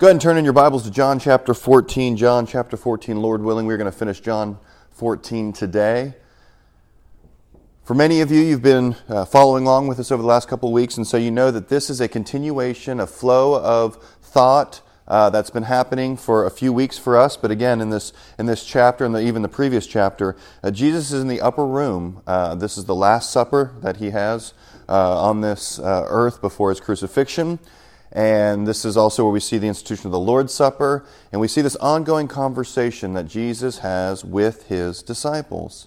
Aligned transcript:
Go 0.00 0.06
ahead 0.06 0.14
and 0.14 0.22
turn 0.22 0.38
in 0.38 0.44
your 0.44 0.54
Bibles 0.54 0.84
to 0.84 0.90
John 0.90 1.18
chapter 1.18 1.52
14. 1.52 2.16
John 2.16 2.46
chapter 2.46 2.78
14, 2.78 3.20
Lord 3.20 3.42
willing, 3.42 3.66
we're 3.66 3.76
going 3.76 3.84
to 3.84 3.92
finish 3.94 4.18
John 4.20 4.58
14 4.92 5.52
today. 5.52 6.14
For 7.84 7.92
many 7.92 8.22
of 8.22 8.30
you, 8.30 8.40
you've 8.40 8.62
been 8.62 8.96
uh, 9.10 9.26
following 9.26 9.64
along 9.64 9.88
with 9.88 10.00
us 10.00 10.10
over 10.10 10.22
the 10.22 10.26
last 10.26 10.48
couple 10.48 10.70
of 10.70 10.72
weeks, 10.72 10.96
and 10.96 11.06
so 11.06 11.18
you 11.18 11.30
know 11.30 11.50
that 11.50 11.68
this 11.68 11.90
is 11.90 12.00
a 12.00 12.08
continuation, 12.08 12.98
a 12.98 13.06
flow 13.06 13.62
of 13.62 14.02
thought 14.22 14.80
uh, 15.06 15.28
that's 15.28 15.50
been 15.50 15.64
happening 15.64 16.16
for 16.16 16.46
a 16.46 16.50
few 16.50 16.72
weeks 16.72 16.96
for 16.96 17.18
us. 17.18 17.36
But 17.36 17.50
again, 17.50 17.82
in 17.82 17.90
this 17.90 18.14
in 18.38 18.46
this 18.46 18.64
chapter, 18.64 19.04
and 19.04 19.14
even 19.18 19.42
the 19.42 19.48
previous 19.48 19.86
chapter, 19.86 20.34
uh, 20.62 20.70
Jesus 20.70 21.12
is 21.12 21.20
in 21.20 21.28
the 21.28 21.42
upper 21.42 21.66
room. 21.66 22.22
Uh, 22.26 22.54
this 22.54 22.78
is 22.78 22.86
the 22.86 22.94
Last 22.94 23.30
Supper 23.30 23.74
that 23.82 23.98
he 23.98 24.08
has 24.12 24.54
uh, 24.88 25.22
on 25.22 25.42
this 25.42 25.78
uh, 25.78 26.06
earth 26.08 26.40
before 26.40 26.70
his 26.70 26.80
crucifixion. 26.80 27.58
And 28.12 28.66
this 28.66 28.84
is 28.84 28.96
also 28.96 29.24
where 29.24 29.32
we 29.32 29.40
see 29.40 29.58
the 29.58 29.68
institution 29.68 30.06
of 30.06 30.12
the 30.12 30.18
Lord's 30.18 30.52
Supper, 30.52 31.06
and 31.30 31.40
we 31.40 31.46
see 31.48 31.60
this 31.60 31.76
ongoing 31.76 32.26
conversation 32.26 33.12
that 33.12 33.28
Jesus 33.28 33.78
has 33.78 34.24
with 34.24 34.66
his 34.66 35.02
disciples. 35.02 35.86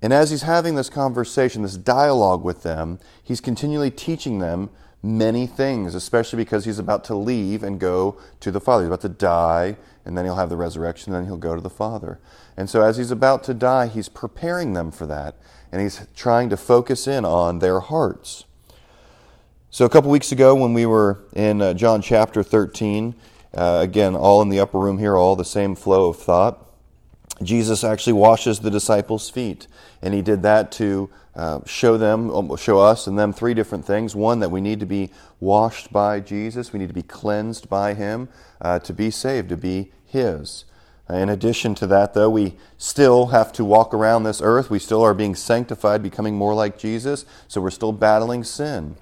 And 0.00 0.12
as 0.12 0.30
he's 0.30 0.42
having 0.42 0.74
this 0.74 0.88
conversation, 0.88 1.62
this 1.62 1.76
dialogue 1.76 2.44
with 2.44 2.62
them, 2.62 2.98
he's 3.22 3.40
continually 3.40 3.90
teaching 3.90 4.38
them 4.38 4.70
many 5.02 5.46
things, 5.46 5.94
especially 5.94 6.36
because 6.36 6.64
he's 6.64 6.78
about 6.78 7.02
to 7.04 7.14
leave 7.14 7.62
and 7.62 7.80
go 7.80 8.16
to 8.40 8.50
the 8.50 8.60
Father. 8.60 8.84
He's 8.84 8.88
about 8.88 9.00
to 9.02 9.08
die, 9.08 9.76
and 10.04 10.16
then 10.16 10.24
he'll 10.24 10.36
have 10.36 10.50
the 10.50 10.56
resurrection, 10.56 11.12
and 11.12 11.22
then 11.22 11.28
he'll 11.28 11.36
go 11.36 11.56
to 11.56 11.60
the 11.60 11.70
Father. 11.70 12.20
And 12.56 12.70
so, 12.70 12.82
as 12.82 12.96
he's 12.96 13.10
about 13.10 13.42
to 13.44 13.54
die, 13.54 13.88
he's 13.88 14.08
preparing 14.08 14.72
them 14.72 14.92
for 14.92 15.06
that, 15.06 15.36
and 15.72 15.80
he's 15.80 16.06
trying 16.14 16.48
to 16.50 16.56
focus 16.56 17.08
in 17.08 17.24
on 17.24 17.58
their 17.58 17.80
hearts. 17.80 18.44
So, 19.74 19.86
a 19.86 19.88
couple 19.88 20.10
weeks 20.10 20.32
ago, 20.32 20.54
when 20.54 20.74
we 20.74 20.84
were 20.84 21.24
in 21.32 21.62
uh, 21.62 21.72
John 21.72 22.02
chapter 22.02 22.42
13, 22.42 23.14
uh, 23.54 23.78
again, 23.80 24.14
all 24.14 24.42
in 24.42 24.50
the 24.50 24.60
upper 24.60 24.78
room 24.78 24.98
here, 24.98 25.16
all 25.16 25.34
the 25.34 25.46
same 25.46 25.74
flow 25.76 26.10
of 26.10 26.18
thought, 26.18 26.62
Jesus 27.42 27.82
actually 27.82 28.12
washes 28.12 28.60
the 28.60 28.70
disciples' 28.70 29.30
feet. 29.30 29.66
And 30.02 30.12
he 30.12 30.20
did 30.20 30.42
that 30.42 30.72
to 30.72 31.08
uh, 31.34 31.60
show 31.64 31.96
them, 31.96 32.30
um, 32.32 32.56
show 32.58 32.80
us 32.80 33.06
and 33.06 33.18
them 33.18 33.32
three 33.32 33.54
different 33.54 33.86
things. 33.86 34.14
One, 34.14 34.40
that 34.40 34.50
we 34.50 34.60
need 34.60 34.78
to 34.80 34.86
be 34.86 35.08
washed 35.40 35.90
by 35.90 36.20
Jesus, 36.20 36.74
we 36.74 36.78
need 36.78 36.88
to 36.88 36.94
be 36.94 37.02
cleansed 37.02 37.70
by 37.70 37.94
him 37.94 38.28
uh, 38.60 38.78
to 38.80 38.92
be 38.92 39.10
saved, 39.10 39.48
to 39.48 39.56
be 39.56 39.90
his. 40.04 40.66
In 41.08 41.30
addition 41.30 41.74
to 41.76 41.86
that, 41.86 42.12
though, 42.12 42.28
we 42.28 42.58
still 42.76 43.28
have 43.28 43.54
to 43.54 43.64
walk 43.64 43.94
around 43.94 44.24
this 44.24 44.42
earth. 44.44 44.68
We 44.68 44.78
still 44.78 45.00
are 45.00 45.14
being 45.14 45.34
sanctified, 45.34 46.02
becoming 46.02 46.36
more 46.36 46.52
like 46.52 46.76
Jesus, 46.76 47.24
so 47.48 47.62
we're 47.62 47.70
still 47.70 47.92
battling 47.92 48.44
sin. 48.44 48.96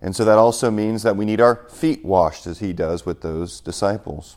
And 0.00 0.14
so 0.14 0.24
that 0.24 0.38
also 0.38 0.70
means 0.70 1.02
that 1.02 1.16
we 1.16 1.24
need 1.24 1.40
our 1.40 1.56
feet 1.68 2.04
washed 2.04 2.46
as 2.46 2.60
he 2.60 2.72
does 2.72 3.04
with 3.04 3.20
those 3.22 3.60
disciples. 3.60 4.36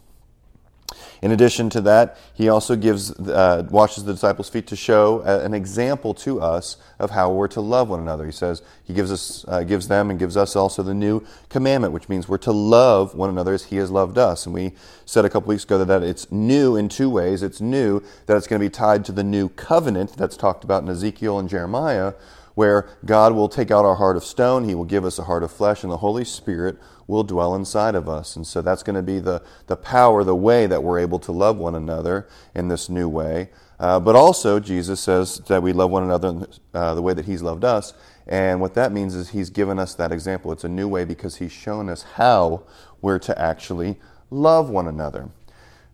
In 1.22 1.32
addition 1.32 1.70
to 1.70 1.82
that, 1.82 2.18
he 2.34 2.50
also 2.50 2.76
gives, 2.76 3.12
uh, 3.12 3.66
washes 3.70 4.04
the 4.04 4.12
disciples' 4.12 4.50
feet 4.50 4.66
to 4.68 4.76
show 4.76 5.22
an 5.22 5.54
example 5.54 6.14
to 6.16 6.42
us 6.42 6.78
of 7.00 7.12
how 7.12 7.32
we're 7.32 7.48
to 7.50 7.62
love 7.62 7.90
one 7.90 8.00
another. 8.00 8.26
He 8.26 8.32
says 8.32 8.64
he 8.84 8.94
gives 8.94 9.12
us, 9.12 9.46
uh, 9.48 9.64
gives 9.64 9.88
them, 9.88 10.10
and 10.10 10.18
gives 10.18 10.36
us 10.36 10.56
also 10.56 10.82
the 10.82 10.96
new 10.96 11.24
commandment, 11.48 11.94
which 11.94 12.10
means 12.10 12.28
we're 12.28 12.38
to 12.40 12.52
love 12.52 13.14
one 13.14 13.30
another 13.30 13.54
as 13.54 13.66
he 13.66 13.78
has 13.78 13.92
loved 13.92 14.18
us. 14.18 14.46
And 14.46 14.54
we 14.54 14.74
said 15.06 15.24
a 15.24 15.30
couple 15.30 15.50
weeks 15.50 15.64
ago 15.64 15.78
that, 15.78 15.86
that 15.86 16.04
it's 16.04 16.32
new 16.32 16.76
in 16.76 16.90
two 16.90 17.10
ways. 17.10 17.44
It's 17.44 17.62
new 17.62 18.02
that 18.26 18.36
it's 18.36 18.48
going 18.48 18.60
to 18.60 18.66
be 18.66 18.72
tied 18.72 19.06
to 19.06 19.12
the 19.12 19.24
new 19.24 19.50
covenant 19.50 20.18
that's 20.18 20.36
talked 20.36 20.64
about 20.64 20.82
in 20.82 20.90
Ezekiel 20.90 21.38
and 21.38 21.48
Jeremiah, 21.48 22.14
where 22.56 22.90
God 23.06 23.34
will 23.34 23.50
take 23.50 23.72
out 23.72 23.86
our 23.86 23.96
heart 23.96 24.18
of 24.18 24.24
stone, 24.24 24.68
He 24.68 24.76
will 24.76 24.86
give 24.86 25.06
us 25.06 25.20
a 25.20 25.24
heart 25.24 25.44
of 25.44 25.52
flesh, 25.52 25.84
and 25.84 25.92
the 25.92 25.98
Holy 25.98 26.26
Spirit 26.26 26.78
will 27.08 27.24
dwell 27.24 27.56
inside 27.56 27.96
of 27.96 28.08
us. 28.08 28.36
And 28.36 28.48
so 28.48 28.62
that's 28.62 28.84
going 28.84 28.96
to 28.96 29.02
be 29.02 29.20
the, 29.20 29.44
the 29.68 29.76
power, 29.76 30.24
the 30.24 30.36
way 30.36 30.68
that 30.68 30.84
we're 30.84 31.00
able 31.00 31.20
to 31.20 31.32
love 31.32 31.58
one 31.58 31.76
another 31.76 32.28
in 32.56 32.68
this 32.68 32.90
new 32.90 33.10
way. 33.10 33.50
Uh, 33.80 34.00
but 34.00 34.16
also, 34.16 34.60
Jesus 34.60 35.00
says 35.00 35.40
that 35.48 35.64
we 35.64 35.74
love 35.74 35.90
one 35.90 36.04
another 36.04 36.48
uh, 36.74 36.94
the 36.94 37.02
way 37.02 37.14
that 37.14 37.26
He's 37.26 37.42
loved 37.42 37.66
us. 37.66 37.94
And 38.28 38.62
what 38.62 38.76
that 38.76 38.92
means 38.92 39.16
is 39.16 39.30
He's 39.30 39.50
given 39.50 39.80
us 39.80 39.96
that 39.96 40.12
example. 40.12 40.52
It's 40.52 40.64
a 40.64 40.70
new 40.70 40.88
way 40.88 41.04
because 41.04 41.38
He's 41.38 41.52
shown 41.52 41.90
us 41.90 42.04
how 42.04 42.64
we're 43.02 43.20
to 43.20 43.38
actually 43.40 44.00
love 44.30 44.70
one 44.70 44.88
another. 44.88 45.30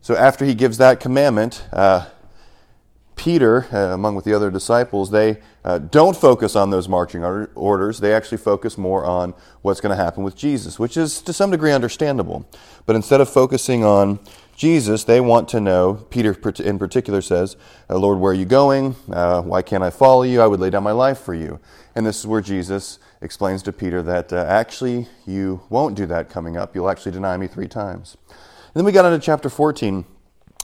So 0.01 0.15
after 0.15 0.43
He 0.45 0.53
gives 0.53 0.77
that 0.77 0.99
commandment, 0.99 1.65
uh, 1.71 2.07
Peter, 3.15 3.65
uh, 3.73 3.93
among 3.93 4.15
with 4.15 4.25
the 4.25 4.33
other 4.33 4.51
disciples, 4.51 5.09
they 5.09 5.41
uh, 5.67 5.79
don't 5.79 6.15
focus 6.15 6.55
on 6.55 6.69
those 6.69 6.87
marching 6.87 7.25
orders. 7.25 7.99
They 7.99 8.13
actually 8.13 8.37
focus 8.37 8.77
more 8.77 9.03
on 9.03 9.33
what's 9.63 9.81
going 9.81 9.95
to 9.95 10.01
happen 10.01 10.23
with 10.23 10.33
Jesus, 10.33 10.79
which 10.79 10.95
is 10.95 11.21
to 11.23 11.33
some 11.33 11.51
degree 11.51 11.73
understandable. 11.73 12.47
But 12.85 12.95
instead 12.95 13.19
of 13.19 13.27
focusing 13.27 13.83
on 13.83 14.19
Jesus, 14.55 15.03
they 15.03 15.19
want 15.19 15.49
to 15.49 15.59
know, 15.59 16.05
Peter 16.09 16.33
in 16.63 16.79
particular 16.79 17.21
says, 17.21 17.57
uh, 17.89 17.97
Lord, 17.97 18.17
where 18.19 18.31
are 18.31 18.33
you 18.33 18.45
going? 18.45 18.95
Uh, 19.11 19.41
why 19.41 19.61
can't 19.61 19.83
I 19.83 19.89
follow 19.89 20.23
you? 20.23 20.39
I 20.39 20.47
would 20.47 20.61
lay 20.61 20.69
down 20.69 20.83
my 20.83 20.93
life 20.93 21.19
for 21.19 21.33
you. 21.33 21.59
And 21.95 22.05
this 22.05 22.17
is 22.17 22.25
where 22.25 22.39
Jesus 22.39 22.97
explains 23.19 23.61
to 23.63 23.73
Peter 23.73 24.01
that 24.03 24.31
uh, 24.31 24.45
actually 24.47 25.09
you 25.25 25.63
won't 25.69 25.97
do 25.97 26.05
that 26.05 26.29
coming 26.29 26.55
up. 26.55 26.75
You'll 26.75 26.89
actually 26.89 27.11
deny 27.11 27.35
me 27.35 27.47
three 27.47 27.67
times. 27.67 28.15
And 28.29 28.73
then 28.73 28.85
we 28.85 28.93
got 28.93 29.03
into 29.03 29.19
chapter 29.19 29.49
14. 29.49 30.05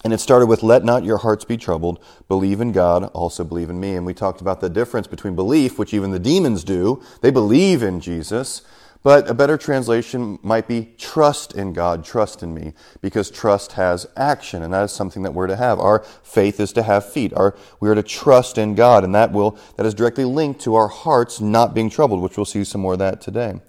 And 0.03 0.11
it 0.11 0.19
started 0.19 0.47
with, 0.47 0.63
Let 0.63 0.83
not 0.83 1.03
your 1.03 1.19
hearts 1.19 1.45
be 1.45 1.57
troubled. 1.57 2.03
Believe 2.27 2.59
in 2.59 2.71
God, 2.71 3.05
also 3.13 3.43
believe 3.43 3.69
in 3.69 3.79
me. 3.79 3.95
And 3.95 4.05
we 4.05 4.13
talked 4.13 4.41
about 4.41 4.59
the 4.59 4.69
difference 4.69 5.07
between 5.07 5.35
belief, 5.35 5.79
which 5.79 5.93
even 5.93 6.11
the 6.11 6.19
demons 6.19 6.63
do. 6.63 7.01
They 7.21 7.31
believe 7.31 7.81
in 7.81 7.99
Jesus. 7.99 8.61
But 9.03 9.29
a 9.29 9.33
better 9.33 9.57
translation 9.57 10.39
might 10.41 10.65
be 10.65 10.93
trust 10.97 11.53
in 11.53 11.73
God, 11.73 12.05
trust 12.05 12.41
in 12.41 12.53
me, 12.53 12.73
because 13.01 13.29
trust 13.29 13.73
has 13.73 14.07
action, 14.15 14.63
and 14.63 14.73
that 14.73 14.83
is 14.85 14.93
something 14.93 15.23
that 15.23 15.33
we're 15.33 15.47
to 15.47 15.57
have. 15.57 15.77
Our 15.77 15.99
faith 16.23 16.61
is 16.61 16.71
to 16.73 16.83
have 16.83 17.11
feet. 17.11 17.33
Our, 17.33 17.53
we 17.81 17.89
are 17.89 17.95
to 17.95 18.03
trust 18.03 18.57
in 18.57 18.75
God, 18.75 19.03
and 19.03 19.13
that 19.13 19.33
will 19.33 19.57
that 19.75 19.85
is 19.85 19.93
directly 19.93 20.23
linked 20.23 20.61
to 20.61 20.75
our 20.75 20.87
hearts 20.87 21.41
not 21.41 21.73
being 21.73 21.89
troubled, 21.89 22.21
which 22.21 22.37
we'll 22.37 22.45
see 22.45 22.63
some 22.63 22.79
more 22.79 22.93
of 22.93 22.99
that 22.99 23.19
today. 23.19 23.59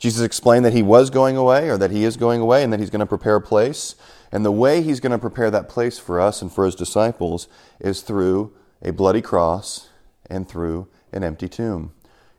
Jesus 0.00 0.22
explained 0.22 0.64
that 0.64 0.72
he 0.72 0.82
was 0.82 1.08
going 1.08 1.36
away, 1.36 1.68
or 1.68 1.78
that 1.78 1.92
he 1.92 2.02
is 2.02 2.16
going 2.16 2.40
away, 2.40 2.64
and 2.64 2.72
that 2.72 2.80
he's 2.80 2.90
going 2.90 2.98
to 3.00 3.06
prepare 3.06 3.36
a 3.36 3.40
place. 3.40 3.94
And 4.32 4.44
the 4.44 4.52
way 4.52 4.82
he's 4.82 5.00
going 5.00 5.12
to 5.12 5.18
prepare 5.18 5.50
that 5.50 5.68
place 5.68 5.98
for 5.98 6.20
us 6.20 6.40
and 6.40 6.52
for 6.52 6.64
his 6.64 6.74
disciples 6.74 7.48
is 7.80 8.02
through 8.02 8.52
a 8.82 8.92
bloody 8.92 9.20
cross 9.22 9.88
and 10.28 10.48
through 10.48 10.88
an 11.12 11.24
empty 11.24 11.48
tomb. 11.48 11.92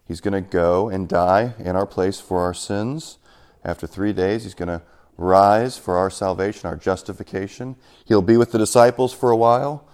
He's 0.07 0.22
going 0.22 0.34
to 0.34 0.50
go 0.50 0.90
and 0.90 1.07
die 1.07 1.53
in 1.59 1.75
our 1.75 1.85
place 1.85 2.19
for 2.19 2.40
our 2.41 2.53
sins. 2.53 3.18
After 3.63 3.88
three 3.88 4.13
days, 4.13 4.44
he's 4.44 4.53
going 4.53 4.69
to 4.69 4.81
rise 5.18 5.78
for 5.78 5.97
our 5.97 6.09
salvation, 6.09 6.68
our 6.68 6.75
justification. 6.75 7.75
He'll 8.06 8.22
be 8.22 8.38
with 8.38 8.52
the 8.52 8.58
disciples 8.58 9.13
for 9.13 9.29
a 9.29 9.38
while, 9.38 9.88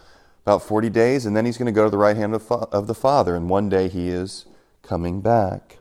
about 0.46 0.64
40 0.64 0.90
days, 0.90 1.26
and 1.26 1.36
then 1.36 1.46
he's 1.46 1.58
going 1.58 1.66
to 1.66 1.72
go 1.72 1.84
to 1.84 1.90
the 1.90 1.98
right 1.98 2.16
hand 2.16 2.34
of 2.34 2.88
the 2.88 2.96
Father, 2.96 3.36
and 3.36 3.50
one 3.50 3.70
day 3.70 3.90
he 3.90 4.10
is 4.10 4.46
coming 4.84 5.20
back. 5.22 5.77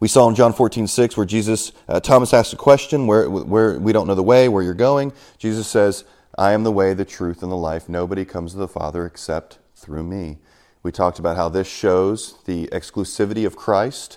We 0.00 0.08
saw 0.08 0.26
in 0.30 0.34
John 0.34 0.54
14, 0.54 0.86
6, 0.86 1.16
where 1.18 1.26
Jesus, 1.26 1.72
uh, 1.86 2.00
Thomas 2.00 2.32
asked 2.32 2.54
a 2.54 2.56
question 2.56 3.06
where, 3.06 3.28
where 3.28 3.78
we 3.78 3.92
don't 3.92 4.06
know 4.06 4.14
the 4.14 4.22
way, 4.22 4.48
where 4.48 4.62
you're 4.62 4.72
going. 4.72 5.12
Jesus 5.36 5.68
says, 5.68 6.04
I 6.38 6.52
am 6.52 6.64
the 6.64 6.72
way, 6.72 6.94
the 6.94 7.04
truth, 7.04 7.42
and 7.42 7.52
the 7.52 7.56
life. 7.56 7.86
Nobody 7.86 8.24
comes 8.24 8.52
to 8.52 8.58
the 8.58 8.66
Father 8.66 9.04
except 9.04 9.58
through 9.74 10.04
me. 10.04 10.38
We 10.82 10.90
talked 10.90 11.18
about 11.18 11.36
how 11.36 11.50
this 11.50 11.68
shows 11.68 12.38
the 12.46 12.66
exclusivity 12.68 13.44
of 13.44 13.56
Christ, 13.56 14.16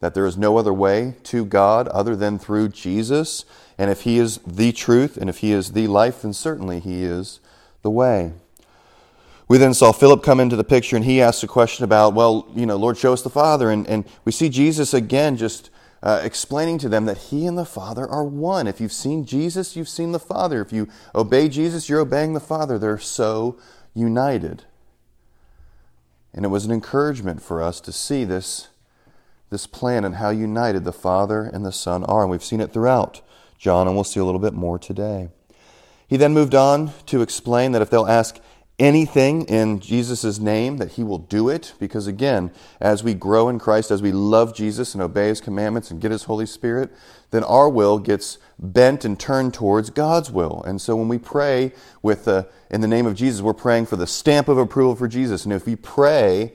that 0.00 0.14
there 0.14 0.26
is 0.26 0.36
no 0.36 0.56
other 0.58 0.72
way 0.72 1.14
to 1.24 1.44
God 1.44 1.86
other 1.88 2.16
than 2.16 2.36
through 2.36 2.70
Jesus. 2.70 3.44
And 3.78 3.88
if 3.88 4.00
He 4.00 4.18
is 4.18 4.38
the 4.38 4.72
truth 4.72 5.16
and 5.16 5.30
if 5.30 5.38
He 5.38 5.52
is 5.52 5.72
the 5.72 5.86
life, 5.86 6.22
then 6.22 6.32
certainly 6.32 6.80
He 6.80 7.04
is 7.04 7.38
the 7.82 7.90
way. 7.90 8.32
We 9.50 9.58
then 9.58 9.74
saw 9.74 9.90
Philip 9.90 10.22
come 10.22 10.38
into 10.38 10.54
the 10.54 10.62
picture 10.62 10.94
and 10.94 11.04
he 11.04 11.20
asked 11.20 11.42
a 11.42 11.48
question 11.48 11.82
about, 11.82 12.14
well, 12.14 12.46
you 12.54 12.66
know, 12.66 12.76
Lord, 12.76 12.96
show 12.96 13.12
us 13.12 13.22
the 13.22 13.30
Father. 13.30 13.68
And, 13.68 13.84
and 13.88 14.04
we 14.24 14.30
see 14.30 14.48
Jesus 14.48 14.94
again 14.94 15.36
just 15.36 15.70
uh, 16.04 16.20
explaining 16.22 16.78
to 16.78 16.88
them 16.88 17.06
that 17.06 17.18
he 17.18 17.46
and 17.46 17.58
the 17.58 17.64
Father 17.64 18.06
are 18.06 18.22
one. 18.22 18.68
If 18.68 18.80
you've 18.80 18.92
seen 18.92 19.24
Jesus, 19.24 19.74
you've 19.74 19.88
seen 19.88 20.12
the 20.12 20.20
Father. 20.20 20.60
If 20.60 20.72
you 20.72 20.86
obey 21.16 21.48
Jesus, 21.48 21.88
you're 21.88 21.98
obeying 21.98 22.34
the 22.34 22.38
Father. 22.38 22.78
They're 22.78 22.98
so 22.98 23.58
united. 23.92 24.66
And 26.32 26.44
it 26.44 26.48
was 26.48 26.64
an 26.64 26.70
encouragement 26.70 27.42
for 27.42 27.60
us 27.60 27.80
to 27.80 27.90
see 27.90 28.22
this, 28.22 28.68
this 29.50 29.66
plan 29.66 30.04
and 30.04 30.14
how 30.14 30.30
united 30.30 30.84
the 30.84 30.92
Father 30.92 31.42
and 31.42 31.66
the 31.66 31.72
Son 31.72 32.04
are. 32.04 32.22
And 32.22 32.30
we've 32.30 32.44
seen 32.44 32.60
it 32.60 32.72
throughout 32.72 33.20
John, 33.58 33.88
and 33.88 33.96
we'll 33.96 34.04
see 34.04 34.20
a 34.20 34.24
little 34.24 34.38
bit 34.38 34.54
more 34.54 34.78
today. 34.78 35.30
He 36.06 36.16
then 36.16 36.34
moved 36.34 36.54
on 36.54 36.92
to 37.06 37.20
explain 37.20 37.72
that 37.72 37.82
if 37.82 37.90
they'll 37.90 38.06
ask 38.06 38.38
anything 38.80 39.44
in 39.44 39.78
Jesus' 39.78 40.40
name, 40.40 40.78
that 40.78 40.92
He 40.92 41.04
will 41.04 41.18
do 41.18 41.48
it. 41.48 41.74
Because 41.78 42.08
again, 42.08 42.50
as 42.80 43.04
we 43.04 43.14
grow 43.14 43.48
in 43.48 43.60
Christ, 43.60 43.92
as 43.92 44.02
we 44.02 44.10
love 44.10 44.56
Jesus 44.56 44.94
and 44.94 45.02
obey 45.02 45.28
His 45.28 45.40
commandments 45.40 45.92
and 45.92 46.00
get 46.00 46.10
His 46.10 46.24
Holy 46.24 46.46
Spirit, 46.46 46.90
then 47.30 47.44
our 47.44 47.68
will 47.68 48.00
gets 48.00 48.38
bent 48.58 49.04
and 49.04 49.20
turned 49.20 49.54
towards 49.54 49.90
God's 49.90 50.32
will. 50.32 50.64
And 50.66 50.80
so 50.80 50.96
when 50.96 51.06
we 51.06 51.18
pray 51.18 51.72
with 52.02 52.24
the, 52.24 52.48
in 52.70 52.80
the 52.80 52.88
name 52.88 53.06
of 53.06 53.14
Jesus, 53.14 53.40
we're 53.40 53.54
praying 53.54 53.86
for 53.86 53.96
the 53.96 54.06
stamp 54.06 54.48
of 54.48 54.58
approval 54.58 54.96
for 54.96 55.06
Jesus. 55.06 55.44
And 55.44 55.52
if 55.52 55.66
we 55.66 55.76
pray 55.76 56.52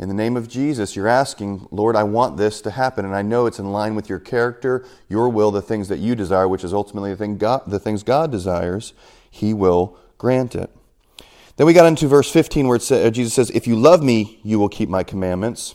In 0.00 0.06
the 0.06 0.14
name 0.14 0.36
of 0.36 0.48
Jesus, 0.48 0.94
you're 0.94 1.08
asking, 1.08 1.66
Lord, 1.72 1.96
I 1.96 2.04
want 2.04 2.36
this 2.36 2.60
to 2.62 2.70
happen, 2.70 3.04
and 3.04 3.16
I 3.16 3.22
know 3.22 3.46
it's 3.46 3.58
in 3.58 3.72
line 3.72 3.96
with 3.96 4.08
your 4.08 4.20
character, 4.20 4.84
your 5.08 5.28
will, 5.28 5.50
the 5.50 5.60
things 5.60 5.88
that 5.88 5.98
you 5.98 6.14
desire, 6.14 6.46
which 6.46 6.62
is 6.62 6.72
ultimately 6.72 7.10
the, 7.10 7.16
thing 7.16 7.36
God, 7.36 7.62
the 7.66 7.80
things 7.80 8.04
God 8.04 8.30
desires. 8.30 8.92
He 9.28 9.52
will 9.52 9.98
grant 10.16 10.54
it. 10.54 10.70
Then 11.58 11.66
we 11.66 11.72
got 11.72 11.86
into 11.86 12.06
verse 12.06 12.30
15 12.30 12.68
where 12.68 12.76
it 12.76 12.82
says, 12.82 13.04
uh, 13.04 13.10
Jesus 13.10 13.34
says, 13.34 13.50
If 13.50 13.66
you 13.66 13.74
love 13.74 14.00
me, 14.00 14.38
you 14.44 14.60
will 14.60 14.68
keep 14.68 14.88
my 14.88 15.02
commandments. 15.02 15.74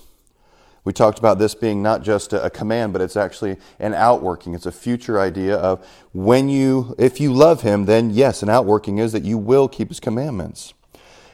We 0.85 0.93
talked 0.93 1.19
about 1.19 1.39
this 1.39 1.55
being 1.55 1.83
not 1.83 2.03
just 2.03 2.31
a, 2.31 2.49
command, 2.49 2.93
but 2.93 3.01
it's 3.01 3.17
actually 3.17 3.57
an 3.79 3.93
outworking. 3.93 4.53
It's 4.53 4.65
a 4.65 4.71
future 4.71 5.19
idea 5.19 5.57
of 5.57 5.85
when 6.13 6.47
you, 6.47 6.95
if 6.97 7.19
you 7.19 7.33
love 7.33 7.63
him, 7.63 7.83
then 7.83 8.11
yes, 8.11 8.41
an 8.41 8.49
outworking 8.49 8.97
is 8.97 9.11
that 9.11 9.23
you 9.23 9.37
will 9.37 9.67
keep 9.67 9.89
his 9.89 9.99
commandments. 9.99 10.73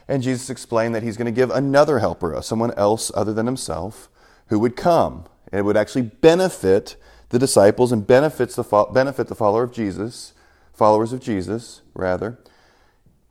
And 0.08 0.24
Jesus 0.24 0.50
explained 0.50 0.96
that 0.96 1.04
he's 1.04 1.16
going 1.16 1.26
to 1.28 1.32
give 1.32 1.52
another 1.52 2.00
helper, 2.00 2.36
uh, 2.36 2.42
someone 2.42 2.74
else 2.74 3.12
other 3.14 3.34
than 3.34 3.46
himself, 3.46 4.10
who 4.48 4.58
would 4.58 4.76
come. 4.76 5.26
And 5.52 5.60
it 5.60 5.64
would 5.64 5.78
actually 5.78 6.04
benefit 6.04 6.96
the 7.30 7.38
disciples 7.38 7.92
and 7.92 8.06
benefits 8.06 8.56
the, 8.56 8.64
benefit 8.92 9.28
the 9.28 9.36
follower 9.36 9.62
of 9.62 9.72
Jesus, 9.72 10.34
followers 10.74 11.14
of 11.14 11.22
Jesus, 11.22 11.84
rather, 11.94 12.40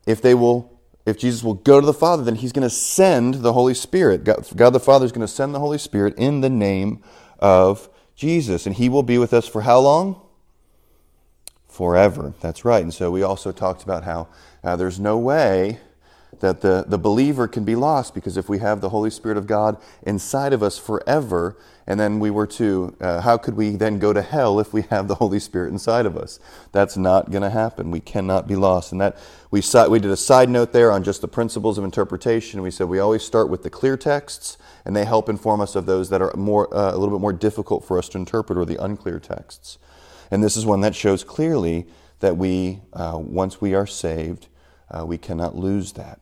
if 0.07 0.23
they 0.23 0.35
will 0.35 0.78
if 1.09 1.19
Jesus 1.19 1.43
will 1.43 1.55
go 1.55 1.81
to 1.81 1.87
the 1.87 1.93
Father, 1.93 2.23
then 2.23 2.37
he's 2.37 2.53
going 2.53 2.69
to 2.69 2.75
send 2.75 3.35
the 3.35 3.53
Holy 3.53 3.75
Spirit. 3.75 4.25
God, 4.25 4.47
God, 4.55 4.71
the 4.71 4.81
Father 4.81 5.05
is 5.05 5.13
going 5.13 5.27
to 5.27 5.33
send 5.33 5.55
the 5.55 5.59
Holy 5.59 5.79
Spirit 5.79 6.15
in 6.17 6.41
the 6.41 6.51
name 6.51 7.03
of 7.39 7.89
Jesus. 8.15 8.67
And 8.67 8.77
he 8.77 8.89
will 8.89 9.03
be 9.03 9.19
with 9.19 9.33
us 9.33 9.47
for 9.47 9.63
how 9.63 9.81
long? 9.81 10.21
Forever. 11.67 12.35
That's 12.41 12.65
right. 12.65 12.83
And 12.83 12.93
so 12.93 13.11
we 13.11 13.23
also 13.23 13.53
talked 13.53 13.83
about 13.83 14.05
how 14.05 14.29
uh, 14.63 14.77
there's 14.77 14.99
no 15.01 15.19
way 15.19 15.81
that 16.41 16.61
the, 16.61 16.85
the 16.87 16.99
believer 16.99 17.49
can 17.49 17.65
be 17.65 17.75
lost 17.75 18.15
because 18.15 18.37
if 18.37 18.49
we 18.49 18.59
have 18.59 18.81
the 18.81 18.91
Holy 18.91 19.11
Spirit 19.11 19.39
of 19.39 19.47
God 19.47 19.77
inside 20.03 20.53
of 20.53 20.63
us 20.63 20.79
forever, 20.79 21.57
and 21.87 21.99
then 21.99 22.21
we 22.21 22.31
were 22.31 22.47
to, 22.47 22.95
uh, 23.01 23.23
how 23.23 23.39
could 23.39 23.57
we 23.57 23.71
then 23.71 23.99
go 23.99 24.13
to 24.13 24.21
hell 24.21 24.61
if 24.61 24.75
we 24.75 24.83
have 24.83 25.09
the 25.09 25.15
Holy 25.17 25.41
Spirit 25.41 25.73
inside 25.73 26.05
of 26.05 26.17
us? 26.17 26.39
That's 26.71 26.97
not 26.99 27.31
going 27.31 27.43
to 27.43 27.51
happen. 27.51 27.91
We 27.91 28.01
cannot 28.01 28.47
be 28.47 28.57
lost. 28.57 28.93
And 28.93 29.01
that 29.01 29.17
we, 29.51 29.63
we 29.89 29.99
did 29.99 30.11
a 30.11 30.17
side 30.17 30.51
note 30.51 30.73
there 30.73 30.93
on 30.93 31.03
just 31.03 31.23
the 31.23 31.29
principles 31.29 31.79
of 31.79 31.85
interpretation. 31.85 32.61
We 32.61 32.71
said 32.71 32.89
we 32.89 32.99
always 32.99 33.23
start 33.23 33.49
with 33.49 33.63
the 33.63 33.71
clear 33.71 33.97
texts, 33.97 34.59
and 34.85 34.95
they 34.95 35.07
help 35.07 35.31
inform 35.31 35.63
us 35.63 35.75
of 35.75 35.87
those 35.87 36.11
that 36.11 36.21
are 36.21 36.33
more, 36.37 36.73
uh, 36.75 36.93
a 36.95 36.99
little 36.99 37.17
bit 37.17 37.23
more 37.23 37.33
difficult 37.33 37.85
for 37.87 37.99
us 37.99 38.09
to 38.11 38.19
interpret 38.19 38.59
or 38.59 38.67
the 38.67 38.83
unclear 38.83 39.19
texts. 39.19 39.79
And 40.31 40.45
this 40.45 40.59
is 40.59 40.67
one 40.67 40.83
that 40.83 40.95
shows 40.95 41.25
clearly 41.25 41.87
that 42.21 42.37
we, 42.37 42.81
uh, 42.93 43.19
once 43.19 43.63
we 43.63 43.75
are 43.75 43.87
saved, 43.87 44.49
uh, 44.91 45.05
we 45.05 45.19
cannot 45.19 45.57
lose 45.57 45.93
that. 45.93 46.21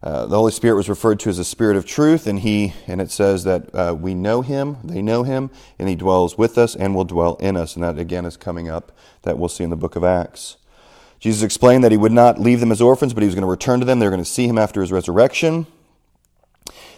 Uh, 0.00 0.26
the 0.26 0.36
Holy 0.36 0.52
Spirit 0.52 0.76
was 0.76 0.88
referred 0.88 1.18
to 1.20 1.28
as 1.28 1.40
a 1.40 1.44
Spirit 1.44 1.76
of 1.76 1.84
truth, 1.84 2.26
and 2.26 2.40
he 2.40 2.72
and 2.86 3.00
it 3.00 3.10
says 3.10 3.42
that 3.44 3.74
uh, 3.74 3.94
we 3.98 4.14
know 4.14 4.42
him, 4.42 4.76
they 4.84 5.02
know 5.02 5.24
him, 5.24 5.50
and 5.78 5.88
he 5.88 5.96
dwells 5.96 6.38
with 6.38 6.56
us 6.56 6.76
and 6.76 6.94
will 6.94 7.04
dwell 7.04 7.34
in 7.36 7.56
us. 7.56 7.74
And 7.74 7.82
that 7.82 7.98
again 7.98 8.24
is 8.24 8.36
coming 8.36 8.68
up 8.68 8.92
that 9.22 9.38
we'll 9.38 9.48
see 9.48 9.64
in 9.64 9.70
the 9.70 9.76
book 9.76 9.96
of 9.96 10.04
Acts. 10.04 10.56
Jesus 11.18 11.42
explained 11.42 11.82
that 11.82 11.90
he 11.90 11.98
would 11.98 12.12
not 12.12 12.38
leave 12.38 12.60
them 12.60 12.70
as 12.70 12.80
orphans, 12.80 13.12
but 13.12 13.22
he 13.22 13.26
was 13.26 13.34
going 13.34 13.42
to 13.42 13.50
return 13.50 13.80
to 13.80 13.86
them. 13.86 13.98
They 13.98 14.06
were 14.06 14.12
going 14.12 14.22
to 14.22 14.30
see 14.30 14.46
him 14.46 14.56
after 14.56 14.80
his 14.80 14.92
resurrection. 14.92 15.66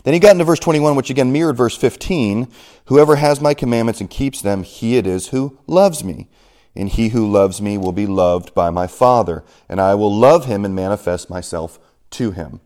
Then 0.02 0.14
he 0.14 0.20
got 0.20 0.32
into 0.32 0.44
verse 0.44 0.58
21, 0.58 0.94
which 0.94 1.08
again 1.08 1.32
mirrored 1.32 1.56
verse 1.56 1.76
15. 1.76 2.48
Whoever 2.86 3.16
has 3.16 3.40
my 3.40 3.54
commandments 3.54 4.00
and 4.00 4.10
keeps 4.10 4.42
them, 4.42 4.62
he 4.62 4.98
it 4.98 5.06
is 5.06 5.28
who 5.28 5.58
loves 5.66 6.04
me. 6.04 6.28
And 6.76 6.88
he 6.88 7.08
who 7.08 7.30
loves 7.30 7.60
me 7.60 7.76
will 7.76 7.92
be 7.92 8.06
loved 8.06 8.54
by 8.54 8.70
my 8.70 8.86
Father, 8.86 9.42
and 9.68 9.80
I 9.80 9.94
will 9.94 10.14
love 10.14 10.46
him 10.46 10.64
and 10.64 10.74
manifest 10.74 11.28
myself 11.28 11.78
to 12.10 12.30
him. 12.30 12.60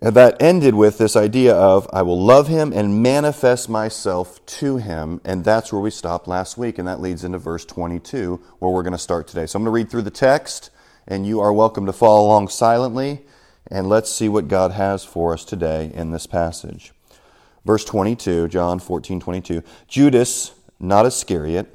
And 0.00 0.14
that 0.14 0.40
ended 0.40 0.74
with 0.74 0.98
this 0.98 1.16
idea 1.16 1.54
of 1.54 1.88
I 1.92 2.02
will 2.02 2.20
love 2.20 2.46
him 2.46 2.72
and 2.72 3.02
manifest 3.02 3.68
myself 3.68 4.44
to 4.46 4.76
him. 4.76 5.20
And 5.24 5.44
that's 5.44 5.72
where 5.72 5.82
we 5.82 5.90
stopped 5.90 6.28
last 6.28 6.56
week. 6.56 6.78
And 6.78 6.86
that 6.86 7.00
leads 7.00 7.24
into 7.24 7.38
verse 7.38 7.64
22, 7.64 8.40
where 8.60 8.70
we're 8.70 8.84
going 8.84 8.92
to 8.92 8.98
start 8.98 9.26
today. 9.26 9.46
So 9.46 9.56
I'm 9.56 9.64
going 9.64 9.72
to 9.72 9.74
read 9.74 9.90
through 9.90 10.02
the 10.02 10.10
text, 10.10 10.70
and 11.08 11.26
you 11.26 11.40
are 11.40 11.52
welcome 11.52 11.84
to 11.86 11.92
follow 11.92 12.26
along 12.26 12.48
silently. 12.48 13.22
And 13.70 13.88
let's 13.88 14.10
see 14.10 14.28
what 14.28 14.46
God 14.46 14.72
has 14.72 15.04
for 15.04 15.32
us 15.32 15.44
today 15.44 15.90
in 15.92 16.12
this 16.12 16.26
passage. 16.26 16.92
Verse 17.64 17.84
22, 17.84 18.48
John 18.48 18.78
14, 18.78 19.18
22. 19.18 19.62
Judas, 19.88 20.54
not 20.78 21.06
Iscariot, 21.06 21.74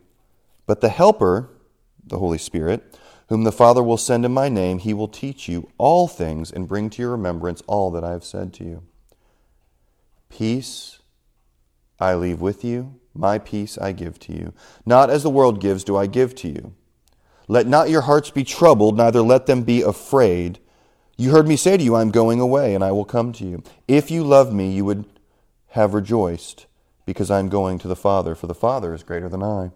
But 0.65 0.81
the 0.81 0.89
Helper, 0.89 1.49
the 2.05 2.17
Holy 2.17 2.37
Spirit, 2.37 2.97
whom 3.29 3.43
the 3.43 3.51
Father 3.51 3.81
will 3.81 3.97
send 3.97 4.25
in 4.25 4.33
my 4.33 4.49
name, 4.49 4.79
he 4.79 4.93
will 4.93 5.07
teach 5.07 5.47
you 5.47 5.69
all 5.77 6.07
things 6.07 6.51
and 6.51 6.67
bring 6.67 6.89
to 6.89 7.01
your 7.01 7.11
remembrance 7.11 7.61
all 7.67 7.89
that 7.91 8.03
I 8.03 8.11
have 8.11 8.25
said 8.25 8.53
to 8.55 8.63
you. 8.63 8.83
Peace 10.29 10.99
I 11.99 12.15
leave 12.15 12.41
with 12.41 12.63
you, 12.63 12.99
my 13.13 13.37
peace 13.37 13.77
I 13.77 13.91
give 13.91 14.19
to 14.19 14.33
you. 14.33 14.53
Not 14.85 15.09
as 15.09 15.23
the 15.23 15.29
world 15.29 15.61
gives, 15.61 15.83
do 15.83 15.95
I 15.95 16.07
give 16.07 16.35
to 16.35 16.49
you. 16.49 16.73
Let 17.47 17.67
not 17.67 17.89
your 17.89 18.01
hearts 18.01 18.29
be 18.31 18.43
troubled, 18.43 18.97
neither 18.97 19.21
let 19.21 19.45
them 19.45 19.63
be 19.63 19.81
afraid. 19.81 20.59
You 21.17 21.31
heard 21.31 21.47
me 21.47 21.55
say 21.55 21.77
to 21.77 21.83
you, 21.83 21.95
I 21.95 22.01
am 22.01 22.11
going 22.11 22.39
away, 22.39 22.73
and 22.73 22.83
I 22.83 22.91
will 22.91 23.05
come 23.05 23.31
to 23.33 23.45
you. 23.45 23.63
If 23.87 24.09
you 24.09 24.23
loved 24.23 24.53
me, 24.53 24.71
you 24.71 24.85
would 24.85 25.05
have 25.69 25.93
rejoiced, 25.93 26.65
because 27.05 27.29
I 27.29 27.39
am 27.39 27.49
going 27.49 27.77
to 27.79 27.87
the 27.87 27.95
Father, 27.95 28.35
for 28.35 28.47
the 28.47 28.55
Father 28.55 28.93
is 28.93 29.03
greater 29.03 29.29
than 29.29 29.43
I. 29.43 29.71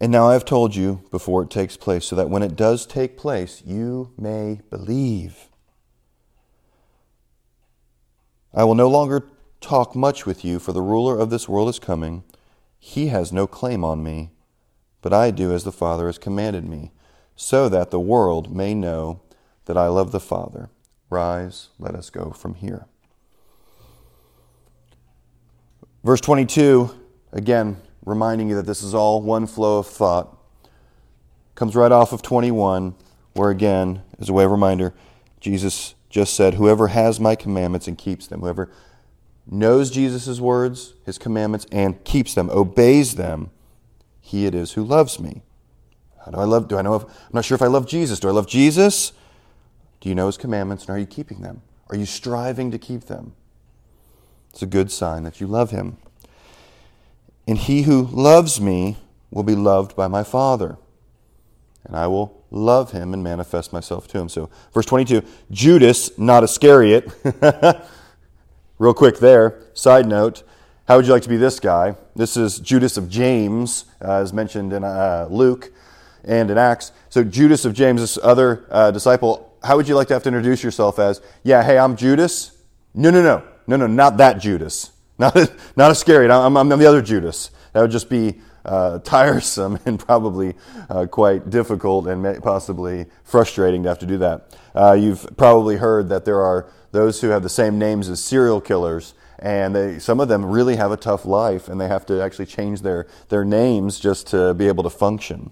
And 0.00 0.12
now 0.12 0.28
I 0.28 0.34
have 0.34 0.44
told 0.44 0.76
you 0.76 1.02
before 1.10 1.42
it 1.42 1.50
takes 1.50 1.76
place, 1.76 2.04
so 2.04 2.16
that 2.16 2.30
when 2.30 2.42
it 2.42 2.54
does 2.54 2.86
take 2.86 3.16
place, 3.16 3.62
you 3.66 4.12
may 4.16 4.60
believe. 4.70 5.48
I 8.54 8.62
will 8.64 8.76
no 8.76 8.88
longer 8.88 9.28
talk 9.60 9.96
much 9.96 10.24
with 10.24 10.44
you, 10.44 10.60
for 10.60 10.72
the 10.72 10.82
ruler 10.82 11.18
of 11.18 11.30
this 11.30 11.48
world 11.48 11.68
is 11.68 11.80
coming. 11.80 12.22
He 12.78 13.08
has 13.08 13.32
no 13.32 13.48
claim 13.48 13.84
on 13.84 14.04
me, 14.04 14.30
but 15.02 15.12
I 15.12 15.32
do 15.32 15.52
as 15.52 15.64
the 15.64 15.72
Father 15.72 16.06
has 16.06 16.18
commanded 16.18 16.64
me, 16.64 16.92
so 17.34 17.68
that 17.68 17.90
the 17.90 18.00
world 18.00 18.54
may 18.54 18.74
know 18.74 19.20
that 19.64 19.76
I 19.76 19.88
love 19.88 20.12
the 20.12 20.20
Father. 20.20 20.70
Rise, 21.10 21.70
let 21.78 21.96
us 21.96 22.08
go 22.08 22.30
from 22.30 22.54
here. 22.54 22.86
Verse 26.04 26.20
22, 26.20 26.94
again, 27.32 27.78
reminding 28.08 28.48
you 28.48 28.56
that 28.56 28.66
this 28.66 28.82
is 28.82 28.94
all 28.94 29.22
one 29.22 29.46
flow 29.46 29.78
of 29.78 29.86
thought. 29.86 30.36
Comes 31.54 31.76
right 31.76 31.92
off 31.92 32.12
of 32.12 32.22
21, 32.22 32.94
where 33.34 33.50
again, 33.50 34.02
as 34.18 34.28
a 34.28 34.32
way 34.32 34.44
of 34.44 34.50
reminder, 34.50 34.94
Jesus 35.40 35.94
just 36.08 36.34
said, 36.34 36.54
Whoever 36.54 36.88
has 36.88 37.20
my 37.20 37.34
commandments 37.34 37.88
and 37.88 37.98
keeps 37.98 38.26
them, 38.26 38.40
whoever 38.40 38.70
knows 39.46 39.90
Jesus' 39.90 40.40
words, 40.40 40.94
his 41.04 41.18
commandments, 41.18 41.66
and 41.72 42.02
keeps 42.04 42.34
them, 42.34 42.50
obeys 42.50 43.16
them, 43.16 43.50
he 44.20 44.46
it 44.46 44.54
is 44.54 44.72
who 44.72 44.84
loves 44.84 45.18
me. 45.18 45.42
How 46.24 46.30
do 46.30 46.38
I 46.38 46.44
love? 46.44 46.68
Do 46.68 46.76
I 46.76 46.82
know 46.82 46.96
if 46.96 47.04
I'm 47.04 47.10
not 47.32 47.44
sure 47.44 47.54
if 47.54 47.62
I 47.62 47.66
love 47.66 47.86
Jesus? 47.86 48.20
Do 48.20 48.28
I 48.28 48.32
love 48.32 48.46
Jesus? 48.46 49.12
Do 50.00 50.08
you 50.08 50.14
know 50.14 50.26
his 50.26 50.36
commandments 50.36 50.84
and 50.84 50.90
are 50.94 50.98
you 50.98 51.06
keeping 51.06 51.40
them? 51.40 51.62
Are 51.88 51.96
you 51.96 52.04
striving 52.04 52.70
to 52.70 52.78
keep 52.78 53.06
them? 53.06 53.32
It's 54.50 54.62
a 54.62 54.66
good 54.66 54.90
sign 54.92 55.22
that 55.22 55.40
you 55.40 55.46
love 55.46 55.70
him. 55.70 55.96
And 57.48 57.56
he 57.56 57.82
who 57.82 58.02
loves 58.02 58.60
me 58.60 58.98
will 59.30 59.42
be 59.42 59.54
loved 59.54 59.96
by 59.96 60.06
my 60.06 60.22
Father. 60.22 60.76
And 61.82 61.96
I 61.96 62.06
will 62.06 62.44
love 62.50 62.92
him 62.92 63.14
and 63.14 63.24
manifest 63.24 63.72
myself 63.72 64.06
to 64.08 64.18
him. 64.18 64.28
So, 64.28 64.50
verse 64.74 64.84
22 64.84 65.22
Judas, 65.50 66.16
not 66.18 66.44
Iscariot. 66.44 67.10
Real 68.78 68.92
quick 68.92 69.18
there, 69.18 69.62
side 69.72 70.06
note. 70.06 70.42
How 70.86 70.96
would 70.96 71.06
you 71.06 71.12
like 71.12 71.22
to 71.22 71.28
be 71.30 71.38
this 71.38 71.58
guy? 71.58 71.96
This 72.14 72.36
is 72.36 72.60
Judas 72.60 72.98
of 72.98 73.08
James, 73.08 73.86
uh, 74.04 74.20
as 74.20 74.34
mentioned 74.34 74.74
in 74.74 74.84
uh, 74.84 75.26
Luke 75.30 75.72
and 76.24 76.50
in 76.50 76.58
Acts. 76.58 76.92
So, 77.08 77.24
Judas 77.24 77.64
of 77.64 77.72
James, 77.72 78.02
this 78.02 78.18
other 78.22 78.66
uh, 78.70 78.90
disciple, 78.90 79.56
how 79.62 79.76
would 79.76 79.88
you 79.88 79.94
like 79.94 80.08
to 80.08 80.14
have 80.14 80.22
to 80.24 80.28
introduce 80.28 80.62
yourself 80.62 80.98
as? 80.98 81.22
Yeah, 81.44 81.62
hey, 81.62 81.78
I'm 81.78 81.96
Judas? 81.96 82.58
No, 82.92 83.10
no, 83.10 83.22
no. 83.22 83.42
No, 83.66 83.76
no, 83.76 83.86
not 83.86 84.18
that 84.18 84.38
Judas. 84.38 84.92
Not, 85.18 85.52
not 85.76 85.90
Iscariot. 85.90 86.30
I'm, 86.30 86.56
I'm, 86.56 86.68
the 86.68 86.86
other 86.86 87.02
Judas. 87.02 87.50
That 87.72 87.82
would 87.82 87.90
just 87.90 88.08
be 88.08 88.40
uh, 88.64 89.00
tiresome 89.00 89.78
and 89.86 89.98
probably 89.98 90.54
uh, 90.88 91.06
quite 91.06 91.50
difficult 91.50 92.06
and 92.06 92.42
possibly 92.42 93.06
frustrating 93.24 93.82
to 93.82 93.88
have 93.88 93.98
to 93.98 94.06
do 94.06 94.18
that. 94.18 94.56
Uh, 94.74 94.92
you've 94.92 95.26
probably 95.36 95.76
heard 95.76 96.08
that 96.10 96.24
there 96.24 96.40
are 96.40 96.70
those 96.92 97.20
who 97.20 97.28
have 97.28 97.42
the 97.42 97.48
same 97.48 97.78
names 97.78 98.08
as 98.08 98.22
serial 98.22 98.60
killers, 98.60 99.14
and 99.38 99.74
they, 99.74 99.98
some 99.98 100.20
of 100.20 100.28
them 100.28 100.44
really 100.44 100.76
have 100.76 100.92
a 100.92 100.96
tough 100.96 101.24
life, 101.24 101.68
and 101.68 101.80
they 101.80 101.88
have 101.88 102.06
to 102.06 102.22
actually 102.22 102.46
change 102.46 102.82
their, 102.82 103.06
their 103.28 103.44
names 103.44 103.98
just 103.98 104.28
to 104.28 104.54
be 104.54 104.68
able 104.68 104.84
to 104.84 104.90
function. 104.90 105.50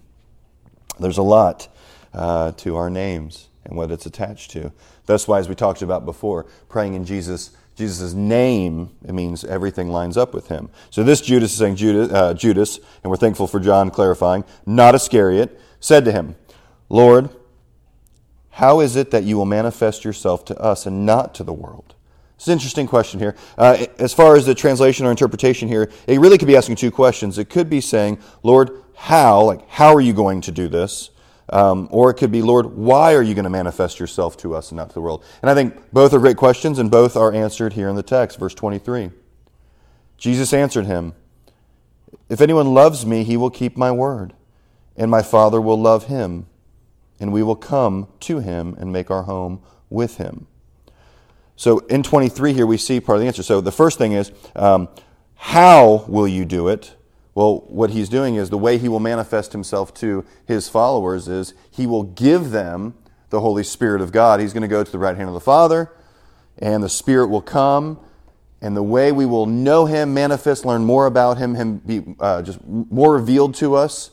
There's 0.98 1.18
a 1.18 1.22
lot 1.22 1.68
uh, 2.14 2.52
to 2.52 2.76
our 2.76 2.88
names 2.88 3.48
and 3.64 3.76
what 3.76 3.90
it's 3.90 4.06
attached 4.06 4.52
to. 4.52 4.72
That's 5.06 5.28
why, 5.28 5.38
as 5.38 5.48
we 5.48 5.54
talked 5.54 5.82
about 5.82 6.04
before, 6.04 6.46
praying 6.68 6.94
in 6.94 7.04
Jesus' 7.04 7.50
Jesus' 7.76 8.14
name, 8.14 8.90
it 9.06 9.12
means 9.12 9.44
everything 9.44 9.90
lines 9.90 10.16
up 10.16 10.32
with 10.32 10.48
him. 10.48 10.70
So 10.90 11.04
this 11.04 11.20
Judas 11.20 11.52
is 11.52 11.58
saying 11.58 11.76
Judas, 11.76 12.10
uh, 12.10 12.32
Judas, 12.32 12.78
and 13.02 13.10
we're 13.10 13.18
thankful 13.18 13.46
for 13.46 13.60
John 13.60 13.90
clarifying, 13.90 14.44
not 14.64 14.94
Iscariot, 14.94 15.60
said 15.78 16.06
to 16.06 16.12
him, 16.12 16.36
Lord, 16.88 17.28
how 18.50 18.80
is 18.80 18.96
it 18.96 19.10
that 19.10 19.24
you 19.24 19.36
will 19.36 19.44
manifest 19.44 20.04
yourself 20.04 20.46
to 20.46 20.58
us 20.58 20.86
and 20.86 21.04
not 21.04 21.34
to 21.34 21.44
the 21.44 21.52
world? 21.52 21.94
It's 22.36 22.46
an 22.48 22.52
interesting 22.52 22.86
question 22.86 23.20
here. 23.20 23.34
Uh, 23.58 23.86
as 23.98 24.14
far 24.14 24.36
as 24.36 24.46
the 24.46 24.54
translation 24.54 25.04
or 25.04 25.10
interpretation 25.10 25.68
here, 25.68 25.90
it 26.06 26.18
really 26.18 26.38
could 26.38 26.48
be 26.48 26.56
asking 26.56 26.76
two 26.76 26.90
questions. 26.90 27.36
It 27.36 27.50
could 27.50 27.68
be 27.68 27.82
saying, 27.82 28.18
Lord, 28.42 28.70
how? 28.94 29.42
Like, 29.42 29.68
how 29.68 29.94
are 29.94 30.00
you 30.00 30.14
going 30.14 30.40
to 30.42 30.52
do 30.52 30.68
this? 30.68 31.10
Um, 31.48 31.88
or 31.92 32.10
it 32.10 32.14
could 32.14 32.32
be, 32.32 32.42
Lord, 32.42 32.66
why 32.66 33.14
are 33.14 33.22
you 33.22 33.34
going 33.34 33.44
to 33.44 33.50
manifest 33.50 34.00
yourself 34.00 34.36
to 34.38 34.54
us 34.54 34.70
and 34.70 34.76
not 34.76 34.88
to 34.88 34.94
the 34.94 35.00
world? 35.00 35.24
And 35.42 35.50
I 35.50 35.54
think 35.54 35.92
both 35.92 36.12
are 36.12 36.18
great 36.18 36.36
questions, 36.36 36.78
and 36.78 36.90
both 36.90 37.16
are 37.16 37.32
answered 37.32 37.74
here 37.74 37.88
in 37.88 37.94
the 37.94 38.02
text, 38.02 38.38
verse 38.38 38.54
23. 38.54 39.10
Jesus 40.18 40.52
answered 40.52 40.86
him, 40.86 41.14
If 42.28 42.40
anyone 42.40 42.74
loves 42.74 43.06
me, 43.06 43.22
he 43.22 43.36
will 43.36 43.50
keep 43.50 43.76
my 43.76 43.92
word, 43.92 44.32
and 44.96 45.10
my 45.10 45.22
Father 45.22 45.60
will 45.60 45.80
love 45.80 46.06
him, 46.06 46.46
and 47.20 47.32
we 47.32 47.42
will 47.42 47.56
come 47.56 48.08
to 48.20 48.40
him 48.40 48.74
and 48.78 48.92
make 48.92 49.10
our 49.10 49.22
home 49.22 49.62
with 49.88 50.16
him. 50.16 50.46
So 51.54 51.78
in 51.86 52.02
23 52.02 52.52
here, 52.52 52.66
we 52.66 52.76
see 52.76 53.00
part 53.00 53.16
of 53.16 53.20
the 53.20 53.26
answer. 53.26 53.42
So 53.42 53.60
the 53.60 53.72
first 53.72 53.98
thing 53.98 54.12
is, 54.12 54.32
um, 54.54 54.88
how 55.36 56.04
will 56.08 56.28
you 56.28 56.44
do 56.44 56.68
it? 56.68 56.94
Well, 57.36 57.64
what 57.66 57.90
he's 57.90 58.08
doing 58.08 58.36
is 58.36 58.48
the 58.48 58.56
way 58.56 58.78
he 58.78 58.88
will 58.88 58.98
manifest 58.98 59.52
himself 59.52 59.92
to 59.96 60.24
his 60.46 60.70
followers 60.70 61.28
is 61.28 61.52
he 61.70 61.86
will 61.86 62.02
give 62.02 62.50
them 62.50 62.94
the 63.28 63.40
Holy 63.40 63.62
Spirit 63.62 64.00
of 64.00 64.10
God. 64.10 64.40
He's 64.40 64.54
going 64.54 64.62
to 64.62 64.68
go 64.68 64.82
to 64.82 64.90
the 64.90 64.98
right 64.98 65.14
hand 65.14 65.28
of 65.28 65.34
the 65.34 65.40
Father, 65.40 65.92
and 66.58 66.82
the 66.82 66.88
Spirit 66.88 67.26
will 67.26 67.42
come. 67.42 68.00
And 68.62 68.74
the 68.74 68.82
way 68.82 69.12
we 69.12 69.26
will 69.26 69.44
know 69.44 69.84
him, 69.84 70.14
manifest, 70.14 70.64
learn 70.64 70.86
more 70.86 71.04
about 71.04 71.36
him, 71.36 71.56
him 71.56 71.76
be 71.76 72.16
uh, 72.18 72.40
just 72.40 72.58
more 72.66 73.12
revealed 73.12 73.54
to 73.56 73.74
us, 73.74 74.12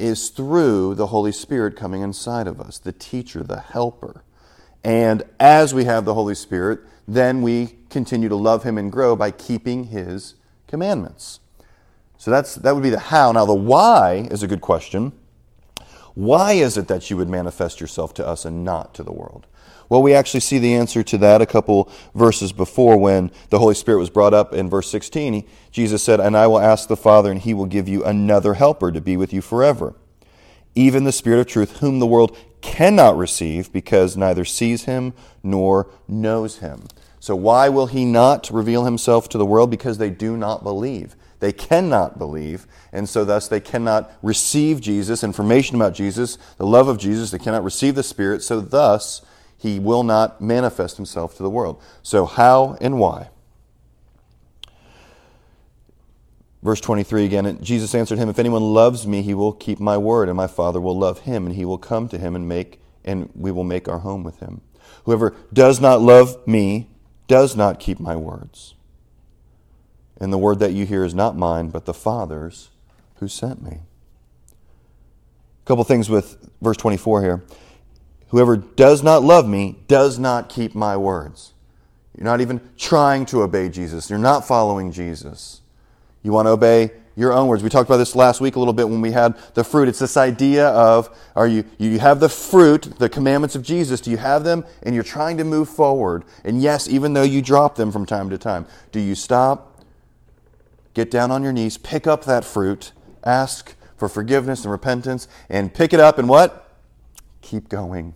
is 0.00 0.30
through 0.30 0.96
the 0.96 1.06
Holy 1.06 1.30
Spirit 1.30 1.76
coming 1.76 2.02
inside 2.02 2.48
of 2.48 2.60
us, 2.60 2.76
the 2.76 2.90
teacher, 2.90 3.44
the 3.44 3.60
helper. 3.60 4.24
And 4.82 5.22
as 5.38 5.72
we 5.72 5.84
have 5.84 6.04
the 6.04 6.14
Holy 6.14 6.34
Spirit, 6.34 6.80
then 7.06 7.40
we 7.40 7.76
continue 7.88 8.28
to 8.28 8.34
love 8.34 8.64
him 8.64 8.78
and 8.78 8.90
grow 8.90 9.14
by 9.14 9.30
keeping 9.30 9.84
his 9.84 10.34
commandments. 10.70 11.40
So 12.16 12.30
that's, 12.30 12.54
that 12.56 12.74
would 12.74 12.82
be 12.82 12.90
the 12.90 12.98
how. 12.98 13.32
Now, 13.32 13.44
the 13.44 13.54
why 13.54 14.28
is 14.30 14.42
a 14.42 14.46
good 14.46 14.60
question. 14.60 15.12
Why 16.14 16.52
is 16.52 16.76
it 16.76 16.88
that 16.88 17.10
you 17.10 17.16
would 17.16 17.28
manifest 17.28 17.80
yourself 17.80 18.14
to 18.14 18.26
us 18.26 18.44
and 18.44 18.64
not 18.64 18.94
to 18.94 19.02
the 19.02 19.12
world? 19.12 19.46
Well, 19.88 20.02
we 20.02 20.14
actually 20.14 20.40
see 20.40 20.58
the 20.58 20.74
answer 20.74 21.02
to 21.02 21.18
that 21.18 21.42
a 21.42 21.46
couple 21.46 21.90
verses 22.14 22.52
before 22.52 22.96
when 22.96 23.32
the 23.48 23.58
Holy 23.58 23.74
Spirit 23.74 23.98
was 23.98 24.10
brought 24.10 24.32
up 24.32 24.54
in 24.54 24.70
verse 24.70 24.88
16. 24.88 25.44
Jesus 25.72 26.02
said, 26.02 26.20
And 26.20 26.36
I 26.36 26.46
will 26.46 26.60
ask 26.60 26.88
the 26.88 26.96
Father, 26.96 27.30
and 27.30 27.40
he 27.40 27.54
will 27.54 27.66
give 27.66 27.88
you 27.88 28.04
another 28.04 28.54
helper 28.54 28.92
to 28.92 29.00
be 29.00 29.16
with 29.16 29.32
you 29.32 29.40
forever, 29.40 29.94
even 30.76 31.02
the 31.02 31.12
Spirit 31.12 31.40
of 31.40 31.46
truth, 31.46 31.78
whom 31.78 31.98
the 31.98 32.06
world 32.06 32.36
cannot 32.60 33.16
receive 33.16 33.72
because 33.72 34.16
neither 34.16 34.44
sees 34.44 34.84
him 34.84 35.12
nor 35.42 35.90
knows 36.06 36.58
him. 36.58 36.84
So, 37.20 37.36
why 37.36 37.68
will 37.68 37.86
he 37.86 38.04
not 38.04 38.50
reveal 38.50 38.84
himself 38.84 39.28
to 39.28 39.38
the 39.38 39.46
world? 39.46 39.70
Because 39.70 39.98
they 39.98 40.10
do 40.10 40.36
not 40.36 40.64
believe. 40.64 41.14
They 41.38 41.52
cannot 41.52 42.18
believe, 42.18 42.66
and 42.92 43.08
so 43.08 43.24
thus 43.24 43.48
they 43.48 43.60
cannot 43.60 44.12
receive 44.22 44.80
Jesus, 44.80 45.24
information 45.24 45.76
about 45.76 45.94
Jesus, 45.94 46.36
the 46.58 46.66
love 46.66 46.88
of 46.88 46.98
Jesus. 46.98 47.30
They 47.30 47.38
cannot 47.38 47.64
receive 47.64 47.94
the 47.94 48.02
Spirit, 48.02 48.42
so 48.42 48.60
thus 48.60 49.22
he 49.56 49.78
will 49.78 50.02
not 50.02 50.40
manifest 50.40 50.96
himself 50.96 51.36
to 51.36 51.42
the 51.42 51.50
world. 51.50 51.80
So, 52.02 52.26
how 52.26 52.76
and 52.80 52.98
why? 52.98 53.30
Verse 56.62 56.80
23 56.80 57.24
again, 57.24 57.58
Jesus 57.62 57.94
answered 57.94 58.18
him, 58.18 58.28
If 58.28 58.38
anyone 58.38 58.74
loves 58.74 59.06
me, 59.06 59.22
he 59.22 59.32
will 59.32 59.52
keep 59.52 59.80
my 59.80 59.96
word, 59.96 60.28
and 60.28 60.36
my 60.36 60.46
Father 60.46 60.80
will 60.80 60.98
love 60.98 61.20
him, 61.20 61.46
and 61.46 61.54
he 61.54 61.64
will 61.64 61.78
come 61.78 62.08
to 62.08 62.18
him 62.18 62.34
and 62.34 62.48
make 62.48 62.80
and 63.04 63.30
we 63.34 63.50
will 63.50 63.64
make 63.64 63.88
our 63.88 64.00
home 64.00 64.22
with 64.22 64.40
him. 64.40 64.60
Whoever 65.04 65.34
does 65.52 65.80
not 65.80 66.00
love 66.00 66.36
me 66.46 66.89
does 67.30 67.54
not 67.54 67.78
keep 67.78 68.00
my 68.00 68.16
words. 68.16 68.74
And 70.20 70.32
the 70.32 70.38
word 70.38 70.58
that 70.58 70.72
you 70.72 70.84
hear 70.84 71.04
is 71.04 71.14
not 71.14 71.36
mine, 71.36 71.70
but 71.70 71.84
the 71.84 71.94
Father's 71.94 72.70
who 73.20 73.28
sent 73.28 73.62
me. 73.62 73.78
A 74.50 75.64
couple 75.64 75.84
things 75.84 76.10
with 76.10 76.50
verse 76.60 76.76
24 76.76 77.22
here. 77.22 77.44
Whoever 78.30 78.56
does 78.56 79.04
not 79.04 79.22
love 79.22 79.48
me 79.48 79.76
does 79.86 80.18
not 80.18 80.48
keep 80.48 80.74
my 80.74 80.96
words. 80.96 81.52
You're 82.18 82.24
not 82.24 82.40
even 82.40 82.60
trying 82.76 83.26
to 83.26 83.42
obey 83.42 83.68
Jesus. 83.68 84.10
You're 84.10 84.18
not 84.18 84.44
following 84.44 84.90
Jesus. 84.90 85.60
You 86.24 86.32
want 86.32 86.46
to 86.46 86.50
obey 86.50 86.90
your 87.16 87.32
own 87.32 87.48
words. 87.48 87.62
We 87.62 87.68
talked 87.68 87.88
about 87.88 87.98
this 87.98 88.14
last 88.14 88.40
week 88.40 88.56
a 88.56 88.58
little 88.58 88.74
bit 88.74 88.88
when 88.88 89.00
we 89.00 89.12
had 89.12 89.36
the 89.54 89.64
fruit. 89.64 89.88
It's 89.88 89.98
this 89.98 90.16
idea 90.16 90.68
of 90.68 91.10
are 91.34 91.46
you 91.46 91.64
you 91.78 91.98
have 91.98 92.20
the 92.20 92.28
fruit, 92.28 92.98
the 92.98 93.08
commandments 93.08 93.54
of 93.54 93.62
Jesus, 93.62 94.00
do 94.00 94.10
you 94.10 94.16
have 94.16 94.44
them 94.44 94.64
and 94.82 94.94
you're 94.94 95.04
trying 95.04 95.36
to 95.38 95.44
move 95.44 95.68
forward? 95.68 96.24
And 96.44 96.62
yes, 96.62 96.88
even 96.88 97.12
though 97.12 97.22
you 97.22 97.42
drop 97.42 97.74
them 97.74 97.92
from 97.92 98.06
time 98.06 98.30
to 98.30 98.38
time, 98.38 98.66
do 98.92 99.00
you 99.00 99.14
stop, 99.14 99.82
get 100.94 101.10
down 101.10 101.30
on 101.30 101.42
your 101.42 101.52
knees, 101.52 101.76
pick 101.76 102.06
up 102.06 102.24
that 102.24 102.44
fruit, 102.44 102.92
ask 103.24 103.74
for 103.96 104.08
forgiveness 104.08 104.64
and 104.64 104.72
repentance 104.72 105.28
and 105.48 105.74
pick 105.74 105.92
it 105.92 106.00
up 106.00 106.18
and 106.18 106.28
what? 106.28 106.74
Keep 107.42 107.68
going. 107.68 108.14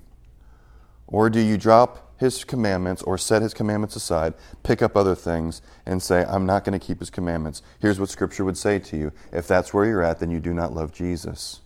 Or 1.06 1.28
do 1.28 1.40
you 1.40 1.58
drop 1.58 2.03
his 2.18 2.44
commandments 2.44 3.02
or 3.02 3.18
set 3.18 3.42
his 3.42 3.54
commandments 3.54 3.96
aside, 3.96 4.34
pick 4.62 4.82
up 4.82 4.96
other 4.96 5.14
things, 5.14 5.62
and 5.84 6.02
say, 6.02 6.24
I'm 6.24 6.46
not 6.46 6.64
going 6.64 6.78
to 6.78 6.84
keep 6.84 7.00
his 7.00 7.10
commandments. 7.10 7.62
Here's 7.80 7.98
what 7.98 8.08
Scripture 8.08 8.44
would 8.44 8.56
say 8.56 8.78
to 8.78 8.96
you. 8.96 9.12
If 9.32 9.46
that's 9.48 9.74
where 9.74 9.84
you're 9.84 10.02
at, 10.02 10.20
then 10.20 10.30
you 10.30 10.40
do 10.40 10.54
not 10.54 10.72
love 10.72 10.92
Jesus. 10.92 11.60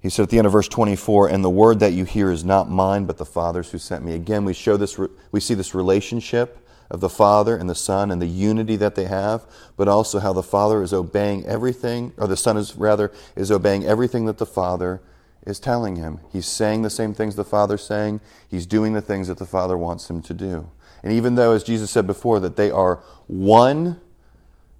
He 0.00 0.10
said 0.10 0.24
at 0.24 0.30
the 0.30 0.38
end 0.38 0.46
of 0.46 0.52
verse 0.52 0.68
24, 0.68 1.28
and 1.28 1.44
the 1.44 1.50
word 1.50 1.80
that 1.80 1.92
you 1.92 2.04
hear 2.04 2.30
is 2.30 2.44
not 2.44 2.70
mine, 2.70 3.04
but 3.04 3.18
the 3.18 3.24
Father's 3.24 3.70
who 3.70 3.78
sent 3.78 4.04
me. 4.04 4.14
Again, 4.14 4.44
we 4.44 4.54
show 4.54 4.76
this, 4.76 4.98
we 5.32 5.40
see 5.40 5.54
this 5.54 5.74
relationship 5.74 6.64
of 6.90 7.00
the 7.00 7.08
Father 7.08 7.56
and 7.56 7.68
the 7.68 7.74
Son 7.74 8.10
and 8.10 8.22
the 8.22 8.26
unity 8.26 8.76
that 8.76 8.94
they 8.94 9.04
have, 9.04 9.44
but 9.76 9.88
also 9.88 10.20
how 10.20 10.32
the 10.32 10.42
Father 10.42 10.82
is 10.82 10.92
obeying 10.92 11.44
everything, 11.46 12.12
or 12.16 12.26
the 12.26 12.36
Son 12.36 12.56
is 12.56 12.76
rather, 12.76 13.12
is 13.34 13.50
obeying 13.50 13.84
everything 13.84 14.24
that 14.26 14.38
the 14.38 14.46
Father 14.46 15.00
is 15.48 15.58
telling 15.58 15.96
him. 15.96 16.20
He's 16.30 16.46
saying 16.46 16.82
the 16.82 16.90
same 16.90 17.14
things 17.14 17.34
the 17.34 17.44
Father's 17.44 17.82
saying, 17.82 18.20
he's 18.48 18.66
doing 18.66 18.92
the 18.92 19.00
things 19.00 19.28
that 19.28 19.38
the 19.38 19.46
Father 19.46 19.78
wants 19.78 20.10
him 20.10 20.20
to 20.22 20.34
do. 20.34 20.70
And 21.02 21.12
even 21.12 21.36
though, 21.36 21.52
as 21.52 21.64
Jesus 21.64 21.90
said 21.90 22.06
before, 22.06 22.38
that 22.40 22.56
they 22.56 22.70
are 22.70 22.96
one, 23.26 23.98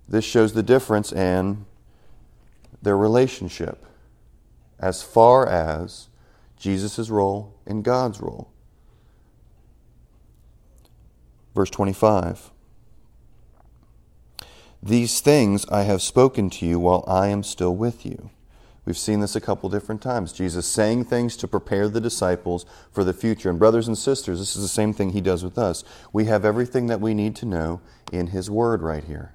this 0.06 0.26
shows 0.26 0.52
the 0.52 0.62
difference 0.62 1.10
in 1.10 1.64
their 2.82 2.98
relationship 2.98 3.84
as 4.78 5.02
far 5.02 5.48
as 5.48 6.08
Jesus' 6.58 7.08
role 7.08 7.54
and 7.66 7.82
God's 7.82 8.20
role. 8.20 8.50
Verse 11.54 11.70
25 11.70 12.50
These 14.82 15.20
things 15.20 15.64
I 15.70 15.82
have 15.82 16.02
spoken 16.02 16.50
to 16.50 16.66
you 16.66 16.78
while 16.78 17.04
I 17.06 17.28
am 17.28 17.42
still 17.42 17.74
with 17.74 18.04
you 18.04 18.30
We've 18.88 18.96
seen 18.96 19.20
this 19.20 19.36
a 19.36 19.40
couple 19.42 19.68
different 19.68 20.00
times. 20.00 20.32
Jesus 20.32 20.66
saying 20.66 21.04
things 21.04 21.36
to 21.36 21.46
prepare 21.46 21.90
the 21.90 22.00
disciples 22.00 22.64
for 22.90 23.04
the 23.04 23.12
future. 23.12 23.50
And, 23.50 23.58
brothers 23.58 23.86
and 23.86 23.98
sisters, 23.98 24.38
this 24.38 24.56
is 24.56 24.62
the 24.62 24.66
same 24.66 24.94
thing 24.94 25.10
he 25.10 25.20
does 25.20 25.44
with 25.44 25.58
us. 25.58 25.84
We 26.10 26.24
have 26.24 26.42
everything 26.42 26.86
that 26.86 26.98
we 26.98 27.12
need 27.12 27.36
to 27.36 27.44
know 27.44 27.82
in 28.10 28.28
his 28.28 28.50
word 28.50 28.80
right 28.80 29.04
here. 29.04 29.34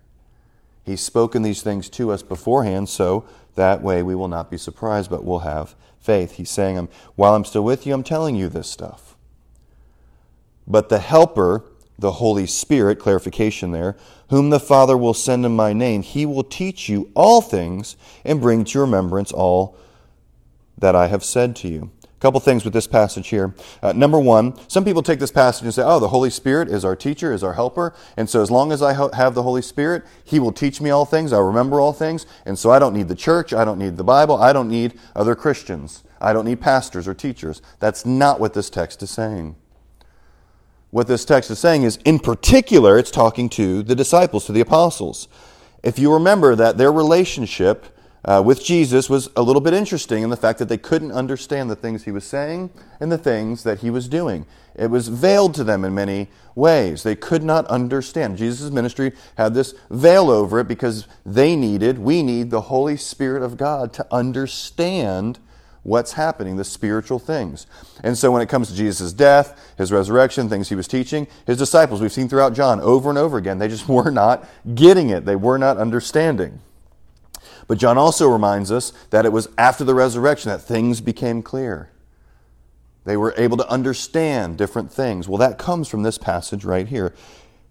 He's 0.83 1.01
spoken 1.01 1.43
these 1.43 1.61
things 1.61 1.87
to 1.91 2.09
us 2.09 2.23
beforehand, 2.23 2.89
so 2.89 3.25
that 3.53 3.83
way 3.83 4.01
we 4.01 4.15
will 4.15 4.27
not 4.27 4.49
be 4.49 4.57
surprised, 4.57 5.11
but 5.11 5.23
we'll 5.23 5.39
have 5.39 5.75
faith. 5.99 6.31
He's 6.31 6.49
saying, 6.49 6.89
While 7.13 7.35
I'm 7.35 7.45
still 7.45 7.63
with 7.63 7.85
you, 7.85 7.93
I'm 7.93 8.01
telling 8.01 8.35
you 8.35 8.49
this 8.49 8.67
stuff. 8.67 9.15
But 10.65 10.89
the 10.89 10.97
Helper, 10.97 11.63
the 12.03 12.11
Holy 12.11 12.45
Spirit, 12.45 12.99
clarification 12.99 13.71
there, 13.71 13.95
whom 14.29 14.49
the 14.49 14.59
Father 14.59 14.97
will 14.97 15.13
send 15.13 15.45
in 15.45 15.55
my 15.55 15.71
name, 15.71 16.01
he 16.03 16.25
will 16.25 16.43
teach 16.43 16.89
you 16.89 17.09
all 17.15 17.41
things 17.41 17.95
and 18.25 18.41
bring 18.41 18.65
to 18.65 18.73
your 18.73 18.83
remembrance 18.83 19.31
all 19.31 19.77
that 20.77 20.97
I 20.97 21.07
have 21.07 21.23
said 21.23 21.55
to 21.57 21.69
you. 21.69 21.91
A 22.03 22.19
couple 22.19 22.41
things 22.41 22.65
with 22.65 22.73
this 22.73 22.87
passage 22.87 23.29
here. 23.29 23.55
Uh, 23.81 23.93
number 23.93 24.19
one, 24.19 24.53
some 24.67 24.83
people 24.83 25.01
take 25.01 25.19
this 25.19 25.31
passage 25.31 25.63
and 25.63 25.73
say, 25.73 25.81
oh, 25.81 26.01
the 26.01 26.09
Holy 26.09 26.29
Spirit 26.29 26.67
is 26.67 26.83
our 26.83 26.95
teacher, 26.95 27.31
is 27.31 27.41
our 27.41 27.53
helper. 27.53 27.95
And 28.17 28.29
so 28.29 28.41
as 28.41 28.51
long 28.51 28.73
as 28.73 28.81
I 28.81 28.91
have 29.15 29.33
the 29.33 29.43
Holy 29.43 29.61
Spirit, 29.61 30.03
He 30.25 30.41
will 30.41 30.51
teach 30.51 30.81
me 30.81 30.89
all 30.89 31.05
things. 31.05 31.31
I'll 31.31 31.43
remember 31.43 31.79
all 31.79 31.93
things. 31.93 32.25
And 32.45 32.59
so 32.59 32.69
I 32.69 32.79
don't 32.79 32.93
need 32.93 33.07
the 33.07 33.15
church. 33.15 33.53
I 33.53 33.63
don't 33.63 33.79
need 33.79 33.95
the 33.95 34.03
Bible. 34.03 34.35
I 34.35 34.51
don't 34.51 34.67
need 34.67 34.99
other 35.15 35.35
Christians. 35.35 36.03
I 36.19 36.33
don't 36.33 36.45
need 36.45 36.59
pastors 36.59 37.07
or 37.07 37.13
teachers. 37.13 37.61
That's 37.79 38.05
not 38.05 38.41
what 38.41 38.53
this 38.53 38.69
text 38.69 39.01
is 39.03 39.09
saying. 39.09 39.55
What 40.93 41.07
this 41.07 41.25
text 41.25 41.49
is 41.49 41.57
saying 41.57 41.81
is, 41.81 41.97
in 42.05 42.19
particular, 42.19 42.99
it's 42.99 43.09
talking 43.09 43.49
to 43.49 43.81
the 43.81 43.95
disciples, 43.95 44.45
to 44.45 44.51
the 44.51 44.61
apostles. 44.61 45.27
If 45.81 45.97
you 45.97 46.13
remember 46.13 46.55
that 46.55 46.77
their 46.77 46.91
relationship 46.91 47.87
uh, 48.23 48.43
with 48.45 48.63
Jesus 48.63 49.09
was 49.09 49.27
a 49.35 49.41
little 49.41 49.59
bit 49.59 49.73
interesting 49.73 50.21
in 50.21 50.29
the 50.29 50.37
fact 50.37 50.59
that 50.59 50.69
they 50.69 50.77
couldn't 50.77 51.11
understand 51.11 51.71
the 51.71 51.75
things 51.75 52.03
he 52.03 52.11
was 52.11 52.25
saying 52.25 52.69
and 52.99 53.11
the 53.11 53.17
things 53.17 53.63
that 53.63 53.79
he 53.79 53.89
was 53.89 54.07
doing. 54.07 54.45
It 54.75 54.91
was 54.91 55.07
veiled 55.07 55.55
to 55.55 55.63
them 55.63 55.83
in 55.83 55.95
many 55.95 56.29
ways. 56.53 57.01
They 57.01 57.15
could 57.15 57.43
not 57.43 57.65
understand. 57.65 58.37
Jesus' 58.37 58.69
ministry 58.69 59.13
had 59.35 59.55
this 59.55 59.73
veil 59.89 60.29
over 60.29 60.59
it 60.59 60.67
because 60.67 61.07
they 61.25 61.55
needed, 61.55 61.97
we 61.97 62.21
need 62.21 62.51
the 62.51 62.61
Holy 62.61 62.97
Spirit 62.97 63.41
of 63.41 63.57
God 63.57 63.93
to 63.93 64.05
understand 64.11 65.39
what's 65.83 66.13
happening, 66.13 66.55
the 66.55 66.63
spiritual 66.63 67.19
things. 67.19 67.67
And 68.03 68.17
so 68.17 68.31
when 68.31 68.41
it 68.41 68.49
comes 68.49 68.69
to 68.69 68.75
Jesus' 68.75 69.13
death, 69.13 69.73
his 69.77 69.91
resurrection, 69.91 70.49
things 70.49 70.69
he 70.69 70.75
was 70.75 70.87
teaching, 70.87 71.27
his 71.45 71.57
disciples, 71.57 72.01
we've 72.01 72.11
seen 72.11 72.29
throughout 72.29 72.53
John 72.53 72.79
over 72.81 73.09
and 73.09 73.17
over 73.17 73.37
again, 73.37 73.59
they 73.59 73.67
just 73.67 73.87
were 73.89 74.11
not 74.11 74.47
getting 74.73 75.09
it. 75.09 75.25
They 75.25 75.35
were 75.35 75.57
not 75.57 75.77
understanding. 75.77 76.61
But 77.67 77.77
John 77.77 77.97
also 77.97 78.29
reminds 78.29 78.71
us 78.71 78.91
that 79.09 79.25
it 79.25 79.31
was 79.31 79.47
after 79.57 79.83
the 79.83 79.95
resurrection 79.95 80.49
that 80.49 80.59
things 80.59 81.01
became 81.01 81.41
clear. 81.41 81.89
They 83.05 83.17
were 83.17 83.33
able 83.37 83.57
to 83.57 83.69
understand 83.69 84.57
different 84.57 84.91
things. 84.91 85.27
Well, 85.27 85.37
that 85.37 85.57
comes 85.57 85.87
from 85.87 86.03
this 86.03 86.17
passage 86.17 86.63
right 86.63 86.87
here. 86.87 87.13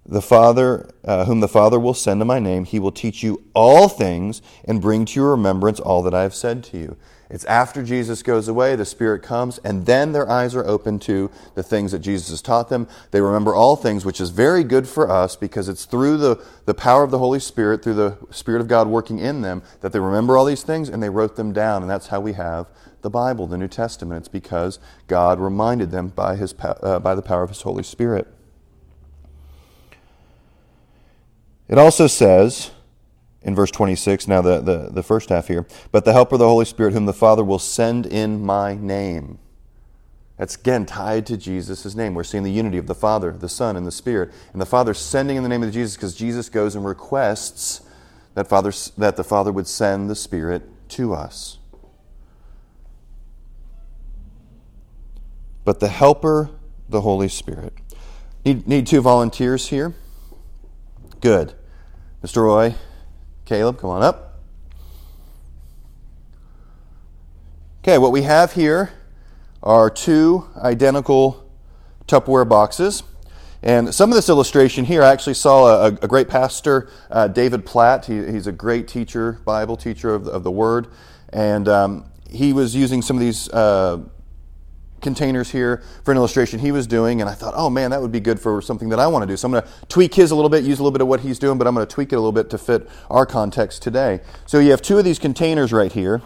The 0.05 0.21
Father, 0.21 0.91
uh, 1.05 1.25
whom 1.25 1.41
the 1.41 1.49
Father 1.49 1.79
will 1.79 1.95
send 1.95 2.21
in 2.21 2.27
my 2.27 2.39
name, 2.39 2.65
he 2.65 2.79
will 2.79 2.93
teach 2.93 3.23
you 3.23 3.45
all 3.55 3.89
things 3.89 4.43
and 4.65 4.81
bring 4.81 5.05
to 5.07 5.21
your 5.21 5.31
remembrance 5.31 5.79
all 5.79 6.03
that 6.03 6.15
I 6.15 6.23
have 6.23 6.35
said 6.35 6.65
to 6.65 6.79
you. 6.79 6.97
It's 7.33 7.47
after 7.47 7.83
Jesus 7.83 8.23
goes 8.23 8.47
away, 8.47 8.77
the 8.77 8.85
Spirit 8.85 9.23
comes, 9.23 9.57
and 9.65 9.87
then 9.87 10.13
their 10.13 10.29
eyes 10.29 10.55
are 10.55 10.67
open 10.67 10.99
to 11.01 11.31
the 11.55 11.63
things 11.63 11.93
that 11.93 12.01
Jesus 12.01 12.29
has 12.29 12.43
taught 12.43 12.69
them. 12.69 12.87
They 13.11 13.23
remember 13.23 13.55
all 13.55 13.75
things, 13.75 14.05
which 14.05 14.21
is 14.21 14.29
very 14.29 14.63
good 14.63 14.87
for 14.87 15.11
us 15.11 15.35
because 15.35 15.67
it's 15.67 15.87
through 15.87 16.19
the, 16.19 16.45
the 16.67 16.75
power 16.75 17.03
of 17.03 17.11
the 17.11 17.19
Holy 17.19 17.41
Spirit, 17.41 17.83
through 17.83 17.95
the 17.95 18.19
Spirit 18.31 18.61
of 18.61 18.69
God 18.69 18.87
working 18.87 19.19
in 19.19 19.41
them, 19.41 19.63
that 19.81 19.93
they 19.93 19.99
remember 19.99 20.37
all 20.37 20.45
these 20.45 20.63
things 20.63 20.91
and 20.91 21.03
they 21.03 21.09
wrote 21.09 21.37
them 21.37 21.55
down. 21.55 21.81
And 21.81 21.91
that's 21.91 22.09
how 22.09 22.21
we 22.21 22.35
have 22.35 22.67
the 23.01 23.09
Bible, 23.09 23.47
the 23.47 23.57
New 23.57 23.69
Testament. 23.69 24.19
It's 24.19 24.29
because 24.29 24.79
God 25.07 25.41
reminded 25.41 25.91
them 25.91 26.09
by, 26.09 26.37
his, 26.37 26.55
uh, 26.61 26.99
by 26.99 27.15
the 27.15 27.23
power 27.23 27.43
of 27.43 27.49
His 27.49 27.63
Holy 27.63 27.83
Spirit. 27.83 28.29
It 31.67 31.79
also 31.79 32.07
says, 32.07 32.73
in 33.45 33.55
verse 33.55 33.71
26, 33.71 34.29
now 34.29 34.41
the, 34.41 34.61
the, 34.61 34.89
the 34.91 35.03
first 35.03 35.29
half 35.29 35.49
here, 35.49 35.67
but 35.91 36.05
the 36.05 36.13
helper, 36.13 36.37
the 36.37 36.47
Holy 36.47 36.65
Spirit, 36.65 36.93
whom 36.93 37.07
the 37.07 37.13
Father 37.13 37.43
will 37.43 37.59
send 37.59 38.07
in 38.07 38.45
my 38.45 38.75
name. 38.75 39.39
That's 40.39 40.57
again 40.57 40.87
tied 40.87 41.27
to 41.27 41.37
Jesus' 41.37 41.95
name. 41.95 42.15
We're 42.15 42.25
seeing 42.25 42.43
the 42.43 42.51
unity 42.51 42.79
of 42.79 42.87
the 42.87 42.95
Father, 42.95 43.33
the 43.33 43.49
Son, 43.49 43.77
and 43.77 43.87
the 43.87 43.93
Spirit. 43.93 44.33
And 44.53 44.61
the 44.61 44.67
Father 44.67 44.95
sending 44.95 45.37
in 45.37 45.43
the 45.43 45.49
name 45.49 45.63
of 45.63 45.73
Jesus 45.73 45.95
because 45.97 46.15
Jesus 46.15 46.49
goes 46.49 46.75
and 46.75 46.85
requests 46.85 47.83
that, 48.35 48.49
Father, 48.49 48.73
that 48.99 49.17
the 49.17 49.25
Father 49.25 49.53
would 49.53 49.67
send 49.67 50.09
the 50.09 50.17
Spirit 50.17 50.63
to 50.91 51.15
us. 51.15 51.59
But 55.65 55.81
the 55.81 55.89
Helper, 55.89 56.51
the 56.89 57.03
Holy 57.03 57.29
Spirit. 57.29 57.75
Need, 58.45 58.67
need 58.67 58.87
two 58.87 59.01
volunteers 59.01 59.69
here? 59.69 59.95
Good. 61.21 61.55
Mr. 62.23 62.43
Roy, 62.43 62.75
Caleb, 63.53 63.79
come 63.79 63.91
on 63.91 64.03
up. 64.03 64.39
Okay, 67.83 67.99
what 67.99 68.11
we 68.11 68.23
have 68.23 68.55
here 68.55 68.95
are 69.63 69.91
two 69.91 70.49
identical 70.57 71.53
Tupperware 72.09 72.49
boxes. 72.49 73.03
And 73.63 73.95
some 73.95 74.09
of 74.09 74.17
this 74.17 74.31
illustration 74.31 74.87
here, 74.87 75.03
I 75.03 75.13
actually 75.13 75.35
saw 75.35 75.85
a, 75.85 75.89
a 75.89 76.09
great 76.09 76.31
pastor, 76.31 76.89
uh, 77.11 77.29
David 77.29 77.67
Platt. 77.67 78.07
He, 78.07 78.25
he's 78.25 78.47
a 78.47 78.53
great 78.53 78.89
teacher, 78.89 79.33
Bible 79.45 79.77
teacher 79.77 80.15
of, 80.15 80.27
of 80.29 80.45
the 80.45 80.51
Word. 80.51 80.87
And 81.29 81.69
um, 81.69 82.07
he 82.31 82.55
was 82.55 82.75
using 82.75 83.03
some 83.03 83.19
of 83.19 83.21
these 83.21 83.51
uh, 83.51 83.99
containers 85.03 85.51
here 85.51 85.83
for 86.05 86.13
an 86.13 86.17
illustration 86.17 86.61
he 86.61 86.73
was 86.73 86.87
doing, 86.87 87.21
and 87.21 87.29
I 87.29 87.35
thought, 87.35 87.55
oh 87.57 87.69
man, 87.69 87.91
that 87.91 88.01
would 88.01 88.13
be 88.13 88.21
good 88.21 88.41
for 88.41 88.63
something 88.63 88.89
that 88.89 88.99
I 88.99 89.07
want 89.07 89.23
to 89.23 89.27
do. 89.27 89.37
So 89.37 89.47
I'm 89.47 89.53
going 89.53 89.65
to 89.65 89.69
tweak 89.89 90.15
his 90.15 90.31
a 90.31 90.35
little 90.35 90.49
bit, 90.49 90.65
use 90.65 90.79
a 90.79 90.83
little 90.83 90.93
bit 90.93 91.03
of 91.03 91.09
what 91.09 91.21
he's 91.21 91.39
doing, 91.39 91.59
but 91.59 91.67
I'm 91.67 91.75
going 91.75 91.87
to 91.87 91.93
tweak 91.93 92.13
it 92.13 92.17
a 92.17 92.19
little 92.19 92.33
bit 92.33 92.49
to 92.51 92.59
fit 92.59 92.89
our 93.11 93.27
context 93.27 93.83
today. 93.83 94.21
So 94.47 94.59
you 94.59 94.71
have 94.71 94.81
two 94.81 94.99
of 94.99 95.05
these 95.05 95.19
containers 95.19 95.73
right 95.73 95.93
here, 95.93 96.23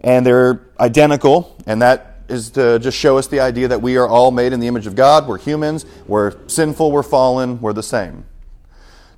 and 0.00 0.26
they're 0.26 0.68
identical, 0.78 1.56
and 1.66 1.80
that 1.80 2.16
is 2.28 2.50
to 2.50 2.78
just 2.78 2.98
show 2.98 3.16
us 3.16 3.26
the 3.26 3.40
idea 3.40 3.68
that 3.68 3.80
we 3.80 3.96
are 3.96 4.06
all 4.06 4.30
made 4.30 4.52
in 4.52 4.60
the 4.60 4.66
image 4.66 4.86
of 4.86 4.94
God. 4.94 5.26
We're 5.26 5.38
humans, 5.38 5.86
we're 6.06 6.36
sinful, 6.46 6.92
we're 6.92 7.02
fallen, 7.02 7.60
we're 7.60 7.72
the 7.72 7.82
same. 7.82 8.26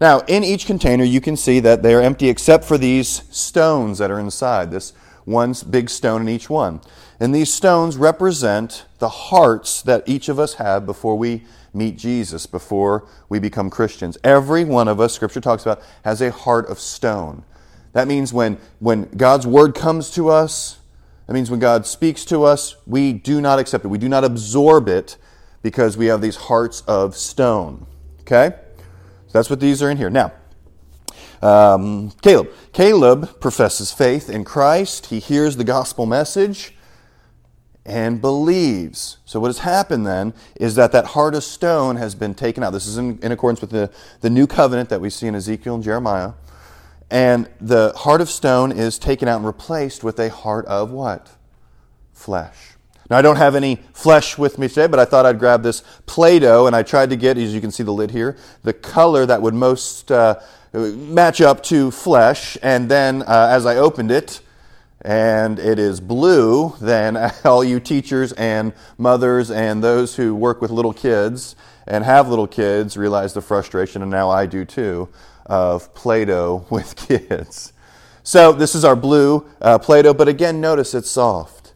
Now, 0.00 0.20
in 0.20 0.44
each 0.44 0.64
container, 0.64 1.04
you 1.04 1.20
can 1.20 1.36
see 1.36 1.60
that 1.60 1.82
they 1.82 1.94
are 1.94 2.00
empty 2.00 2.28
except 2.28 2.64
for 2.64 2.78
these 2.78 3.22
stones 3.30 3.98
that 3.98 4.10
are 4.10 4.18
inside, 4.18 4.70
this 4.70 4.92
one 5.24 5.54
big 5.68 5.90
stone 5.90 6.22
in 6.22 6.28
each 6.28 6.48
one. 6.48 6.80
And 7.20 7.34
these 7.34 7.52
stones 7.52 7.98
represent 7.98 8.86
the 8.98 9.10
hearts 9.10 9.82
that 9.82 10.02
each 10.06 10.30
of 10.30 10.38
us 10.38 10.54
have 10.54 10.86
before 10.86 11.18
we 11.18 11.44
meet 11.74 11.98
Jesus, 11.98 12.46
before 12.46 13.06
we 13.28 13.38
become 13.38 13.68
Christians. 13.68 14.16
Every 14.24 14.64
one 14.64 14.88
of 14.88 15.00
us, 15.00 15.12
Scripture 15.12 15.40
talks 15.40 15.62
about, 15.62 15.82
has 16.02 16.22
a 16.22 16.30
heart 16.30 16.66
of 16.68 16.80
stone. 16.80 17.44
That 17.92 18.08
means 18.08 18.32
when, 18.32 18.58
when 18.78 19.04
God's 19.16 19.46
word 19.46 19.74
comes 19.74 20.10
to 20.12 20.30
us, 20.30 20.78
that 21.26 21.34
means 21.34 21.50
when 21.50 21.60
God 21.60 21.86
speaks 21.86 22.24
to 22.24 22.42
us, 22.44 22.76
we 22.86 23.12
do 23.12 23.40
not 23.40 23.58
accept 23.58 23.84
it. 23.84 23.88
We 23.88 23.98
do 23.98 24.08
not 24.08 24.24
absorb 24.24 24.88
it 24.88 25.18
because 25.62 25.98
we 25.98 26.06
have 26.06 26.22
these 26.22 26.36
hearts 26.36 26.80
of 26.88 27.14
stone. 27.14 27.86
Okay? 28.22 28.56
So 29.26 29.32
that's 29.32 29.50
what 29.50 29.60
these 29.60 29.82
are 29.82 29.90
in 29.90 29.98
here. 29.98 30.10
Now, 30.10 30.32
um, 31.42 32.12
Caleb. 32.22 32.50
Caleb 32.72 33.40
professes 33.40 33.92
faith 33.92 34.30
in 34.30 34.42
Christ. 34.42 35.06
He 35.06 35.18
hears 35.18 35.56
the 35.56 35.64
gospel 35.64 36.06
message 36.06 36.74
and 37.86 38.20
believes. 38.20 39.18
So, 39.24 39.40
what 39.40 39.48
has 39.48 39.58
happened 39.58 40.06
then 40.06 40.34
is 40.56 40.74
that 40.74 40.92
that 40.92 41.06
heart 41.06 41.34
of 41.34 41.42
stone 41.42 41.96
has 41.96 42.14
been 42.14 42.34
taken 42.34 42.62
out. 42.62 42.70
This 42.70 42.86
is 42.86 42.98
in, 42.98 43.18
in, 43.20 43.32
accordance 43.32 43.60
with 43.60 43.70
the, 43.70 43.90
the 44.20 44.30
new 44.30 44.46
covenant 44.46 44.88
that 44.90 45.00
we 45.00 45.10
see 45.10 45.26
in 45.26 45.34
Ezekiel 45.34 45.76
and 45.76 45.84
Jeremiah. 45.84 46.32
And 47.10 47.48
the 47.60 47.92
heart 47.96 48.20
of 48.20 48.30
stone 48.30 48.70
is 48.70 48.98
taken 48.98 49.26
out 49.26 49.38
and 49.38 49.46
replaced 49.46 50.04
with 50.04 50.18
a 50.20 50.30
heart 50.30 50.64
of 50.66 50.92
what? 50.92 51.30
Flesh. 52.12 52.56
Now, 53.08 53.18
I 53.18 53.22
don't 53.22 53.36
have 53.36 53.56
any 53.56 53.80
flesh 53.92 54.38
with 54.38 54.56
me 54.56 54.68
today, 54.68 54.86
but 54.86 55.00
I 55.00 55.04
thought 55.04 55.26
I'd 55.26 55.40
grab 55.40 55.64
this 55.64 55.82
Play 56.06 56.38
Doh 56.38 56.68
and 56.68 56.76
I 56.76 56.84
tried 56.84 57.10
to 57.10 57.16
get, 57.16 57.36
as 57.36 57.52
you 57.52 57.60
can 57.60 57.72
see 57.72 57.82
the 57.82 57.92
lid 57.92 58.12
here, 58.12 58.36
the 58.62 58.72
color 58.72 59.26
that 59.26 59.42
would 59.42 59.54
most 59.54 60.12
uh, 60.12 60.38
match 60.72 61.40
up 61.40 61.60
to 61.64 61.90
flesh. 61.90 62.56
And 62.62 62.88
then 62.88 63.22
uh, 63.22 63.48
as 63.50 63.66
I 63.66 63.76
opened 63.76 64.12
it, 64.12 64.40
and 65.02 65.58
it 65.58 65.78
is 65.78 66.00
blue, 66.00 66.74
then 66.80 67.16
all 67.44 67.64
you 67.64 67.80
teachers 67.80 68.32
and 68.32 68.72
mothers 68.98 69.50
and 69.50 69.82
those 69.82 70.16
who 70.16 70.34
work 70.34 70.60
with 70.60 70.70
little 70.70 70.92
kids 70.92 71.56
and 71.86 72.04
have 72.04 72.28
little 72.28 72.46
kids 72.46 72.96
realize 72.96 73.32
the 73.34 73.40
frustration, 73.40 74.02
and 74.02 74.10
now 74.10 74.30
I 74.30 74.46
do 74.46 74.64
too, 74.64 75.08
of 75.46 75.92
Play 75.94 76.24
Doh 76.24 76.66
with 76.70 76.96
kids. 76.96 77.72
So 78.22 78.52
this 78.52 78.74
is 78.74 78.84
our 78.84 78.96
blue 78.96 79.48
uh, 79.60 79.78
Play 79.78 80.02
Doh, 80.02 80.14
but 80.14 80.28
again, 80.28 80.60
notice 80.60 80.94
it's 80.94 81.10
soft. 81.10 81.72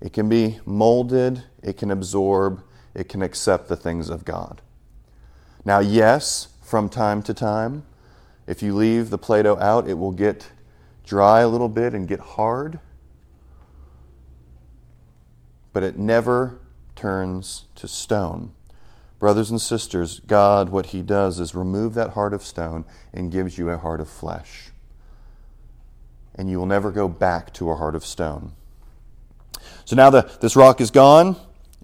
It 0.00 0.12
can 0.12 0.28
be 0.28 0.60
molded, 0.66 1.44
it 1.62 1.78
can 1.78 1.90
absorb, 1.90 2.62
it 2.94 3.08
can 3.08 3.22
accept 3.22 3.68
the 3.68 3.76
things 3.76 4.10
of 4.10 4.24
God. 4.24 4.60
Now, 5.64 5.78
yes, 5.78 6.48
from 6.62 6.88
time 6.88 7.22
to 7.22 7.34
time, 7.34 7.84
if 8.46 8.62
you 8.62 8.74
leave 8.74 9.10
the 9.10 9.18
Play 9.18 9.42
Doh 9.42 9.56
out, 9.58 9.88
it 9.88 9.94
will 9.94 10.12
get 10.12 10.50
dry 11.06 11.40
a 11.40 11.48
little 11.48 11.68
bit 11.68 11.94
and 11.94 12.06
get 12.06 12.20
hard, 12.20 12.80
but 15.72 15.82
it 15.82 15.96
never 15.96 16.58
turns 16.94 17.66
to 17.76 17.88
stone. 17.88 18.52
Brothers 19.18 19.50
and 19.50 19.60
sisters, 19.60 20.20
God, 20.26 20.68
what 20.68 20.86
He 20.86 21.00
does 21.00 21.40
is 21.40 21.54
remove 21.54 21.94
that 21.94 22.10
heart 22.10 22.34
of 22.34 22.42
stone 22.42 22.84
and 23.14 23.32
gives 23.32 23.56
you 23.56 23.70
a 23.70 23.78
heart 23.78 24.00
of 24.00 24.10
flesh. 24.10 24.70
And 26.34 26.50
you 26.50 26.58
will 26.58 26.66
never 26.66 26.90
go 26.90 27.08
back 27.08 27.54
to 27.54 27.70
a 27.70 27.76
heart 27.76 27.94
of 27.94 28.04
stone. 28.04 28.52
So 29.86 29.96
now 29.96 30.10
the, 30.10 30.30
this 30.40 30.54
rock 30.54 30.82
is 30.82 30.90
gone, 30.90 31.36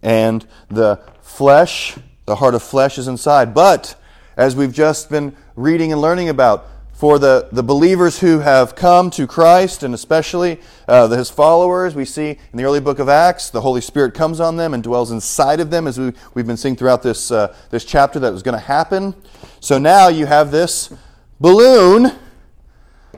and 0.02 0.46
the 0.68 1.00
flesh, 1.22 1.96
the 2.26 2.36
heart 2.36 2.54
of 2.54 2.62
flesh 2.62 2.98
is 2.98 3.08
inside. 3.08 3.54
But 3.54 3.94
as 4.36 4.54
we've 4.56 4.72
just 4.72 5.08
been 5.08 5.34
reading 5.56 5.92
and 5.92 6.00
learning 6.00 6.28
about, 6.28 6.66
for 6.92 7.18
the, 7.18 7.48
the 7.50 7.62
believers 7.62 8.20
who 8.20 8.38
have 8.38 8.76
come 8.76 9.10
to 9.10 9.26
Christ, 9.26 9.82
and 9.82 9.92
especially 9.92 10.60
uh, 10.86 11.08
his 11.08 11.30
followers. 11.30 11.94
We 11.94 12.04
see 12.04 12.30
in 12.30 12.56
the 12.56 12.64
early 12.64 12.80
book 12.80 12.98
of 12.98 13.08
Acts, 13.08 13.50
the 13.50 13.60
Holy 13.60 13.80
Spirit 13.80 14.14
comes 14.14 14.38
on 14.38 14.56
them 14.56 14.72
and 14.72 14.82
dwells 14.82 15.10
inside 15.10 15.58
of 15.58 15.70
them, 15.70 15.86
as 15.86 15.98
we, 15.98 16.12
we've 16.34 16.46
been 16.46 16.56
seeing 16.56 16.76
throughout 16.76 17.02
this, 17.02 17.30
uh, 17.30 17.54
this 17.70 17.84
chapter 17.84 18.20
that 18.20 18.32
was 18.32 18.42
going 18.42 18.56
to 18.56 18.64
happen. 18.64 19.14
So 19.60 19.78
now 19.78 20.08
you 20.08 20.26
have 20.26 20.50
this 20.50 20.94
balloon 21.40 22.12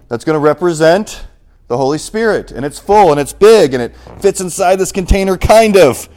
that's 0.09 0.25
going 0.25 0.35
to 0.35 0.41
represent 0.41 1.27
the 1.69 1.77
Holy 1.77 1.99
Spirit, 1.99 2.53
and 2.53 2.65
it's 2.65 2.79
full 2.79 3.11
and 3.11 3.21
it's 3.21 3.33
big 3.33 3.75
and 3.75 3.83
it 3.83 3.95
fits 4.21 4.41
inside 4.41 4.77
this 4.77 4.93
container, 4.93 5.37
kind 5.37 5.77
of. 5.77 6.09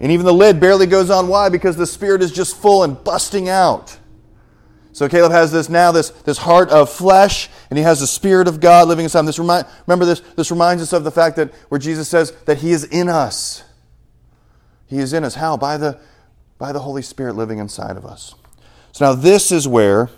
And 0.00 0.10
even 0.10 0.24
the 0.24 0.34
lid 0.34 0.60
barely 0.60 0.86
goes 0.86 1.10
on. 1.10 1.28
Why? 1.28 1.48
Because 1.48 1.76
the 1.76 1.86
Spirit 1.86 2.22
is 2.22 2.32
just 2.32 2.56
full 2.56 2.84
and 2.84 3.02
busting 3.04 3.48
out. 3.48 3.98
So 5.00 5.08
Caleb 5.08 5.32
has 5.32 5.50
this 5.50 5.70
now, 5.70 5.92
this, 5.92 6.10
this 6.10 6.36
heart 6.36 6.68
of 6.68 6.90
flesh, 6.90 7.48
and 7.70 7.78
he 7.78 7.82
has 7.82 8.00
the 8.00 8.06
Spirit 8.06 8.46
of 8.46 8.60
God 8.60 8.86
living 8.86 9.04
inside 9.04 9.20
him. 9.20 9.24
This 9.24 9.38
remind, 9.38 9.66
remember, 9.86 10.04
this, 10.04 10.20
this 10.36 10.50
reminds 10.50 10.82
us 10.82 10.92
of 10.92 11.04
the 11.04 11.10
fact 11.10 11.36
that 11.36 11.54
where 11.70 11.78
Jesus 11.78 12.06
says 12.06 12.32
that 12.44 12.58
he 12.58 12.72
is 12.72 12.84
in 12.84 13.08
us. 13.08 13.64
He 14.84 14.98
is 14.98 15.14
in 15.14 15.24
us. 15.24 15.36
How? 15.36 15.56
By 15.56 15.78
the, 15.78 15.98
by 16.58 16.72
the 16.72 16.80
Holy 16.80 17.00
Spirit 17.00 17.34
living 17.34 17.56
inside 17.56 17.96
of 17.96 18.04
us. 18.04 18.34
So 18.92 19.06
now 19.06 19.14
this 19.14 19.50
is 19.50 19.66
where 19.66 20.10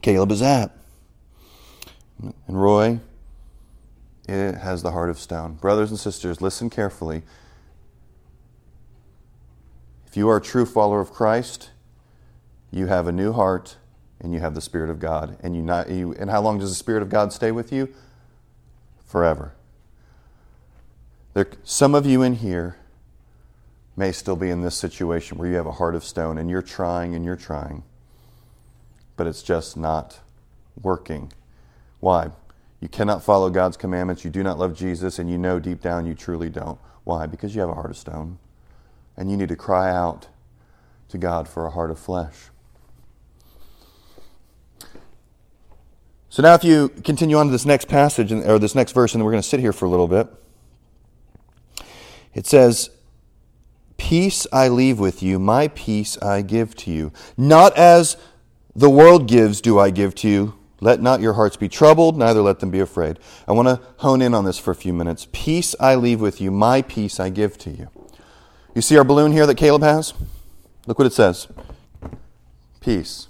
Caleb 0.00 0.30
is 0.30 0.42
at. 0.42 0.70
And 2.22 2.32
Roy, 2.46 3.00
it 4.28 4.58
has 4.58 4.84
the 4.84 4.92
heart 4.92 5.10
of 5.10 5.18
stone. 5.18 5.54
Brothers 5.54 5.90
and 5.90 5.98
sisters, 5.98 6.40
listen 6.40 6.70
carefully. 6.70 7.24
If 10.06 10.16
you 10.16 10.28
are 10.28 10.36
a 10.36 10.40
true 10.40 10.66
follower 10.66 11.00
of 11.00 11.10
Christ, 11.10 11.70
you 12.70 12.86
have 12.86 13.08
a 13.08 13.12
new 13.12 13.32
heart 13.32 13.76
and 14.20 14.32
you 14.32 14.40
have 14.40 14.54
the 14.54 14.60
Spirit 14.60 14.90
of 14.90 14.98
God. 14.98 15.36
And, 15.42 15.54
you 15.54 15.62
not, 15.62 15.90
you, 15.90 16.14
and 16.14 16.30
how 16.30 16.40
long 16.40 16.58
does 16.58 16.70
the 16.70 16.74
Spirit 16.74 17.02
of 17.02 17.08
God 17.08 17.32
stay 17.32 17.52
with 17.52 17.72
you? 17.72 17.92
Forever. 19.04 19.54
There, 21.34 21.48
some 21.62 21.94
of 21.94 22.04
you 22.04 22.22
in 22.22 22.34
here 22.34 22.76
may 23.96 24.12
still 24.12 24.36
be 24.36 24.50
in 24.50 24.62
this 24.62 24.76
situation 24.76 25.38
where 25.38 25.48
you 25.48 25.56
have 25.56 25.66
a 25.66 25.72
heart 25.72 25.94
of 25.94 26.04
stone 26.04 26.38
and 26.38 26.48
you're 26.48 26.62
trying 26.62 27.14
and 27.14 27.24
you're 27.24 27.36
trying, 27.36 27.82
but 29.16 29.26
it's 29.26 29.42
just 29.42 29.76
not 29.76 30.20
working. 30.80 31.32
Why? 32.00 32.30
You 32.80 32.88
cannot 32.88 33.24
follow 33.24 33.50
God's 33.50 33.76
commandments, 33.76 34.24
you 34.24 34.30
do 34.30 34.42
not 34.42 34.58
love 34.58 34.76
Jesus, 34.76 35.18
and 35.18 35.28
you 35.28 35.36
know 35.36 35.58
deep 35.58 35.80
down 35.80 36.06
you 36.06 36.14
truly 36.14 36.48
don't. 36.48 36.78
Why? 37.02 37.26
Because 37.26 37.54
you 37.54 37.60
have 37.60 37.70
a 37.70 37.74
heart 37.74 37.90
of 37.90 37.96
stone. 37.96 38.38
And 39.16 39.30
you 39.30 39.36
need 39.36 39.48
to 39.48 39.56
cry 39.56 39.90
out 39.90 40.28
to 41.08 41.18
God 41.18 41.48
for 41.48 41.66
a 41.66 41.70
heart 41.70 41.90
of 41.90 41.98
flesh. 41.98 42.50
So 46.30 46.42
now, 46.42 46.54
if 46.54 46.62
you 46.62 46.90
continue 46.90 47.36
on 47.38 47.46
to 47.46 47.52
this 47.52 47.64
next 47.64 47.88
passage, 47.88 48.30
or 48.32 48.58
this 48.58 48.74
next 48.74 48.92
verse, 48.92 49.14
and 49.14 49.24
we're 49.24 49.30
going 49.30 49.42
to 49.42 49.48
sit 49.48 49.60
here 49.60 49.72
for 49.72 49.86
a 49.86 49.88
little 49.88 50.08
bit, 50.08 50.28
it 52.34 52.46
says, 52.46 52.90
Peace 53.96 54.46
I 54.52 54.68
leave 54.68 55.00
with 55.00 55.22
you, 55.22 55.38
my 55.38 55.68
peace 55.68 56.16
I 56.18 56.42
give 56.42 56.74
to 56.76 56.90
you. 56.90 57.12
Not 57.36 57.76
as 57.76 58.16
the 58.76 58.90
world 58.90 59.26
gives, 59.26 59.60
do 59.60 59.78
I 59.78 59.90
give 59.90 60.14
to 60.16 60.28
you. 60.28 60.54
Let 60.80 61.00
not 61.00 61.20
your 61.20 61.32
hearts 61.32 61.56
be 61.56 61.68
troubled, 61.68 62.16
neither 62.16 62.40
let 62.40 62.60
them 62.60 62.70
be 62.70 62.78
afraid. 62.78 63.18
I 63.48 63.52
want 63.52 63.66
to 63.66 63.80
hone 63.98 64.22
in 64.22 64.34
on 64.34 64.44
this 64.44 64.58
for 64.58 64.70
a 64.70 64.76
few 64.76 64.92
minutes. 64.92 65.26
Peace 65.32 65.74
I 65.80 65.96
leave 65.96 66.20
with 66.20 66.40
you, 66.40 66.52
my 66.52 66.82
peace 66.82 67.18
I 67.18 67.30
give 67.30 67.58
to 67.58 67.70
you. 67.70 67.88
You 68.74 68.82
see 68.82 68.96
our 68.96 69.02
balloon 69.02 69.32
here 69.32 69.46
that 69.46 69.56
Caleb 69.56 69.82
has? 69.82 70.14
Look 70.86 70.98
what 70.98 71.06
it 71.06 71.12
says 71.12 71.48
Peace. 72.80 73.26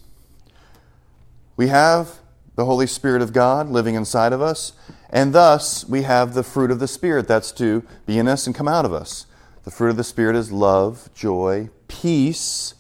We 1.57 1.69
have 1.69 2.19
the 2.59 2.65
Holy 2.65 2.89
Spirit 2.89 3.23
of 3.23 3.33
God 3.33 3.69
living 3.69 3.95
inside 3.95 4.33
of 4.33 4.43
us, 4.43 4.73
and 5.11 5.33
thus 5.33 5.89
we 5.89 6.03
have 6.03 6.35
the 6.35 6.43
fruit 6.43 6.73
of 6.73 6.81
the 6.81 6.89
Spirit 6.89 7.29
that's 7.29 7.53
to 7.53 7.85
be 8.05 8.19
in 8.19 8.27
us 8.27 8.49
and 8.49 8.57
come 8.57 8.67
out 8.67 8.85
of 8.85 8.93
us. 8.93 9.27
The 9.63 9.71
fruit 9.71 9.91
of 9.91 9.97
the 9.97 10.03
Spirit 10.03 10.35
is 10.35 10.51
love, 10.51 11.09
joy, 11.15 11.71
peace, 11.87 12.75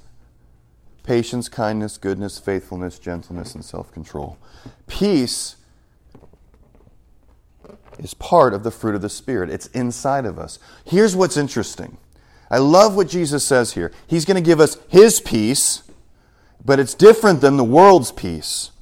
patience, 1.05 1.49
kindness, 1.49 1.97
goodness, 1.97 2.41
faithfulness, 2.41 2.99
gentleness, 2.99 3.55
and 3.55 3.65
self 3.65 3.93
control. 3.93 4.37
Peace 4.89 5.55
is 8.01 8.15
part 8.15 8.55
of 8.55 8.65
the 8.65 8.73
fruit 8.73 8.97
of 8.97 9.01
the 9.01 9.09
Spirit, 9.09 9.49
it's 9.49 9.69
inside 9.69 10.25
of 10.25 10.41
us. 10.41 10.59
Here's 10.87 11.15
what's 11.15 11.37
interesting 11.37 11.99
I 12.51 12.59
love 12.59 12.97
what 12.97 13.09
Jesus 13.09 13.45
says 13.45 13.75
here. 13.75 13.93
He's 14.09 14.25
going 14.25 14.43
to 14.43 14.45
give 14.45 14.59
us 14.59 14.77
His 14.89 15.21
peace, 15.21 15.85
but 16.65 16.81
it's 16.81 16.95
different 16.95 17.41
than 17.41 17.57
the 17.57 17.63
world's 17.63 18.11
peace. 18.11 18.73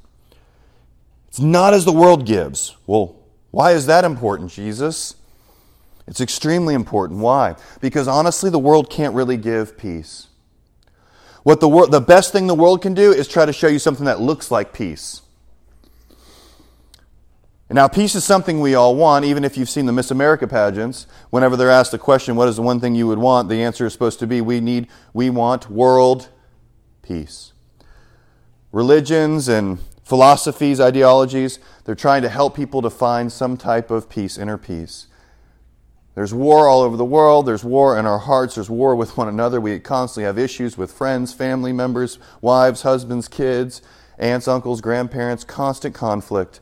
It's 1.37 1.43
not 1.43 1.75
as 1.75 1.85
the 1.85 1.93
world 1.93 2.25
gives. 2.25 2.75
Well, 2.87 3.15
why 3.51 3.73
is 3.73 3.85
that 3.85 4.07
important, 4.07 4.51
Jesus? 4.51 5.17
It's 6.07 6.23
extremely 6.23 6.73
important. 6.73 7.21
Why? 7.21 7.57
Because 7.83 8.09
honestly, 8.09 8.49
the 8.49 8.59
world 8.59 8.89
can't 8.89 9.15
really 9.15 9.37
give 9.37 9.77
peace. 9.77 10.29
What 11.43 11.61
the, 11.61 11.69
wor- 11.69 11.89
the 11.89 12.01
best 12.01 12.33
thing 12.33 12.47
the 12.47 12.55
world 12.55 12.81
can 12.81 12.95
do 12.95 13.13
is 13.13 13.29
try 13.29 13.45
to 13.45 13.53
show 13.53 13.67
you 13.67 13.79
something 13.79 14.07
that 14.07 14.19
looks 14.19 14.51
like 14.51 14.73
peace. 14.73 15.21
Now, 17.69 17.87
peace 17.87 18.15
is 18.15 18.25
something 18.25 18.63
we 18.63 18.75
all 18.75 18.97
want, 18.97 19.27
even 19.27 19.45
if 19.45 19.59
you've 19.59 19.69
seen 19.69 19.85
the 19.85 19.93
Miss 19.93 20.11
America 20.11 20.49
pageants. 20.49 21.07
Whenever 21.29 21.55
they're 21.55 21.69
asked 21.69 21.93
the 21.93 21.99
question, 21.99 22.37
what 22.37 22.49
is 22.49 22.57
the 22.57 22.63
one 22.63 22.81
thing 22.81 22.95
you 22.95 23.09
would 23.09 23.19
want? 23.19 23.51
The 23.51 23.63
answer 23.63 23.85
is 23.85 23.93
supposed 23.93 24.21
to 24.21 24.27
be, 24.27 24.41
we 24.41 24.61
need, 24.61 24.89
we 25.13 25.29
want 25.29 25.69
world 25.69 26.31
peace. 27.03 27.53
Religions 28.73 29.49
and 29.49 29.81
philosophies, 30.07 30.81
ideologies. 30.81 31.59
They're 31.85 31.97
trying 31.97 32.23
to 32.23 32.29
help 32.29 32.55
people 32.55 32.81
to 32.81 32.91
find 32.91 33.33
some 33.33 33.57
type 33.57 33.91
of 33.91 34.09
peace, 34.09 34.39
inner 34.39 34.57
peace. 34.57 35.09
There's 36.15 36.33
war 36.33 36.69
all 36.69 36.81
over 36.83 36.97
the 36.97 37.05
world. 37.05 37.45
There's 37.45 37.65
war 37.65 37.99
in 37.99 38.07
our 38.07 38.21
hearts. 38.21 38.55
There's 38.55 38.71
war 38.71 38.95
with 38.95 39.17
one 39.17 39.27
another. 39.27 39.61
We 39.61 39.79
constantly 39.81 40.25
have 40.25 40.39
issues 40.39 40.79
with 40.79 40.93
friends, 40.93 41.35
family 41.35 41.73
members, 41.73 42.21
wives, 42.41 42.83
husbands, 42.83 43.27
kids, 43.27 43.83
aunts, 44.17 44.47
uncles, 44.47 44.81
grandparents, 44.81 45.43
constant 45.43 45.93
conflict. 45.95 46.61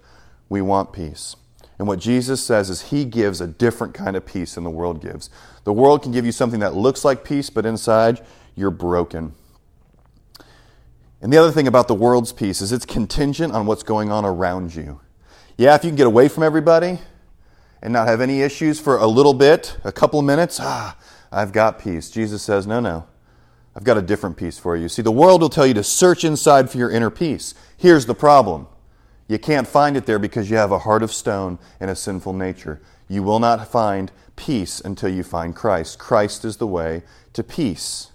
We 0.48 0.62
want 0.62 0.94
peace. 0.94 1.36
And 1.78 1.86
what 1.86 1.98
Jesus 1.98 2.42
says 2.42 2.70
is 2.70 2.90
he 2.90 3.04
gives 3.04 3.42
a 3.42 3.46
different 3.46 3.92
kind 3.92 4.16
of 4.16 4.24
peace 4.24 4.54
than 4.54 4.64
the 4.64 4.70
world 4.70 5.02
gives. 5.02 5.28
The 5.64 5.72
world 5.72 6.02
can 6.02 6.12
give 6.12 6.24
you 6.24 6.32
something 6.32 6.60
that 6.60 6.74
looks 6.74 7.04
like 7.04 7.24
peace, 7.24 7.50
but 7.50 7.66
inside 7.66 8.24
you're 8.56 8.70
broken. 8.70 9.34
And 11.24 11.32
the 11.32 11.38
other 11.38 11.50
thing 11.50 11.66
about 11.66 11.88
the 11.88 11.94
world's 11.94 12.34
peace 12.34 12.60
is 12.60 12.70
it's 12.70 12.84
contingent 12.84 13.54
on 13.54 13.64
what's 13.64 13.82
going 13.82 14.12
on 14.12 14.26
around 14.26 14.74
you. 14.74 15.00
Yeah, 15.56 15.74
if 15.74 15.82
you 15.82 15.88
can 15.88 15.96
get 15.96 16.06
away 16.06 16.28
from 16.28 16.42
everybody 16.42 16.98
and 17.80 17.94
not 17.94 18.08
have 18.08 18.20
any 18.20 18.42
issues 18.42 18.78
for 18.78 18.98
a 18.98 19.06
little 19.06 19.32
bit, 19.32 19.74
a 19.84 19.90
couple 19.90 20.20
of 20.20 20.26
minutes, 20.26 20.58
ah, 20.60 20.98
I've 21.32 21.50
got 21.50 21.78
peace. 21.78 22.10
Jesus 22.10 22.42
says, 22.42 22.66
no, 22.66 22.78
no. 22.78 23.06
I've 23.74 23.84
got 23.84 23.96
a 23.96 24.02
different 24.02 24.36
peace 24.36 24.58
for 24.58 24.76
you. 24.76 24.86
See, 24.86 25.00
the 25.00 25.10
world 25.10 25.40
will 25.40 25.48
tell 25.48 25.66
you 25.66 25.72
to 25.72 25.82
search 25.82 26.24
inside 26.24 26.68
for 26.68 26.76
your 26.76 26.90
inner 26.90 27.08
peace. 27.08 27.54
Here's 27.78 28.04
the 28.04 28.14
problem 28.14 28.66
you 29.26 29.38
can't 29.38 29.66
find 29.66 29.96
it 29.96 30.04
there 30.04 30.18
because 30.18 30.50
you 30.50 30.58
have 30.58 30.72
a 30.72 30.80
heart 30.80 31.02
of 31.02 31.10
stone 31.10 31.58
and 31.80 31.90
a 31.90 31.96
sinful 31.96 32.34
nature. 32.34 32.82
You 33.08 33.22
will 33.22 33.38
not 33.38 33.66
find 33.66 34.12
peace 34.36 34.78
until 34.78 35.08
you 35.08 35.22
find 35.22 35.56
Christ. 35.56 35.98
Christ 35.98 36.44
is 36.44 36.58
the 36.58 36.66
way 36.66 37.02
to 37.32 37.42
peace. 37.42 38.10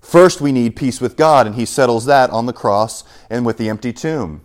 First, 0.00 0.40
we 0.40 0.52
need 0.52 0.76
peace 0.76 1.00
with 1.00 1.16
God, 1.16 1.46
and 1.46 1.54
He 1.54 1.64
settles 1.64 2.06
that 2.06 2.30
on 2.30 2.46
the 2.46 2.52
cross 2.52 3.04
and 3.28 3.44
with 3.44 3.58
the 3.58 3.68
empty 3.68 3.92
tomb. 3.92 4.42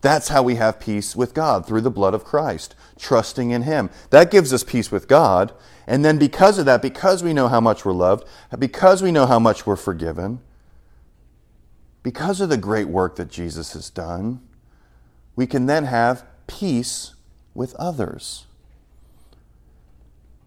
That's 0.00 0.28
how 0.28 0.42
we 0.42 0.54
have 0.54 0.80
peace 0.80 1.16
with 1.16 1.34
God, 1.34 1.66
through 1.66 1.80
the 1.80 1.90
blood 1.90 2.14
of 2.14 2.24
Christ, 2.24 2.74
trusting 2.98 3.50
in 3.50 3.62
Him. 3.62 3.90
That 4.10 4.30
gives 4.30 4.52
us 4.52 4.64
peace 4.64 4.90
with 4.90 5.08
God. 5.08 5.52
And 5.86 6.04
then, 6.04 6.18
because 6.18 6.58
of 6.58 6.66
that, 6.66 6.82
because 6.82 7.22
we 7.22 7.32
know 7.32 7.48
how 7.48 7.60
much 7.60 7.84
we're 7.84 7.92
loved, 7.92 8.26
because 8.58 9.02
we 9.02 9.12
know 9.12 9.26
how 9.26 9.38
much 9.38 9.66
we're 9.66 9.76
forgiven, 9.76 10.40
because 12.02 12.40
of 12.40 12.48
the 12.48 12.56
great 12.56 12.88
work 12.88 13.16
that 13.16 13.28
Jesus 13.28 13.72
has 13.72 13.90
done, 13.90 14.40
we 15.36 15.46
can 15.46 15.66
then 15.66 15.84
have 15.84 16.24
peace 16.46 17.14
with 17.54 17.74
others. 17.74 18.46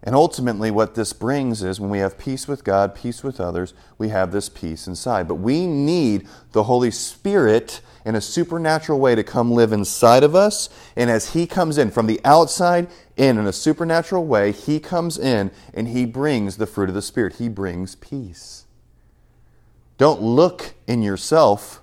And 0.04 0.16
ultimately, 0.16 0.72
what 0.72 0.96
this 0.96 1.12
brings 1.12 1.62
is 1.62 1.78
when 1.78 1.90
we 1.90 2.00
have 2.00 2.18
peace 2.18 2.48
with 2.48 2.64
God, 2.64 2.92
peace 2.92 3.22
with 3.22 3.40
others, 3.40 3.72
we 3.98 4.08
have 4.08 4.32
this 4.32 4.48
peace 4.48 4.88
inside. 4.88 5.28
But 5.28 5.36
we 5.36 5.66
need 5.66 6.26
the 6.50 6.64
Holy 6.64 6.90
Spirit 6.90 7.80
in 8.04 8.16
a 8.16 8.20
supernatural 8.20 8.98
way 8.98 9.14
to 9.14 9.22
come 9.22 9.52
live 9.52 9.72
inside 9.72 10.24
of 10.24 10.34
us. 10.34 10.68
And 10.96 11.08
as 11.08 11.34
He 11.34 11.46
comes 11.46 11.78
in 11.78 11.92
from 11.92 12.08
the 12.08 12.20
outside 12.24 12.88
in, 13.16 13.38
in 13.38 13.46
a 13.46 13.52
supernatural 13.52 14.26
way, 14.26 14.50
He 14.50 14.80
comes 14.80 15.18
in 15.18 15.52
and 15.72 15.86
He 15.86 16.04
brings 16.04 16.56
the 16.56 16.66
fruit 16.66 16.88
of 16.88 16.96
the 16.96 17.02
Spirit. 17.02 17.36
He 17.36 17.48
brings 17.48 17.94
peace. 17.94 18.66
Don't 19.98 20.20
look 20.20 20.74
in 20.88 21.04
yourself, 21.04 21.80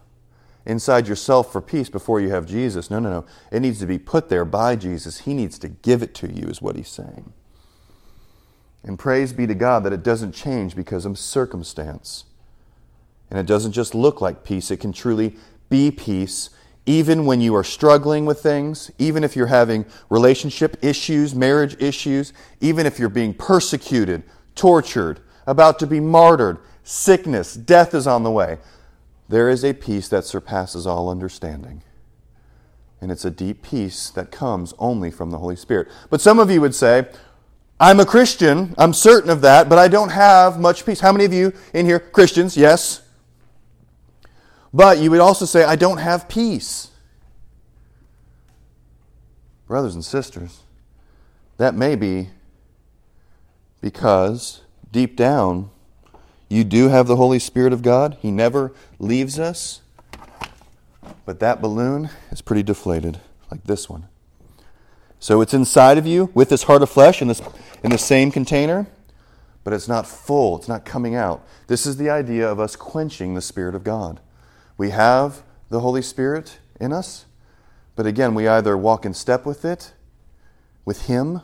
inside 0.66 1.08
yourself 1.08 1.54
for 1.54 1.62
peace 1.62 1.88
before 1.88 2.20
you 2.20 2.32
have 2.32 2.46
Jesus. 2.46 2.92
No, 2.92 3.00
no, 3.00 3.10
no. 3.10 3.26
It 3.50 3.62
needs 3.62 3.80
to 3.80 3.86
be 3.86 3.98
put 3.98 4.28
there 4.28 4.44
by 4.44 4.76
Jesus. 4.76 5.20
He 5.20 5.34
needs 5.34 5.58
to 5.60 5.70
give 5.70 6.04
it 6.04 6.14
to 6.16 6.30
you, 6.30 6.48
is 6.48 6.62
what 6.62 6.76
He's 6.76 6.90
saying. 6.90 7.32
And 8.84 8.98
praise 8.98 9.34
be 9.34 9.46
to 9.48 9.56
God 9.56 9.84
that 9.84 9.94
it 9.94 10.04
doesn't 10.04 10.34
change 10.34 10.76
because 10.76 11.06
of 11.06 11.20
circumstance. 11.20 12.26
And 13.30 13.40
it 13.40 13.46
doesn't 13.46 13.74
just 13.74 13.94
look 13.94 14.22
like 14.22 14.44
peace, 14.44 14.72
it 14.72 14.78
can 14.78 14.94
truly 14.94 15.36
be 15.70 15.92
peace 15.92 16.50
even 16.90 17.28
when 17.28 17.40
you 17.40 17.56
are 17.56 17.64
struggling 17.64 18.26
with 18.26 18.42
things, 18.42 18.90
even 18.98 19.24
if 19.24 19.36
you're 19.36 19.46
having 19.46 19.86
relationship 20.10 20.76
issues, 20.82 21.36
marriage 21.36 21.80
issues, 21.80 22.34
even 22.62 22.88
if 22.88 22.98
you're 22.98 23.10
being 23.10 23.32
persecuted, 23.32 24.24
tortured, 24.56 25.20
about 25.46 25.78
to 25.78 25.86
be 25.86 26.00
martyred, 26.00 26.58
sickness, 26.84 27.54
death 27.54 27.94
is 27.94 28.08
on 28.08 28.24
the 28.24 28.32
way, 28.32 28.58
there 29.28 29.50
is 29.50 29.64
a 29.64 29.74
peace 29.74 30.10
that 30.10 30.26
surpasses 30.26 30.88
all 30.88 31.10
understanding. 31.10 31.84
And 33.02 33.12
it's 33.12 33.24
a 33.24 33.30
deep 33.30 33.62
peace 33.62 34.10
that 34.10 34.32
comes 34.32 34.74
only 34.80 35.12
from 35.12 35.30
the 35.30 35.38
Holy 35.38 35.56
Spirit. 35.56 35.90
But 36.10 36.22
some 36.22 36.40
of 36.40 36.50
you 36.50 36.60
would 36.60 36.74
say, 36.74 37.08
I'm 37.80 38.00
a 38.00 38.06
Christian, 38.06 38.76
I'm 38.78 38.94
certain 38.94 39.30
of 39.30 39.42
that, 39.42 39.70
but 39.70 39.80
I 39.80 39.88
don't 39.88 40.10
have 40.10 40.60
much 40.60 40.86
peace. 40.86 41.00
How 41.00 41.12
many 41.12 41.24
of 41.24 41.32
you 41.32 41.54
in 41.74 41.86
here, 41.86 42.00
Christians? 42.00 42.58
Yes. 42.58 43.02
But 44.74 44.98
you 44.98 45.10
would 45.12 45.22
also 45.22 45.46
say, 45.46 45.64
I 45.64 45.76
don't 45.76 46.00
have 46.00 46.28
peace. 46.28 46.92
Brothers 49.68 49.96
and 49.96 50.04
sisters, 50.04 50.60
that 51.58 51.74
may 51.74 51.96
be 51.96 52.30
because 53.82 54.62
deep 54.92 55.16
down 55.16 55.70
you 56.50 56.64
do 56.64 56.90
have 56.90 57.06
the 57.06 57.16
Holy 57.16 57.38
Spirit 57.38 57.72
of 57.72 57.84
God. 57.84 58.18
He 58.20 58.32
never 58.32 58.74
leaves 58.98 59.38
us. 59.38 59.82
But 61.26 61.40
that 61.40 61.62
balloon 61.62 62.10
is 62.32 62.42
pretty 62.42 62.64
deflated, 62.64 63.20
like 63.52 63.64
this 63.66 63.88
one. 63.88 64.08
So 65.20 65.42
it's 65.42 65.54
inside 65.54 65.98
of 65.98 66.08
you 66.08 66.32
with 66.34 66.50
this 66.50 66.64
heart 66.64 66.82
of 66.82 66.90
flesh 66.90 67.22
in, 67.22 67.28
this, 67.28 67.42
in 67.84 67.92
the 67.92 67.98
same 67.98 68.32
container, 68.32 68.88
but 69.66 69.74
it's 69.74 69.88
not 69.88 70.08
full, 70.08 70.58
it's 70.58 70.70
not 70.70 70.86
coming 70.86 71.14
out. 71.14 71.46
This 71.68 71.86
is 71.86 71.98
the 71.98 72.10
idea 72.10 72.50
of 72.50 72.60
us 72.60 72.78
quenching 72.78 73.36
the 73.36 73.42
Spirit 73.42 73.76
of 73.76 73.84
God. 73.84 74.22
We 74.78 74.92
have 74.92 75.44
the 75.70 75.82
Holy 75.82 76.02
Spirit 76.02 76.60
in 76.80 76.94
us, 76.94 77.26
but 77.98 78.06
again, 78.06 78.34
we 78.34 78.48
either 78.48 78.78
walk 78.78 79.06
in 79.06 79.14
step 79.14 79.46
with 79.46 79.66
it, 79.66 79.94
with 80.86 81.08
Him, 81.08 81.42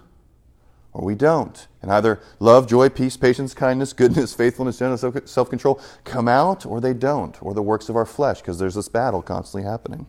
or 0.93 1.03
we 1.03 1.13
don't. 1.13 1.67
And 1.81 1.91
either 1.91 2.21
love, 2.39 2.67
joy, 2.67 2.87
peace, 2.87 3.17
patience, 3.17 3.53
kindness, 3.53 3.91
goodness, 3.91 4.33
faithfulness, 4.33 4.79
gentleness, 4.79 5.29
self 5.29 5.49
control 5.49 5.81
come 6.05 6.29
out, 6.29 6.65
or 6.65 6.79
they 6.79 6.93
don't, 6.93 7.37
or 7.43 7.53
the 7.53 7.61
works 7.61 7.89
of 7.89 7.97
our 7.97 8.05
flesh, 8.05 8.39
because 8.39 8.57
there's 8.57 8.75
this 8.75 8.87
battle 8.87 9.21
constantly 9.21 9.69
happening. 9.69 10.07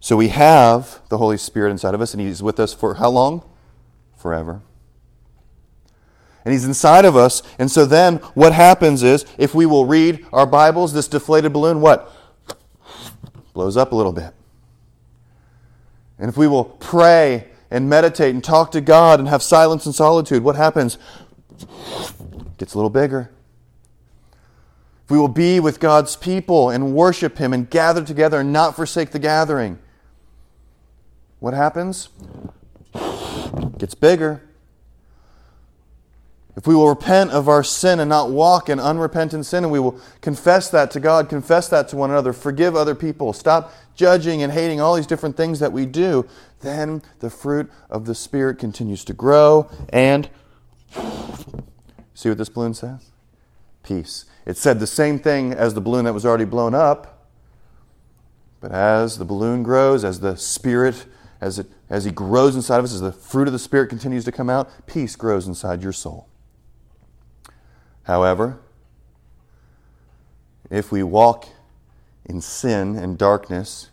So 0.00 0.16
we 0.16 0.28
have 0.28 1.00
the 1.08 1.18
Holy 1.18 1.36
Spirit 1.36 1.70
inside 1.70 1.94
of 1.94 2.00
us, 2.00 2.14
and 2.14 2.20
He's 2.20 2.42
with 2.42 2.60
us 2.60 2.72
for 2.72 2.94
how 2.94 3.10
long? 3.10 3.42
Forever 4.16 4.62
and 6.46 6.52
He's 6.52 6.64
inside 6.64 7.04
of 7.04 7.16
us. 7.16 7.42
And 7.58 7.68
so 7.68 7.84
then 7.84 8.18
what 8.34 8.52
happens 8.52 9.02
is, 9.02 9.26
if 9.36 9.52
we 9.52 9.66
will 9.66 9.84
read 9.84 10.24
our 10.32 10.46
Bibles, 10.46 10.92
this 10.92 11.08
deflated 11.08 11.52
balloon, 11.52 11.80
what? 11.80 12.08
Blows 13.52 13.76
up 13.76 13.90
a 13.90 13.96
little 13.96 14.12
bit. 14.12 14.32
And 16.20 16.28
if 16.28 16.36
we 16.36 16.46
will 16.46 16.64
pray 16.64 17.48
and 17.68 17.90
meditate 17.90 18.32
and 18.32 18.44
talk 18.44 18.70
to 18.70 18.80
God 18.80 19.18
and 19.18 19.28
have 19.28 19.42
silence 19.42 19.86
and 19.86 19.94
solitude, 19.94 20.44
what 20.44 20.54
happens? 20.54 20.98
gets 22.58 22.74
a 22.74 22.78
little 22.78 22.90
bigger. 22.90 23.32
If 25.04 25.10
we 25.10 25.18
will 25.18 25.26
be 25.26 25.58
with 25.58 25.80
God's 25.80 26.14
people 26.14 26.70
and 26.70 26.94
worship 26.94 27.38
Him 27.38 27.52
and 27.52 27.68
gather 27.68 28.04
together 28.04 28.38
and 28.38 28.52
not 28.52 28.76
forsake 28.76 29.10
the 29.10 29.18
gathering, 29.18 29.80
what 31.38 31.54
happens? 31.54 32.08
gets 33.78 33.94
bigger. 33.94 34.42
If 36.56 36.66
we 36.66 36.74
will 36.74 36.88
repent 36.88 37.32
of 37.32 37.48
our 37.48 37.62
sin 37.62 38.00
and 38.00 38.08
not 38.08 38.30
walk 38.30 38.70
in 38.70 38.80
unrepentant 38.80 39.44
sin, 39.44 39.62
and 39.62 39.70
we 39.70 39.78
will 39.78 40.00
confess 40.22 40.70
that 40.70 40.90
to 40.92 41.00
God, 41.00 41.28
confess 41.28 41.68
that 41.68 41.88
to 41.88 41.96
one 41.96 42.10
another, 42.10 42.32
forgive 42.32 42.74
other 42.74 42.94
people, 42.94 43.34
stop 43.34 43.74
judging 43.94 44.42
and 44.42 44.52
hating 44.52 44.80
all 44.80 44.94
these 44.94 45.06
different 45.06 45.36
things 45.36 45.60
that 45.60 45.72
we 45.72 45.84
do, 45.84 46.26
then 46.60 47.02
the 47.20 47.28
fruit 47.28 47.70
of 47.90 48.06
the 48.06 48.14
Spirit 48.14 48.58
continues 48.58 49.04
to 49.04 49.12
grow 49.12 49.68
and 49.90 50.30
see 52.14 52.30
what 52.30 52.38
this 52.38 52.48
balloon 52.48 52.72
says? 52.72 53.10
Peace. 53.82 54.24
It 54.46 54.56
said 54.56 54.80
the 54.80 54.86
same 54.86 55.18
thing 55.18 55.52
as 55.52 55.74
the 55.74 55.82
balloon 55.82 56.06
that 56.06 56.14
was 56.14 56.24
already 56.24 56.46
blown 56.46 56.74
up, 56.74 57.28
but 58.60 58.72
as 58.72 59.18
the 59.18 59.26
balloon 59.26 59.62
grows, 59.62 60.04
as 60.04 60.20
the 60.20 60.36
Spirit, 60.36 61.04
as, 61.46 61.60
it, 61.60 61.66
as 61.88 62.04
He 62.04 62.10
grows 62.10 62.56
inside 62.56 62.78
of 62.78 62.84
us, 62.84 62.92
as 62.92 63.00
the 63.00 63.12
fruit 63.12 63.46
of 63.46 63.52
the 63.52 63.58
Spirit 63.58 63.88
continues 63.88 64.24
to 64.24 64.32
come 64.32 64.50
out, 64.50 64.86
peace 64.86 65.14
grows 65.14 65.46
inside 65.46 65.82
your 65.82 65.92
soul. 65.92 66.28
However, 68.02 68.58
if 70.70 70.90
we 70.90 71.02
walk 71.02 71.46
in 72.24 72.40
sin 72.40 72.96
and 72.96 73.16
darkness 73.16 73.90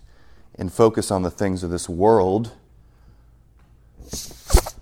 and 0.55 0.73
focus 0.73 1.11
on 1.11 1.21
the 1.21 1.31
things 1.31 1.63
of 1.63 1.69
this 1.69 1.87
world, 1.87 2.51
it 4.01 4.73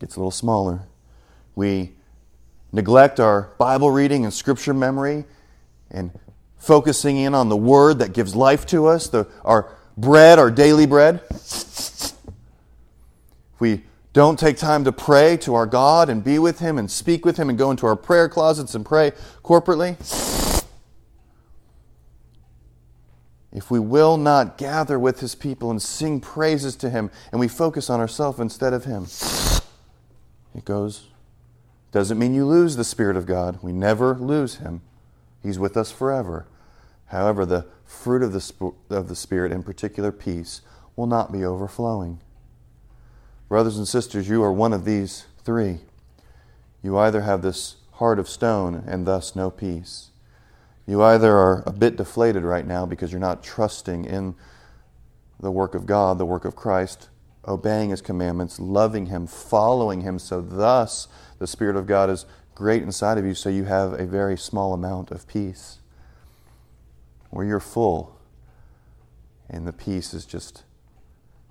gets 0.00 0.16
a 0.16 0.18
little 0.18 0.32
smaller. 0.32 0.82
We 1.54 1.92
neglect 2.72 3.20
our 3.20 3.52
Bible 3.58 3.92
reading 3.92 4.24
and 4.24 4.34
scripture 4.34 4.74
memory 4.74 5.24
and 5.90 6.10
focusing 6.58 7.16
in 7.16 7.34
on 7.34 7.48
the 7.48 7.56
word 7.56 8.00
that 8.00 8.12
gives 8.12 8.34
life 8.34 8.66
to 8.66 8.86
us, 8.86 9.08
the, 9.08 9.28
our 9.44 9.72
bread, 9.96 10.38
our 10.38 10.50
daily 10.50 10.86
bread. 10.86 11.20
If 11.30 13.60
we 13.60 13.82
don't 14.12 14.38
take 14.38 14.56
time 14.56 14.84
to 14.84 14.92
pray 14.92 15.36
to 15.38 15.54
our 15.54 15.66
God 15.66 16.08
and 16.08 16.24
be 16.24 16.38
with 16.38 16.58
Him 16.58 16.78
and 16.78 16.90
speak 16.90 17.24
with 17.24 17.36
Him 17.36 17.48
and 17.48 17.58
go 17.58 17.70
into 17.70 17.86
our 17.86 17.96
prayer 17.96 18.28
closets 18.28 18.74
and 18.74 18.84
pray 18.84 19.12
corporately. 19.44 19.96
If 23.52 23.70
we 23.70 23.78
will 23.78 24.18
not 24.18 24.58
gather 24.58 24.98
with 24.98 25.20
His 25.20 25.34
people 25.34 25.70
and 25.70 25.80
sing 25.80 26.20
praises 26.20 26.76
to 26.76 26.90
Him 26.90 27.10
and 27.32 27.40
we 27.40 27.48
focus 27.48 27.88
on 27.88 28.00
ourselves 28.00 28.38
instead 28.38 28.72
of 28.72 28.84
Him, 28.84 29.06
it 30.54 30.64
goes. 30.64 31.06
Doesn't 31.92 32.18
mean 32.18 32.34
you 32.34 32.46
lose 32.46 32.76
the 32.76 32.84
Spirit 32.84 33.16
of 33.16 33.24
God. 33.24 33.60
We 33.62 33.72
never 33.72 34.14
lose 34.14 34.56
Him. 34.56 34.82
He's 35.42 35.58
with 35.58 35.76
us 35.76 35.90
forever. 35.90 36.46
However, 37.06 37.46
the 37.46 37.66
fruit 37.86 38.22
of 38.22 38.32
the, 38.32 38.72
of 38.90 39.08
the 39.08 39.16
Spirit, 39.16 39.52
in 39.52 39.62
particular 39.62 40.12
peace, 40.12 40.60
will 40.96 41.06
not 41.06 41.32
be 41.32 41.44
overflowing. 41.44 42.20
Brothers 43.48 43.78
and 43.78 43.86
sisters, 43.86 44.28
you 44.28 44.42
are 44.42 44.52
one 44.52 44.72
of 44.72 44.84
these 44.84 45.26
three. 45.44 45.78
You 46.82 46.98
either 46.98 47.22
have 47.22 47.42
this 47.42 47.76
heart 47.92 48.18
of 48.18 48.28
stone 48.28 48.82
and 48.86 49.06
thus 49.06 49.36
no 49.36 49.50
peace. 49.50 50.10
You 50.86 51.02
either 51.02 51.36
are 51.36 51.62
a 51.66 51.72
bit 51.72 51.96
deflated 51.96 52.44
right 52.44 52.66
now 52.66 52.86
because 52.86 53.10
you're 53.12 53.20
not 53.20 53.42
trusting 53.42 54.04
in 54.04 54.34
the 55.40 55.50
work 55.50 55.74
of 55.74 55.86
God, 55.86 56.18
the 56.18 56.26
work 56.26 56.44
of 56.44 56.56
Christ, 56.56 57.08
obeying 57.46 57.90
His 57.90 58.00
commandments, 58.00 58.58
loving 58.58 59.06
Him, 59.06 59.26
following 59.26 60.00
Him, 60.00 60.18
so 60.18 60.40
thus 60.40 61.08
the 61.38 61.46
Spirit 61.46 61.76
of 61.76 61.86
God 61.86 62.10
is 62.10 62.26
great 62.54 62.82
inside 62.82 63.18
of 63.18 63.24
you, 63.24 63.34
so 63.34 63.48
you 63.48 63.64
have 63.64 63.92
a 63.92 64.06
very 64.06 64.36
small 64.36 64.72
amount 64.72 65.10
of 65.10 65.26
peace. 65.28 65.78
Or 67.30 67.44
you're 67.44 67.60
full 67.60 68.18
and 69.48 69.66
the 69.66 69.72
peace 69.72 70.12
is 70.12 70.24
just 70.24 70.64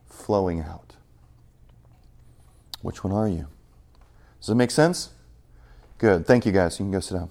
flowing 0.10 0.62
out. 0.62 0.96
Which 2.82 3.04
one 3.04 3.14
are 3.14 3.28
you? 3.28 3.48
Does 4.40 4.50
it 4.50 4.56
make 4.56 4.72
sense? 4.72 5.10
Good. 5.98 6.28
Thank 6.28 6.46
you, 6.46 6.52
guys. 6.52 6.80
You 6.80 6.86
can 6.86 6.92
go 6.92 7.00
sit 7.00 7.16
down. 7.16 7.30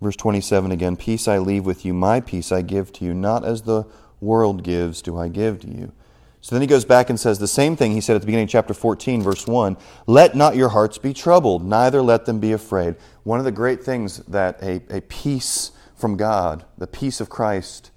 Verse 0.00 0.16
27 0.16 0.70
again 0.70 0.96
Peace 0.96 1.26
I 1.26 1.38
leave 1.38 1.64
with 1.64 1.84
you, 1.84 1.94
my 1.94 2.20
peace 2.20 2.52
I 2.52 2.62
give 2.62 2.92
to 2.94 3.04
you, 3.04 3.14
not 3.14 3.44
as 3.44 3.62
the 3.62 3.86
world 4.20 4.62
gives, 4.62 5.02
do 5.02 5.18
I 5.18 5.28
give 5.28 5.60
to 5.60 5.68
you. 5.68 5.92
So 6.40 6.54
then 6.54 6.62
he 6.62 6.68
goes 6.68 6.84
back 6.84 7.10
and 7.10 7.18
says 7.18 7.38
the 7.38 7.48
same 7.48 7.76
thing 7.76 7.92
he 7.92 8.00
said 8.00 8.14
at 8.14 8.22
the 8.22 8.26
beginning 8.26 8.44
of 8.44 8.50
chapter 8.50 8.74
14, 8.74 9.22
verse 9.22 9.46
1 9.46 9.76
Let 10.06 10.36
not 10.36 10.54
your 10.54 10.68
hearts 10.68 10.98
be 10.98 11.12
troubled, 11.12 11.64
neither 11.64 12.02
let 12.02 12.24
them 12.24 12.38
be 12.38 12.52
afraid. 12.52 12.96
One 13.24 13.38
of 13.38 13.44
the 13.44 13.52
great 13.52 13.82
things 13.82 14.18
that 14.26 14.62
a, 14.62 14.80
a 14.90 15.00
peace 15.02 15.72
from 15.96 16.16
God, 16.16 16.64
the 16.78 16.86
peace 16.86 17.20
of 17.20 17.28
Christ, 17.28 17.90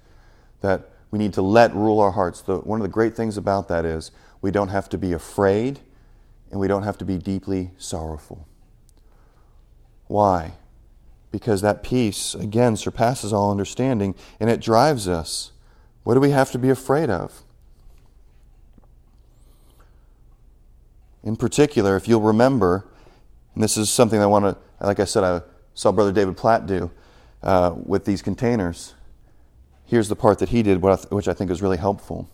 that 0.62 0.90
we 1.10 1.18
need 1.18 1.32
to 1.34 1.42
let 1.42 1.74
rule 1.74 2.00
our 2.00 2.12
hearts. 2.12 2.40
The, 2.40 2.58
one 2.58 2.80
of 2.80 2.82
the 2.82 2.92
great 2.92 3.14
things 3.14 3.36
about 3.36 3.68
that 3.68 3.84
is 3.84 4.10
we 4.40 4.50
don't 4.50 4.68
have 4.68 4.88
to 4.90 4.98
be 4.98 5.12
afraid 5.12 5.80
and 6.50 6.58
we 6.58 6.68
don't 6.68 6.82
have 6.82 6.98
to 6.98 7.04
be 7.04 7.18
deeply 7.18 7.70
sorrowful. 7.78 8.48
Why? 10.06 10.54
Because 11.30 11.60
that 11.60 11.82
peace, 11.82 12.34
again, 12.34 12.76
surpasses 12.76 13.32
all 13.32 13.50
understanding 13.50 14.14
and 14.40 14.50
it 14.50 14.60
drives 14.60 15.06
us. 15.06 15.52
What 16.02 16.14
do 16.14 16.20
we 16.20 16.30
have 16.30 16.50
to 16.52 16.58
be 16.58 16.70
afraid 16.70 17.10
of? 17.10 17.42
In 21.22 21.36
particular, 21.36 21.96
if 21.96 22.08
you'll 22.08 22.20
remember, 22.20 22.86
and 23.54 23.62
this 23.62 23.76
is 23.76 23.90
something 23.90 24.20
I 24.20 24.26
want 24.26 24.44
to, 24.44 24.86
like 24.86 25.00
I 25.00 25.04
said, 25.04 25.24
I 25.24 25.42
saw 25.74 25.92
Brother 25.92 26.12
David 26.12 26.36
Platt 26.36 26.66
do 26.66 26.90
uh, 27.42 27.74
with 27.76 28.04
these 28.04 28.22
containers 28.22 28.94
here's 29.90 30.08
the 30.08 30.16
part 30.16 30.38
that 30.38 30.50
he 30.50 30.62
did, 30.62 30.80
which 30.80 31.26
I 31.26 31.34
think 31.34 31.50
is 31.50 31.60
really 31.60 31.76
helpful. 31.76 32.30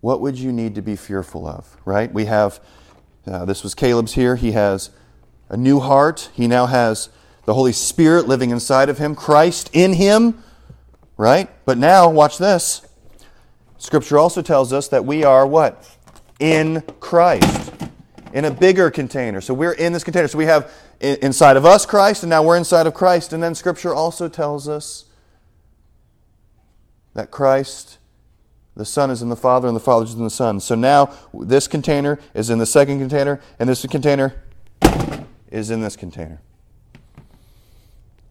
What 0.00 0.22
would 0.22 0.38
you 0.38 0.52
need 0.52 0.74
to 0.76 0.82
be 0.82 0.96
fearful 0.96 1.46
of, 1.46 1.76
right? 1.84 2.10
We 2.10 2.24
have, 2.24 2.60
uh, 3.26 3.44
this 3.44 3.62
was 3.62 3.74
Caleb's 3.74 4.14
here. 4.14 4.36
He 4.36 4.52
has 4.52 4.88
a 5.50 5.56
new 5.56 5.80
heart. 5.80 6.30
He 6.32 6.46
now 6.46 6.64
has 6.64 7.10
the 7.44 7.52
Holy 7.52 7.72
Spirit 7.72 8.26
living 8.26 8.50
inside 8.50 8.88
of 8.88 8.96
him, 8.96 9.14
Christ 9.14 9.68
in 9.74 9.92
him, 9.92 10.42
right? 11.18 11.50
But 11.66 11.76
now, 11.76 12.08
watch 12.08 12.38
this. 12.38 12.86
Scripture 13.76 14.18
also 14.18 14.40
tells 14.40 14.72
us 14.72 14.88
that 14.88 15.04
we 15.04 15.24
are 15.24 15.46
what? 15.46 15.94
In 16.40 16.82
Christ, 17.00 17.74
in 18.32 18.44
a 18.44 18.50
bigger 18.50 18.90
container. 18.90 19.40
So 19.40 19.54
we're 19.54 19.72
in 19.72 19.92
this 19.92 20.04
container. 20.04 20.28
So 20.28 20.38
we 20.38 20.46
have 20.46 20.72
inside 21.00 21.56
of 21.56 21.64
us 21.64 21.86
Christ, 21.86 22.22
and 22.22 22.30
now 22.30 22.42
we're 22.42 22.56
inside 22.56 22.86
of 22.86 22.94
Christ. 22.94 23.32
And 23.32 23.42
then 23.42 23.54
Scripture 23.54 23.94
also 23.94 24.28
tells 24.28 24.68
us 24.68 25.06
that 27.14 27.30
Christ, 27.30 27.98
the 28.76 28.84
Son, 28.84 29.10
is 29.10 29.22
in 29.22 29.28
the 29.28 29.36
Father, 29.36 29.66
and 29.66 29.76
the 29.76 29.80
Father 29.80 30.04
is 30.04 30.14
in 30.14 30.24
the 30.24 30.30
Son. 30.30 30.60
So 30.60 30.74
now 30.74 31.12
this 31.32 31.66
container 31.66 32.18
is 32.34 32.50
in 32.50 32.58
the 32.58 32.66
second 32.66 32.98
container, 32.98 33.40
and 33.58 33.68
this 33.68 33.84
container 33.86 34.34
is 35.50 35.70
in 35.70 35.80
this 35.80 35.96
container. 35.96 36.40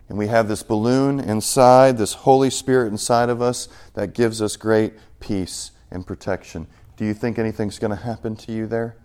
And 0.10 0.18
we 0.18 0.28
have 0.28 0.48
this 0.48 0.64
balloon 0.64 1.20
inside, 1.20 1.98
this 1.98 2.14
Holy 2.14 2.50
Spirit 2.50 2.92
inside 2.92 3.30
of 3.30 3.42
us 3.42 3.68
that 3.94 4.14
gives 4.14 4.42
us 4.42 4.56
great 4.56 4.94
peace 5.20 5.72
and 5.92 6.08
protection. 6.08 6.68
Do 6.96 7.04
you 7.04 7.14
think 7.14 7.38
anything's 7.38 7.78
going 7.78 7.92
to 7.92 8.04
happen 8.04 8.36
to 8.38 8.52
you 8.54 8.68
there? 8.68 8.96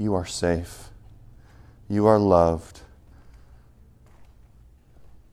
You 0.00 0.14
are 0.14 0.24
safe. 0.24 0.88
You 1.86 2.06
are 2.06 2.18
loved. 2.18 2.80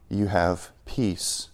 You 0.10 0.28
have 0.28 0.72
peace. 0.86 1.48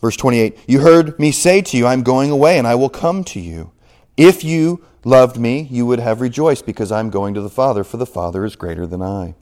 Verse 0.00 0.16
28 0.16 0.56
You 0.68 0.82
heard 0.82 1.18
me 1.18 1.32
say 1.32 1.60
to 1.62 1.76
you, 1.76 1.84
I'm 1.84 2.04
going 2.04 2.30
away, 2.30 2.58
and 2.58 2.66
I 2.68 2.76
will 2.76 2.88
come 2.88 3.24
to 3.24 3.40
you. 3.40 3.72
If 4.16 4.44
you 4.44 4.84
loved 5.02 5.36
me, 5.36 5.62
you 5.68 5.84
would 5.84 5.98
have 5.98 6.20
rejoiced, 6.20 6.64
because 6.64 6.92
I'm 6.92 7.10
going 7.10 7.34
to 7.34 7.40
the 7.40 7.50
Father, 7.50 7.82
for 7.82 7.96
the 7.96 8.06
Father 8.06 8.44
is 8.44 8.54
greater 8.54 8.86
than 8.86 9.02
I. 9.02 9.34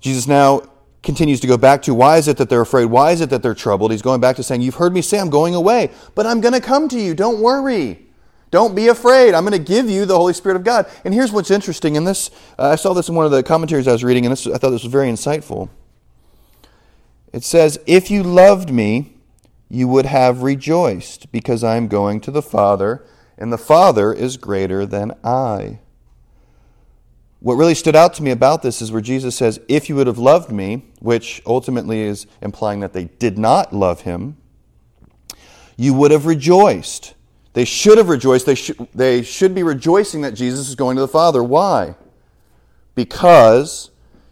Jesus 0.00 0.28
now 0.28 0.62
continues 1.02 1.40
to 1.40 1.46
go 1.46 1.56
back 1.56 1.82
to 1.82 1.94
why 1.94 2.18
is 2.18 2.28
it 2.28 2.36
that 2.36 2.48
they're 2.48 2.60
afraid? 2.60 2.86
Why 2.86 3.12
is 3.12 3.20
it 3.20 3.30
that 3.30 3.42
they're 3.42 3.54
troubled? 3.54 3.90
He's 3.90 4.02
going 4.02 4.20
back 4.20 4.36
to 4.36 4.42
saying, 4.42 4.62
You've 4.62 4.76
heard 4.76 4.92
me 4.92 5.02
say 5.02 5.18
I'm 5.18 5.30
going 5.30 5.54
away, 5.54 5.90
but 6.14 6.26
I'm 6.26 6.40
going 6.40 6.54
to 6.54 6.60
come 6.60 6.88
to 6.88 7.00
you. 7.00 7.14
Don't 7.14 7.40
worry. 7.40 8.06
Don't 8.50 8.74
be 8.74 8.88
afraid. 8.88 9.34
I'm 9.34 9.44
going 9.44 9.52
to 9.52 9.64
give 9.64 9.88
you 9.88 10.04
the 10.04 10.16
Holy 10.16 10.32
Spirit 10.32 10.56
of 10.56 10.64
God. 10.64 10.86
And 11.04 11.14
here's 11.14 11.30
what's 11.30 11.50
interesting 11.50 11.94
in 11.94 12.04
this. 12.04 12.30
Uh, 12.58 12.70
I 12.70 12.74
saw 12.74 12.92
this 12.92 13.08
in 13.08 13.14
one 13.14 13.24
of 13.24 13.30
the 13.30 13.42
commentaries 13.42 13.86
I 13.86 13.92
was 13.92 14.02
reading, 14.02 14.26
and 14.26 14.32
this, 14.32 14.46
I 14.46 14.58
thought 14.58 14.70
this 14.70 14.82
was 14.82 14.92
very 14.92 15.08
insightful. 15.08 15.68
It 17.32 17.44
says, 17.44 17.78
If 17.86 18.10
you 18.10 18.22
loved 18.22 18.70
me, 18.72 19.14
you 19.68 19.86
would 19.86 20.06
have 20.06 20.42
rejoiced, 20.42 21.30
because 21.30 21.62
I 21.62 21.76
am 21.76 21.86
going 21.86 22.20
to 22.22 22.32
the 22.32 22.42
Father, 22.42 23.06
and 23.38 23.52
the 23.52 23.58
Father 23.58 24.12
is 24.12 24.36
greater 24.36 24.84
than 24.84 25.12
I. 25.22 25.78
What 27.40 27.54
really 27.54 27.74
stood 27.74 27.96
out 27.96 28.14
to 28.14 28.22
me 28.22 28.30
about 28.30 28.62
this 28.62 28.82
is 28.82 28.92
where 28.92 29.00
Jesus 29.00 29.34
says, 29.34 29.60
If 29.66 29.88
you 29.88 29.96
would 29.96 30.06
have 30.06 30.18
loved 30.18 30.52
me, 30.52 30.84
which 31.00 31.42
ultimately 31.46 32.02
is 32.02 32.26
implying 32.42 32.80
that 32.80 32.92
they 32.92 33.04
did 33.04 33.38
not 33.38 33.72
love 33.72 34.02
him, 34.02 34.36
you 35.76 35.94
would 35.94 36.10
have 36.10 36.26
rejoiced. 36.26 37.14
They 37.54 37.64
should 37.64 37.98
have 37.98 38.10
rejoiced. 38.10 38.44
They, 38.46 38.54
should 38.54 38.86
they 38.94 39.22
should 39.22 39.54
be 39.54 39.62
rejoicing 39.62 40.20
that 40.20 40.32
Jesus 40.32 40.68
is 40.68 40.74
going 40.74 40.96
to 40.96 41.00
the 41.00 41.08
Father. 41.08 41.42
Why? 41.42 41.94
Because 42.94 43.90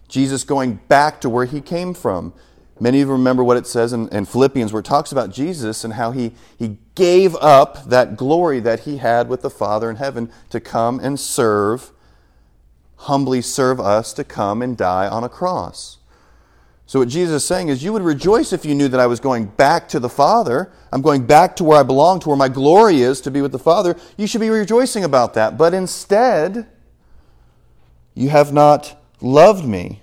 Jesus 0.09 0.44
going 0.44 0.75
back 0.88 1.21
to 1.23 1.31
where 1.31 1.47
he 1.47 1.61
came 1.61 1.94
from. 1.94 2.35
Many 2.81 3.01
of 3.01 3.09
you 3.09 3.12
remember 3.12 3.42
what 3.42 3.57
it 3.57 3.66
says 3.66 3.92
in, 3.92 4.09
in, 4.11 4.25
Philippians 4.25 4.73
where 4.73 4.81
it 4.81 4.87
talks 4.87 5.11
about 5.11 5.31
Jesus 5.31 5.83
and 5.83 5.94
how 5.94 6.12
he, 6.12 6.33
he 6.57 6.79
gave 6.94 7.35
up 7.37 7.87
that 7.87 8.16
glory 8.16 8.61
that 8.61 8.81
he 8.81 8.99
had 8.99 9.29
with 9.29 9.42
the 9.42 9.51
Father 9.51 9.90
in 9.90 9.97
heaven 9.97 10.31
to 10.51 10.61
come 10.61 11.01
and 11.01 11.18
serve, 11.18 11.90
humbly 12.99 13.41
serve 13.41 13.81
us 13.81 14.13
to 14.13 14.25
come 14.25 14.61
and 14.63 14.77
die 14.77 15.09
on 15.09 15.25
a 15.25 15.29
cross. 15.29 15.99
So, 16.87 17.01
what 17.01 17.09
Jesus 17.09 17.43
is 17.43 17.47
saying 17.47 17.69
is, 17.69 17.85
you 17.85 17.93
would 17.93 18.03
rejoice 18.03 18.53
if 18.53 18.65
you 18.65 18.75
knew 18.75 18.89
that 18.89 18.99
I 18.99 19.07
was 19.07 19.21
going 19.21 19.47
back 19.47 19.89
to 19.91 20.01
the 20.01 20.09
Father. 20.09 20.73
I'm 20.91 21.03
going 21.03 21.27
back 21.27 21.55
to 21.57 21.65
where 21.65 21.79
I 21.79 21.83
belong, 21.83 22.19
to 22.21 22.29
where 22.29 22.37
my 22.37 22.49
glory 22.49 23.03
is, 23.03 23.21
to 23.23 23.31
be 23.31 23.43
with 23.43 23.53
the 23.53 23.59
Father. 23.59 23.95
You 24.17 24.27
should 24.27 24.41
be 24.41 24.49
rejoicing 24.49 25.05
about 25.05 25.35
that. 25.35 25.59
But 25.59 25.75
instead, 25.75 26.67
you 28.15 28.31
have 28.31 28.55
not 28.55 28.99
loved 29.21 29.67
me. 29.67 30.01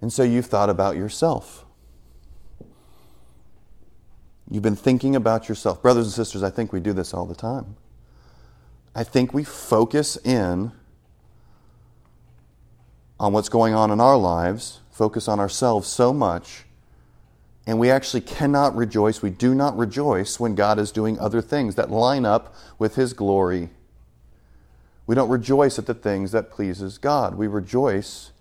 And 0.00 0.10
so 0.10 0.22
you've 0.22 0.46
thought 0.46 0.70
about 0.70 0.96
yourself. 0.96 1.66
You've 4.50 4.62
been 4.62 4.76
thinking 4.76 5.14
about 5.14 5.48
yourself. 5.48 5.82
Brothers 5.82 6.06
and 6.06 6.14
sisters, 6.14 6.42
I 6.42 6.48
think 6.48 6.72
we 6.72 6.80
do 6.80 6.94
this 6.94 7.12
all 7.12 7.26
the 7.26 7.34
time. 7.34 7.76
I 8.98 9.04
think 9.04 9.32
we 9.32 9.44
focus 9.44 10.16
in 10.24 10.72
on 13.20 13.32
what's 13.32 13.48
going 13.48 13.72
on 13.72 13.92
in 13.92 14.00
our 14.00 14.16
lives, 14.16 14.80
focus 14.90 15.28
on 15.28 15.38
ourselves 15.38 15.86
so 15.86 16.12
much, 16.12 16.64
and 17.64 17.78
we 17.78 17.92
actually 17.92 18.22
cannot 18.22 18.74
rejoice. 18.74 19.22
We 19.22 19.30
do 19.30 19.54
not 19.54 19.78
rejoice 19.78 20.40
when 20.40 20.56
God 20.56 20.80
is 20.80 20.90
doing 20.90 21.16
other 21.20 21.40
things 21.40 21.76
that 21.76 21.92
line 21.92 22.26
up 22.26 22.56
with 22.76 22.96
His 22.96 23.12
glory. 23.12 23.70
We 25.06 25.14
don't 25.14 25.30
rejoice 25.30 25.78
at 25.78 25.86
the 25.86 25.94
things 25.94 26.32
that 26.32 26.50
pleases 26.50 26.98
God. 26.98 27.36
We 27.36 27.46
rejoice 27.46 28.32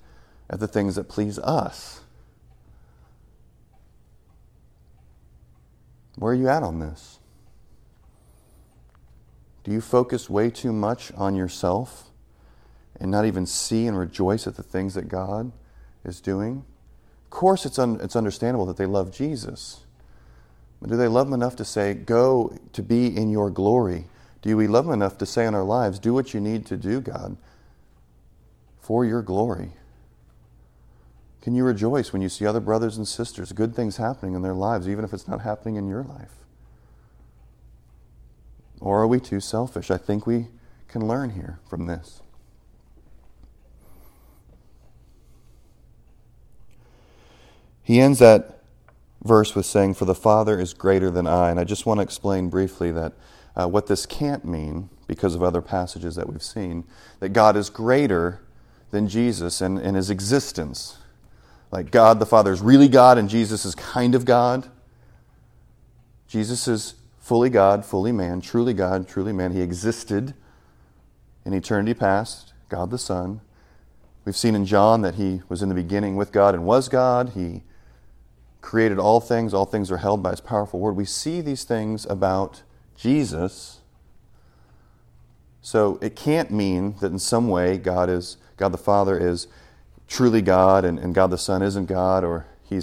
at 0.49 0.59
the 0.59 0.67
things 0.67 0.95
that 0.95 1.03
please 1.03 1.37
us. 1.37 2.01
Where 6.15 6.31
are 6.31 6.35
you 6.35 6.49
at 6.49 6.63
on 6.63 6.79
this? 6.79 7.19
Do 9.67 9.73
you 9.73 9.81
focus 9.81 10.29
way 10.29 10.49
too 10.49 10.71
much 10.71 11.11
on 11.17 11.35
yourself 11.35 12.09
and 13.01 13.11
not 13.11 13.25
even 13.25 13.45
see 13.45 13.85
and 13.85 13.99
rejoice 13.99 14.47
at 14.47 14.55
the 14.55 14.63
things 14.63 14.93
that 14.93 15.09
God 15.09 15.51
is 16.05 16.21
doing? 16.21 16.63
Of 17.25 17.29
course, 17.31 17.65
it's, 17.65 17.77
un- 17.77 17.99
it's 18.01 18.15
understandable 18.15 18.65
that 18.67 18.77
they 18.77 18.85
love 18.85 19.11
Jesus. 19.11 19.81
But 20.79 20.89
do 20.89 20.95
they 20.95 21.09
love 21.09 21.27
him 21.27 21.33
enough 21.33 21.57
to 21.57 21.65
say, 21.65 21.93
Go 21.95 22.57
to 22.71 22.81
be 22.81 23.07
in 23.07 23.29
your 23.29 23.49
glory? 23.49 24.05
Do 24.41 24.55
we 24.55 24.67
love 24.67 24.85
him 24.85 24.93
enough 24.93 25.17
to 25.17 25.25
say 25.25 25.45
in 25.45 25.53
our 25.53 25.65
lives, 25.65 25.99
Do 25.99 26.13
what 26.13 26.33
you 26.33 26.39
need 26.39 26.65
to 26.67 26.77
do, 26.77 27.01
God, 27.01 27.35
for 28.79 29.03
your 29.03 29.21
glory? 29.21 29.73
Can 31.41 31.55
you 31.55 31.65
rejoice 31.65 32.13
when 32.13 32.21
you 32.21 32.29
see 32.29 32.45
other 32.45 32.61
brothers 32.61 32.95
and 32.95 33.05
sisters, 33.05 33.51
good 33.51 33.75
things 33.75 33.97
happening 33.97 34.33
in 34.33 34.43
their 34.43 34.53
lives, 34.53 34.87
even 34.87 35.03
if 35.03 35.11
it's 35.11 35.27
not 35.27 35.41
happening 35.41 35.75
in 35.75 35.89
your 35.89 36.05
life? 36.05 36.46
Or 38.79 39.01
are 39.01 39.07
we 39.07 39.19
too 39.19 39.39
selfish? 39.39 39.89
I 39.89 39.97
think 39.97 40.27
we 40.27 40.47
can 40.87 41.07
learn 41.07 41.31
here 41.31 41.59
from 41.69 41.87
this. 41.87 42.21
He 47.83 47.99
ends 48.01 48.19
that 48.19 48.59
verse 49.23 49.55
with 49.55 49.65
saying, 49.65 49.93
For 49.93 50.05
the 50.05 50.15
Father 50.15 50.59
is 50.59 50.73
greater 50.73 51.09
than 51.09 51.25
I. 51.25 51.49
And 51.51 51.59
I 51.59 51.63
just 51.63 51.85
want 51.85 51.99
to 51.99 52.01
explain 52.01 52.49
briefly 52.49 52.91
that 52.91 53.13
uh, 53.55 53.67
what 53.67 53.87
this 53.87 54.05
can't 54.05 54.45
mean, 54.45 54.89
because 55.07 55.35
of 55.35 55.41
other 55.41 55.61
passages 55.61 56.15
that 56.15 56.27
we've 56.27 56.43
seen, 56.43 56.83
that 57.19 57.29
God 57.29 57.55
is 57.55 57.69
greater 57.69 58.41
than 58.91 59.07
Jesus 59.07 59.61
and, 59.61 59.79
and 59.79 59.95
his 59.95 60.09
existence. 60.09 60.97
Like 61.71 61.91
God 61.91 62.19
the 62.19 62.25
Father 62.25 62.51
is 62.51 62.61
really 62.61 62.87
God 62.87 63.17
and 63.17 63.29
Jesus 63.29 63.65
is 63.65 63.73
kind 63.73 64.15
of 64.15 64.25
God. 64.25 64.69
Jesus 66.27 66.67
is 66.67 66.95
fully 67.27 67.49
God, 67.49 67.83
fully 67.83 68.13
man, 68.13 68.39
truly 68.39 68.73
God, 68.73 69.05
truly 69.05 69.33
man. 69.33 69.51
He 69.51 69.59
existed 69.59 70.33
in 71.43 71.53
eternity 71.53 71.93
past, 71.93 72.53
God 72.69 72.89
the 72.89 72.97
Son. 72.97 73.41
We've 74.23 74.35
seen 74.35 74.55
in 74.55 74.65
John 74.65 75.01
that 75.01 75.15
he 75.15 75.41
was 75.49 75.61
in 75.61 75.67
the 75.67 75.75
beginning 75.75 76.15
with 76.15 76.31
God 76.31 76.55
and 76.55 76.63
was 76.63 76.87
God. 76.87 77.33
He 77.35 77.63
created 78.61 78.97
all 78.97 79.19
things, 79.19 79.53
all 79.53 79.65
things 79.65 79.91
are 79.91 79.97
held 79.97 80.23
by 80.23 80.31
his 80.31 80.39
powerful 80.39 80.79
word. 80.79 80.95
We 80.95 81.03
see 81.03 81.41
these 81.41 81.65
things 81.65 82.05
about 82.05 82.63
Jesus. 82.95 83.81
So 85.61 85.99
it 86.01 86.15
can't 86.15 86.49
mean 86.49 86.95
that 87.01 87.11
in 87.11 87.19
some 87.19 87.49
way 87.49 87.77
God 87.77 88.09
is 88.09 88.37
God 88.55 88.71
the 88.71 88.77
Father 88.77 89.17
is 89.17 89.47
truly 90.07 90.41
God 90.41 90.85
and, 90.85 90.97
and 90.97 91.13
God 91.13 91.31
the 91.31 91.37
Son 91.37 91.61
isn't 91.61 91.87
God 91.87 92.23
or 92.23 92.45
he 92.63 92.79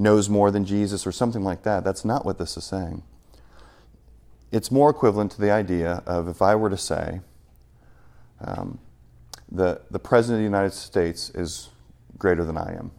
knows 0.00 0.28
more 0.28 0.50
than 0.50 0.64
Jesus 0.64 1.06
or 1.06 1.12
something 1.12 1.44
like 1.44 1.62
that. 1.62 1.84
That's 1.84 2.04
not 2.04 2.24
what 2.24 2.38
this 2.38 2.56
is 2.56 2.64
saying. 2.64 3.04
It's 4.54 4.70
more 4.70 4.88
equivalent 4.88 5.32
to 5.32 5.40
the 5.40 5.50
idea 5.50 6.04
of 6.06 6.28
if 6.28 6.40
I 6.40 6.54
were 6.54 6.70
to 6.70 6.76
say, 6.76 7.22
um, 8.40 8.78
the, 9.50 9.80
the 9.90 9.98
President 9.98 10.36
of 10.36 10.38
the 10.42 10.56
United 10.56 10.72
States 10.72 11.28
is 11.30 11.70
greater 12.18 12.44
than 12.44 12.56
I 12.56 12.76
am. 12.78 12.92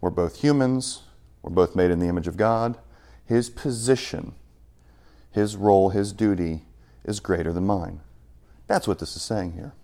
We're 0.00 0.08
both 0.08 0.40
humans, 0.40 1.02
we're 1.42 1.50
both 1.50 1.76
made 1.76 1.90
in 1.90 1.98
the 1.98 2.06
image 2.06 2.26
of 2.26 2.38
God. 2.38 2.78
His 3.26 3.50
position, 3.50 4.32
his 5.30 5.54
role, 5.54 5.90
his 5.90 6.14
duty 6.14 6.62
is 7.04 7.20
greater 7.20 7.52
than 7.52 7.66
mine. 7.66 8.00
That's 8.66 8.88
what 8.88 9.00
this 9.00 9.16
is 9.16 9.22
saying 9.22 9.52
here. 9.52 9.74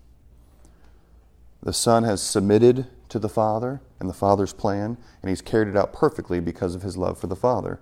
The 1.61 1.73
Son 1.73 2.05
has 2.05 2.23
submitted 2.23 2.87
to 3.09 3.19
the 3.19 3.29
Father 3.29 3.81
and 3.99 4.09
the 4.09 4.15
Father's 4.15 4.51
plan, 4.51 4.97
and 5.21 5.29
he's 5.29 5.43
carried 5.43 5.67
it 5.67 5.77
out 5.77 5.93
perfectly 5.93 6.39
because 6.39 6.73
of 6.73 6.81
his 6.81 6.97
love 6.97 7.19
for 7.19 7.27
the 7.27 7.35
Father. 7.35 7.79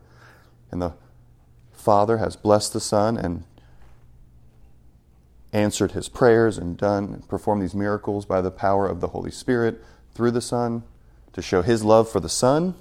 And 0.69 0.81
the 0.81 0.95
Father 1.79 2.17
has 2.17 2.35
blessed 2.35 2.73
the 2.73 2.79
Son 2.81 3.17
and 3.17 3.45
answered 5.53 5.93
his 5.93 6.09
prayers 6.09 6.57
and 6.57 6.77
done 6.77 7.23
performed 7.29 7.61
these 7.61 7.73
miracles 7.73 8.25
by 8.25 8.41
the 8.41 8.51
power 8.51 8.85
of 8.85 8.99
the 8.99 9.07
Holy 9.07 9.31
Spirit 9.31 9.81
through 10.13 10.31
the 10.31 10.41
Son 10.41 10.83
to 11.31 11.41
show 11.41 11.61
his 11.61 11.83
love 11.83 12.09
for 12.09 12.19
the 12.19 12.29
Son. 12.29 12.75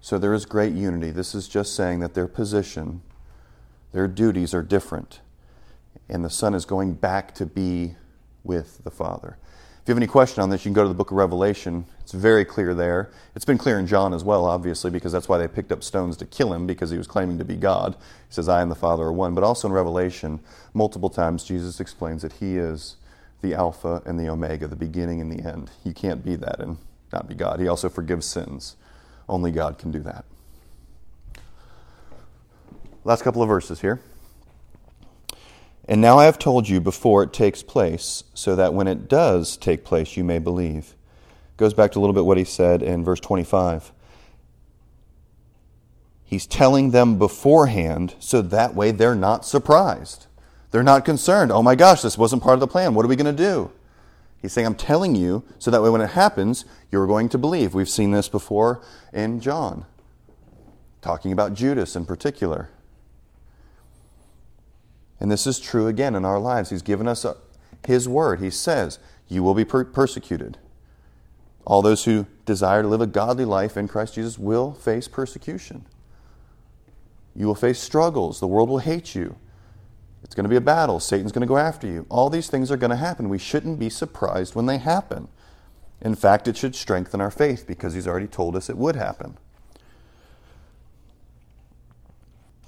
So 0.00 0.18
there 0.18 0.32
is 0.32 0.46
great 0.46 0.72
unity. 0.72 1.10
This 1.10 1.34
is 1.34 1.46
just 1.46 1.76
saying 1.76 2.00
that 2.00 2.14
their 2.14 2.26
position, 2.26 3.02
their 3.92 4.08
duties 4.08 4.54
are 4.54 4.62
different. 4.62 5.20
And 6.08 6.24
the 6.24 6.30
Son 6.30 6.54
is 6.54 6.64
going 6.64 6.94
back 6.94 7.34
to 7.34 7.44
be 7.44 7.96
with 8.42 8.82
the 8.82 8.90
Father. 8.90 9.36
If 9.82 9.88
you 9.88 9.94
have 9.94 9.98
any 9.98 10.06
question 10.06 10.44
on 10.44 10.48
this, 10.48 10.64
you 10.64 10.68
can 10.68 10.74
go 10.74 10.84
to 10.84 10.88
the 10.88 10.94
book 10.94 11.10
of 11.10 11.16
Revelation. 11.16 11.84
It's 12.02 12.12
very 12.12 12.44
clear 12.44 12.72
there. 12.72 13.10
It's 13.34 13.44
been 13.44 13.58
clear 13.58 13.80
in 13.80 13.88
John 13.88 14.14
as 14.14 14.22
well, 14.22 14.44
obviously, 14.44 14.92
because 14.92 15.10
that's 15.10 15.28
why 15.28 15.38
they 15.38 15.48
picked 15.48 15.72
up 15.72 15.82
stones 15.82 16.16
to 16.18 16.24
kill 16.24 16.54
him, 16.54 16.68
because 16.68 16.90
he 16.90 16.96
was 16.96 17.08
claiming 17.08 17.36
to 17.38 17.44
be 17.44 17.56
God. 17.56 17.96
He 18.28 18.32
says, 18.32 18.48
I 18.48 18.62
and 18.62 18.70
the 18.70 18.76
Father 18.76 19.02
are 19.02 19.12
one. 19.12 19.34
But 19.34 19.42
also 19.42 19.66
in 19.66 19.74
Revelation, 19.74 20.38
multiple 20.72 21.10
times, 21.10 21.42
Jesus 21.42 21.80
explains 21.80 22.22
that 22.22 22.34
he 22.34 22.58
is 22.58 22.94
the 23.40 23.54
Alpha 23.54 24.02
and 24.06 24.20
the 24.20 24.28
Omega, 24.28 24.68
the 24.68 24.76
beginning 24.76 25.20
and 25.20 25.32
the 25.32 25.44
end. 25.44 25.72
You 25.82 25.92
can't 25.92 26.24
be 26.24 26.36
that 26.36 26.60
and 26.60 26.76
not 27.12 27.26
be 27.26 27.34
God. 27.34 27.58
He 27.58 27.66
also 27.66 27.88
forgives 27.88 28.24
sins. 28.24 28.76
Only 29.28 29.50
God 29.50 29.78
can 29.78 29.90
do 29.90 29.98
that. 30.04 30.24
Last 33.02 33.22
couple 33.22 33.42
of 33.42 33.48
verses 33.48 33.80
here. 33.80 34.00
And 35.88 36.00
now 36.00 36.18
I 36.18 36.26
have 36.26 36.38
told 36.38 36.68
you 36.68 36.80
before 36.80 37.22
it 37.22 37.32
takes 37.32 37.62
place, 37.62 38.24
so 38.34 38.54
that 38.56 38.74
when 38.74 38.86
it 38.86 39.08
does 39.08 39.56
take 39.56 39.84
place, 39.84 40.16
you 40.16 40.24
may 40.24 40.38
believe. 40.38 40.94
Goes 41.56 41.74
back 41.74 41.92
to 41.92 41.98
a 41.98 42.00
little 42.00 42.14
bit 42.14 42.24
what 42.24 42.38
he 42.38 42.44
said 42.44 42.82
in 42.82 43.04
verse 43.04 43.20
25. 43.20 43.92
He's 46.24 46.46
telling 46.46 46.92
them 46.92 47.18
beforehand, 47.18 48.14
so 48.18 48.40
that 48.42 48.74
way 48.74 48.90
they're 48.90 49.14
not 49.14 49.44
surprised. 49.44 50.26
They're 50.70 50.82
not 50.82 51.04
concerned. 51.04 51.52
Oh 51.52 51.62
my 51.62 51.74
gosh, 51.74 52.00
this 52.00 52.16
wasn't 52.16 52.42
part 52.42 52.54
of 52.54 52.60
the 52.60 52.66
plan. 52.66 52.94
What 52.94 53.04
are 53.04 53.08
we 53.08 53.16
going 53.16 53.36
to 53.36 53.44
do? 53.44 53.70
He's 54.40 54.52
saying, 54.52 54.66
I'm 54.66 54.74
telling 54.74 55.14
you, 55.14 55.44
so 55.58 55.70
that 55.70 55.82
way 55.82 55.90
when 55.90 56.00
it 56.00 56.10
happens, 56.10 56.64
you're 56.90 57.06
going 57.06 57.28
to 57.28 57.38
believe. 57.38 57.74
We've 57.74 57.88
seen 57.88 58.10
this 58.12 58.28
before 58.28 58.82
in 59.12 59.40
John, 59.40 59.84
talking 61.00 61.32
about 61.32 61.54
Judas 61.54 61.94
in 61.94 62.06
particular. 62.06 62.70
And 65.22 65.30
this 65.30 65.46
is 65.46 65.60
true 65.60 65.86
again 65.86 66.16
in 66.16 66.24
our 66.24 66.40
lives. 66.40 66.70
He's 66.70 66.82
given 66.82 67.06
us 67.06 67.24
a, 67.24 67.36
His 67.86 68.08
word. 68.08 68.40
He 68.40 68.50
says, 68.50 68.98
You 69.28 69.44
will 69.44 69.54
be 69.54 69.64
per- 69.64 69.84
persecuted. 69.84 70.58
All 71.64 71.80
those 71.80 72.06
who 72.06 72.26
desire 72.44 72.82
to 72.82 72.88
live 72.88 73.00
a 73.00 73.06
godly 73.06 73.44
life 73.44 73.76
in 73.76 73.86
Christ 73.86 74.14
Jesus 74.14 74.36
will 74.36 74.72
face 74.72 75.06
persecution. 75.06 75.86
You 77.36 77.46
will 77.46 77.54
face 77.54 77.78
struggles. 77.78 78.40
The 78.40 78.48
world 78.48 78.68
will 78.68 78.78
hate 78.78 79.14
you. 79.14 79.36
It's 80.24 80.34
going 80.34 80.42
to 80.42 80.50
be 80.50 80.56
a 80.56 80.60
battle. 80.60 80.98
Satan's 80.98 81.30
going 81.30 81.42
to 81.42 81.46
go 81.46 81.56
after 81.56 81.86
you. 81.86 82.04
All 82.08 82.28
these 82.28 82.50
things 82.50 82.72
are 82.72 82.76
going 82.76 82.90
to 82.90 82.96
happen. 82.96 83.28
We 83.28 83.38
shouldn't 83.38 83.78
be 83.78 83.90
surprised 83.90 84.56
when 84.56 84.66
they 84.66 84.78
happen. 84.78 85.28
In 86.00 86.16
fact, 86.16 86.48
it 86.48 86.56
should 86.56 86.74
strengthen 86.74 87.20
our 87.20 87.30
faith 87.30 87.64
because 87.64 87.94
he's 87.94 88.08
already 88.08 88.26
told 88.26 88.56
us 88.56 88.68
it 88.68 88.76
would 88.76 88.96
happen. 88.96 89.38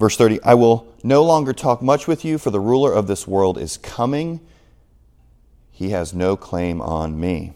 Verse 0.05 0.19
30 0.19 0.43
I 0.43 0.53
will 0.53 0.87
no 1.03 1.23
longer 1.23 1.55
talk 1.55 1.81
much 1.81 2.07
with 2.07 2.27
you, 2.27 2.37
for 2.37 2.51
the 2.51 2.61
ruler 2.61 2.93
of 2.93 3.07
this 3.07 3.27
world 3.27 3.57
is 3.57 3.79
coming. 3.79 4.41
He 5.71 5.93
has 5.93 6.13
no 6.13 6.37
claim 6.37 6.83
on 6.83 7.19
me. 7.19 7.55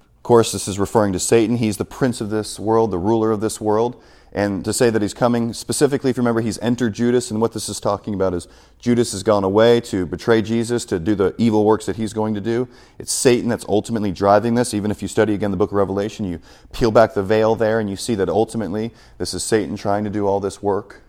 Of 0.00 0.22
course, 0.24 0.50
this 0.50 0.66
is 0.66 0.80
referring 0.80 1.12
to 1.12 1.20
Satan. 1.20 1.58
He's 1.58 1.76
the 1.76 1.84
prince 1.84 2.20
of 2.20 2.30
this 2.30 2.58
world, 2.58 2.90
the 2.90 2.98
ruler 2.98 3.30
of 3.30 3.40
this 3.40 3.60
world. 3.60 4.02
And 4.36 4.64
to 4.64 4.72
say 4.72 4.90
that 4.90 5.00
he's 5.00 5.14
coming, 5.14 5.52
specifically, 5.52 6.10
if 6.10 6.16
you 6.16 6.20
remember, 6.20 6.40
he's 6.40 6.58
entered 6.58 6.92
Judas, 6.92 7.30
and 7.30 7.40
what 7.40 7.52
this 7.52 7.68
is 7.68 7.78
talking 7.78 8.14
about 8.14 8.34
is 8.34 8.48
Judas 8.80 9.12
has 9.12 9.22
gone 9.22 9.44
away 9.44 9.80
to 9.82 10.06
betray 10.06 10.42
Jesus, 10.42 10.84
to 10.86 10.98
do 10.98 11.14
the 11.14 11.36
evil 11.38 11.64
works 11.64 11.86
that 11.86 11.94
he's 11.94 12.12
going 12.12 12.34
to 12.34 12.40
do. 12.40 12.66
It's 12.98 13.12
Satan 13.12 13.48
that's 13.48 13.64
ultimately 13.68 14.10
driving 14.10 14.56
this. 14.56 14.74
Even 14.74 14.90
if 14.90 15.02
you 15.02 15.06
study 15.06 15.34
again 15.34 15.52
the 15.52 15.56
book 15.56 15.70
of 15.70 15.76
Revelation, 15.76 16.26
you 16.26 16.40
peel 16.72 16.90
back 16.90 17.14
the 17.14 17.22
veil 17.22 17.54
there, 17.54 17.78
and 17.78 17.88
you 17.88 17.94
see 17.94 18.16
that 18.16 18.28
ultimately 18.28 18.92
this 19.18 19.34
is 19.34 19.44
Satan 19.44 19.76
trying 19.76 20.02
to 20.02 20.10
do 20.10 20.26
all 20.26 20.40
this 20.40 20.60
work, 20.60 21.02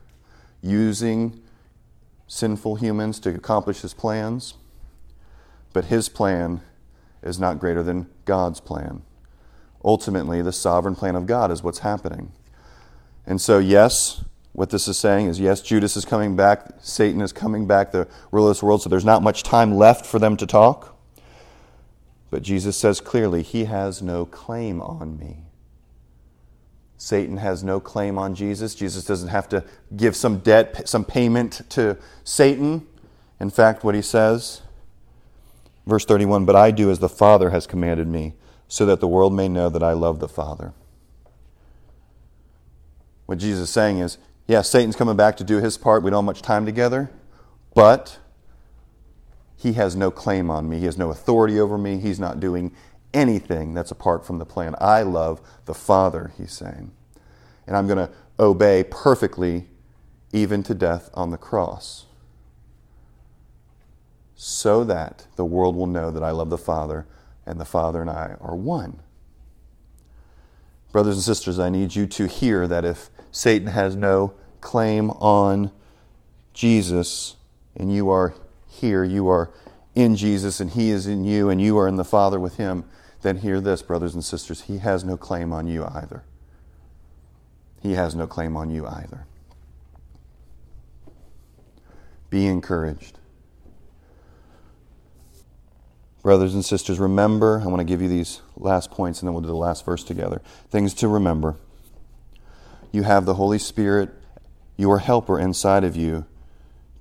using 0.62 1.42
sinful 2.28 2.76
humans 2.76 3.20
to 3.22 3.30
accomplish 3.34 3.82
his 3.82 3.96
plans. 3.96 4.54
But 5.74 5.86
his 5.86 6.10
plan 6.10 6.62
is 7.24 7.40
not 7.40 7.60
greater 7.60 7.82
than 7.82 8.08
God's 8.26 8.60
plan. 8.60 9.02
Ultimately, 9.84 10.44
the 10.44 10.54
sovereign 10.54 10.96
plan 10.96 11.16
of 11.16 11.26
God 11.26 11.52
is 11.52 11.64
what's 11.64 11.80
happening. 11.80 12.32
And 13.28 13.42
so, 13.42 13.60
yes, 13.60 14.24
what 14.54 14.70
this 14.70 14.88
is 14.88 14.98
saying 14.98 15.28
is 15.28 15.40
yes, 15.40 15.62
Judas 15.62 15.98
is 15.98 16.06
coming 16.06 16.36
back, 16.36 16.76
Satan 16.80 17.22
is 17.22 17.34
coming 17.34 17.68
back, 17.68 17.92
the 17.92 18.08
ruler 18.32 18.50
of 18.50 18.56
this 18.56 18.64
world, 18.64 18.82
so 18.82 18.90
there's 18.90 19.06
not 19.06 19.22
much 19.22 19.44
time 19.44 19.76
left 19.76 20.06
for 20.06 20.20
them 20.20 20.38
to 20.38 20.48
talk. 20.48 20.98
But 22.30 22.42
Jesus 22.42 22.78
says 22.78 23.02
clearly, 23.02 23.44
He 23.44 23.66
has 23.66 24.02
no 24.02 24.26
claim 24.26 24.82
on 24.82 25.18
me. 25.18 25.46
Satan 26.98 27.38
has 27.38 27.64
no 27.64 27.80
claim 27.80 28.18
on 28.18 28.36
Jesus. 28.36 28.74
Jesus 28.74 29.06
doesn't 29.06 29.30
have 29.30 29.50
to 29.50 29.64
give 29.96 30.16
some 30.16 30.40
debt, 30.40 30.88
some 30.88 31.04
payment 31.04 31.62
to 31.70 31.98
Satan. 32.24 32.88
In 33.40 33.50
fact, 33.50 33.84
what 33.84 33.96
he 33.96 34.02
says, 34.02 34.62
verse 35.86 36.06
31 36.06 36.46
But 36.46 36.56
I 36.56 36.72
do 36.72 36.90
as 36.90 37.00
the 37.00 37.10
Father 37.10 37.50
has 37.50 37.68
commanded 37.68 38.08
me, 38.08 38.34
so 38.68 38.86
that 38.86 39.02
the 39.02 39.08
world 39.08 39.34
may 39.34 39.50
know 39.50 39.70
that 39.70 39.84
I 39.84 39.92
love 39.92 40.20
the 40.20 40.30
Father. 40.30 40.74
What 43.26 43.38
Jesus 43.40 43.70
is 43.70 43.70
saying 43.70 44.00
is, 44.00 44.18
yeah, 44.48 44.62
Satan's 44.62 44.96
coming 44.96 45.16
back 45.16 45.38
to 45.38 45.44
do 45.44 45.60
his 45.60 45.78
part. 45.78 46.04
We 46.04 46.12
don't 46.12 46.24
have 46.24 46.26
much 46.26 46.42
time 46.42 46.66
together, 46.66 47.10
but 47.74 48.20
he 49.56 49.74
has 49.74 49.96
no 49.96 50.12
claim 50.12 50.52
on 50.52 50.70
me. 50.70 50.80
He 50.80 50.86
has 50.86 50.98
no 50.98 51.10
authority 51.10 51.60
over 51.60 51.78
me. 51.78 51.98
He's 51.98 52.20
not 52.20 52.40
doing 52.40 52.72
anything 53.14 53.74
that's 53.74 53.92
apart 53.92 54.26
from 54.26 54.38
the 54.38 54.46
plan. 54.46 54.76
I 54.80 55.02
love 55.02 55.42
the 55.66 55.74
Father, 55.74 56.34
he's 56.38 56.52
saying. 56.52 56.92
And 57.66 57.76
I'm 57.76 57.88
going 57.88 57.98
to 57.98 58.12
obey 58.40 58.84
perfectly, 58.84 59.68
even 60.32 60.62
to 60.64 60.76
death 60.76 61.10
on 61.14 61.32
the 61.32 61.38
cross, 61.38 62.06
so 64.36 64.84
that 64.84 65.26
the 65.38 65.46
world 65.46 65.76
will 65.76 65.88
know 65.88 66.12
that 66.12 66.22
I 66.22 66.32
love 66.32 66.50
the 66.50 66.58
Father 66.58 67.08
and 67.46 67.60
the 67.60 67.66
Father 67.66 68.02
and 68.02 68.10
I 68.10 68.36
are 68.42 68.56
one. 68.56 69.00
Brothers 70.92 71.16
and 71.16 71.24
sisters, 71.24 71.58
I 71.58 71.70
need 71.70 71.96
you 71.96 72.06
to 72.08 72.28
hear 72.28 72.68
that 72.68 72.86
if 72.86 73.10
Satan 73.36 73.68
has 73.68 73.98
no 73.98 74.34
claim 74.62 75.10
on 75.10 75.70
Jesus, 76.54 77.36
and 77.76 77.94
you 77.94 78.10
are 78.10 78.34
here, 78.66 79.04
you 79.04 79.28
are 79.28 79.52
in 79.94 80.16
Jesus, 80.16 80.62
and 80.62 80.72
He 80.72 80.90
is 80.90 81.06
in 81.06 81.26
you, 81.26 81.50
and 81.50 81.62
you 81.62 81.78
are 81.78 81.86
in 81.86 81.98
the 81.98 82.06
Father 82.06 82.40
with 82.40 82.56
Him, 82.56 82.86
then 83.24 83.40
hear 83.40 83.60
this, 83.60 83.82
brothers 83.82 84.14
and 84.14 84.24
sisters, 84.24 84.62
He 84.62 84.78
has 84.78 85.04
no 85.04 85.18
claim 85.18 85.52
on 85.52 85.68
you 85.68 85.84
either. 85.84 86.24
He 87.82 87.92
has 87.92 88.16
no 88.16 88.26
claim 88.26 88.56
on 88.56 88.70
you 88.70 88.88
either. 88.88 89.26
Be 92.30 92.46
encouraged. 92.46 93.20
Brothers 96.24 96.54
and 96.54 96.64
sisters, 96.64 97.00
remember, 97.00 97.60
I 97.62 97.68
want 97.68 97.82
to 97.82 97.84
give 97.84 98.02
you 98.02 98.08
these 98.08 98.40
last 98.56 98.92
points 98.92 99.20
and 99.20 99.28
then 99.28 99.34
we'll 99.34 99.42
do 99.42 99.50
the 99.50 99.56
last 99.56 99.84
verse 99.84 100.06
together. 100.06 100.42
Things 100.70 100.94
to 100.96 101.10
remember 101.10 101.58
you 102.96 103.04
have 103.04 103.26
the 103.26 103.36
Holy 103.36 103.60
Spirit, 103.60 104.10
your 104.78 105.00
helper 105.00 105.38
inside 105.38 105.84
of 105.84 105.96
you, 105.96 106.26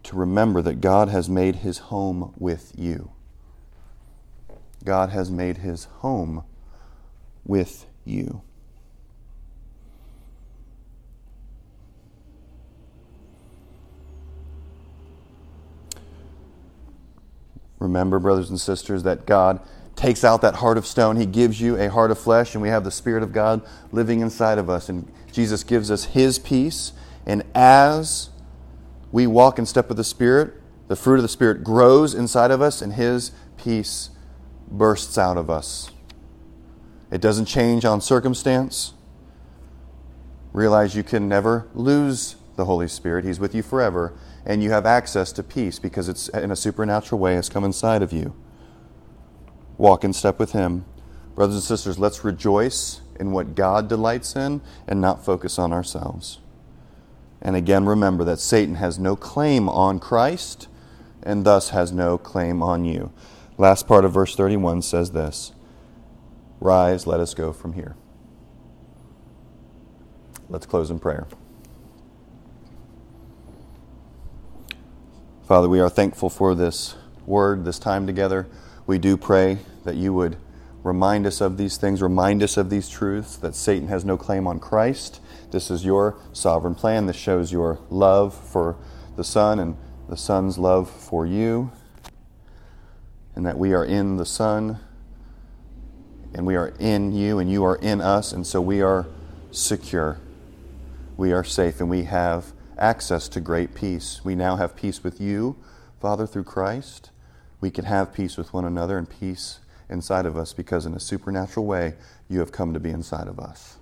to 0.02 0.16
remember 0.16 0.60
that 0.60 0.80
God 0.80 1.08
has 1.08 1.30
made 1.30 1.56
his 1.56 1.78
home 1.78 2.34
with 2.36 2.72
you. 2.76 3.12
God 4.84 5.10
has 5.10 5.30
made 5.30 5.58
his 5.58 5.84
home 5.84 6.44
with 7.46 7.86
you. 8.04 8.42
Remember, 17.78 18.18
brothers 18.18 18.50
and 18.50 18.60
sisters, 18.60 19.04
that 19.04 19.26
God 19.26 19.60
takes 19.96 20.24
out 20.24 20.42
that 20.42 20.56
heart 20.56 20.76
of 20.76 20.86
stone. 20.86 21.16
He 21.16 21.26
gives 21.26 21.60
you 21.60 21.76
a 21.76 21.90
heart 21.90 22.10
of 22.10 22.18
flesh, 22.18 22.54
and 22.54 22.62
we 22.62 22.68
have 22.68 22.84
the 22.84 22.90
Spirit 22.90 23.22
of 23.22 23.32
God 23.32 23.62
living 23.92 24.20
inside 24.20 24.58
of 24.58 24.68
us. 24.68 24.88
And 24.88 25.10
Jesus 25.32 25.64
gives 25.64 25.90
us 25.90 26.04
His 26.04 26.38
peace. 26.38 26.92
And 27.26 27.44
as 27.54 28.30
we 29.12 29.26
walk 29.26 29.58
in 29.58 29.66
step 29.66 29.88
with 29.88 29.96
the 29.96 30.04
Spirit, 30.04 30.54
the 30.88 30.96
fruit 30.96 31.16
of 31.16 31.22
the 31.22 31.28
Spirit 31.28 31.64
grows 31.64 32.14
inside 32.14 32.50
of 32.50 32.60
us, 32.60 32.82
and 32.82 32.94
His 32.94 33.30
peace 33.56 34.10
bursts 34.68 35.16
out 35.16 35.36
of 35.36 35.48
us. 35.48 35.90
It 37.10 37.20
doesn't 37.20 37.46
change 37.46 37.84
on 37.84 38.00
circumstance. 38.00 38.94
Realize 40.52 40.96
you 40.96 41.02
can 41.02 41.28
never 41.28 41.68
lose 41.74 42.36
the 42.56 42.64
Holy 42.64 42.88
Spirit, 42.88 43.24
He's 43.24 43.40
with 43.40 43.54
you 43.54 43.62
forever, 43.62 44.12
and 44.44 44.62
you 44.62 44.70
have 44.70 44.86
access 44.86 45.32
to 45.32 45.42
peace 45.42 45.78
because 45.78 46.08
it's 46.08 46.28
in 46.28 46.50
a 46.50 46.56
supernatural 46.56 47.20
way 47.20 47.34
has 47.34 47.48
come 47.48 47.64
inside 47.64 48.02
of 48.02 48.12
you. 48.12 48.34
Walk 49.78 50.04
in 50.04 50.12
step 50.12 50.38
with 50.38 50.52
Him. 50.52 50.84
Brothers 51.34 51.56
and 51.56 51.64
sisters, 51.64 51.98
let's 51.98 52.24
rejoice 52.24 53.00
in 53.18 53.32
what 53.32 53.54
God 53.54 53.88
delights 53.88 54.36
in 54.36 54.60
and 54.86 55.00
not 55.00 55.24
focus 55.24 55.58
on 55.58 55.72
ourselves. 55.72 56.38
And 57.42 57.56
again, 57.56 57.84
remember 57.84 58.24
that 58.24 58.38
Satan 58.38 58.76
has 58.76 58.98
no 58.98 59.16
claim 59.16 59.68
on 59.68 59.98
Christ 60.00 60.68
and 61.22 61.44
thus 61.44 61.70
has 61.70 61.92
no 61.92 62.16
claim 62.18 62.62
on 62.62 62.84
you. 62.84 63.12
Last 63.58 63.86
part 63.86 64.04
of 64.04 64.12
verse 64.12 64.34
31 64.34 64.82
says 64.82 65.10
this 65.12 65.52
Rise, 66.60 67.06
let 67.06 67.20
us 67.20 67.34
go 67.34 67.52
from 67.52 67.74
here. 67.74 67.96
Let's 70.48 70.66
close 70.66 70.90
in 70.90 70.98
prayer. 70.98 71.26
Father, 75.46 75.68
we 75.68 75.80
are 75.80 75.90
thankful 75.90 76.30
for 76.30 76.54
this 76.54 76.94
word, 77.26 77.64
this 77.64 77.78
time 77.78 78.06
together. 78.06 78.46
We 78.86 78.98
do 78.98 79.16
pray 79.16 79.58
that 79.84 79.96
you 79.96 80.12
would 80.12 80.36
remind 80.82 81.26
us 81.26 81.40
of 81.40 81.56
these 81.56 81.78
things, 81.78 82.02
remind 82.02 82.42
us 82.42 82.58
of 82.58 82.68
these 82.68 82.88
truths, 82.88 83.36
that 83.36 83.54
Satan 83.54 83.88
has 83.88 84.04
no 84.04 84.18
claim 84.18 84.46
on 84.46 84.60
Christ. 84.60 85.20
This 85.50 85.70
is 85.70 85.84
your 85.84 86.18
sovereign 86.32 86.74
plan. 86.74 87.06
This 87.06 87.16
shows 87.16 87.50
your 87.50 87.78
love 87.88 88.34
for 88.34 88.76
the 89.16 89.24
Son 89.24 89.58
and 89.58 89.76
the 90.08 90.16
Son's 90.16 90.58
love 90.58 90.90
for 90.90 91.24
you, 91.24 91.72
and 93.34 93.46
that 93.46 93.58
we 93.58 93.72
are 93.72 93.84
in 93.84 94.18
the 94.18 94.26
Son, 94.26 94.78
and 96.34 96.44
we 96.44 96.56
are 96.56 96.74
in 96.78 97.12
you, 97.12 97.38
and 97.38 97.50
you 97.50 97.64
are 97.64 97.76
in 97.76 98.02
us, 98.02 98.32
and 98.32 98.46
so 98.46 98.60
we 98.60 98.82
are 98.82 99.06
secure. 99.50 100.18
We 101.16 101.32
are 101.32 101.44
safe, 101.44 101.80
and 101.80 101.88
we 101.88 102.02
have 102.04 102.52
access 102.76 103.28
to 103.28 103.40
great 103.40 103.74
peace. 103.74 104.20
We 104.24 104.34
now 104.34 104.56
have 104.56 104.76
peace 104.76 105.02
with 105.02 105.20
you, 105.20 105.56
Father, 106.00 106.26
through 106.26 106.44
Christ. 106.44 107.10
We 107.64 107.70
can 107.70 107.86
have 107.86 108.12
peace 108.12 108.36
with 108.36 108.52
one 108.52 108.66
another 108.66 108.98
and 108.98 109.08
peace 109.08 109.60
inside 109.88 110.26
of 110.26 110.36
us 110.36 110.52
because, 110.52 110.84
in 110.84 110.92
a 110.92 111.00
supernatural 111.00 111.64
way, 111.64 111.94
you 112.28 112.40
have 112.40 112.52
come 112.52 112.74
to 112.74 112.78
be 112.78 112.90
inside 112.90 113.26
of 113.26 113.40
us. 113.40 113.78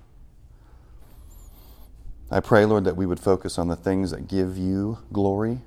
I 2.30 2.38
pray, 2.38 2.64
Lord, 2.64 2.84
that 2.84 2.96
we 2.96 3.06
would 3.06 3.18
focus 3.18 3.58
on 3.58 3.66
the 3.66 3.74
things 3.74 4.12
that 4.12 4.28
give 4.28 4.56
you 4.56 4.98
glory 5.12 5.62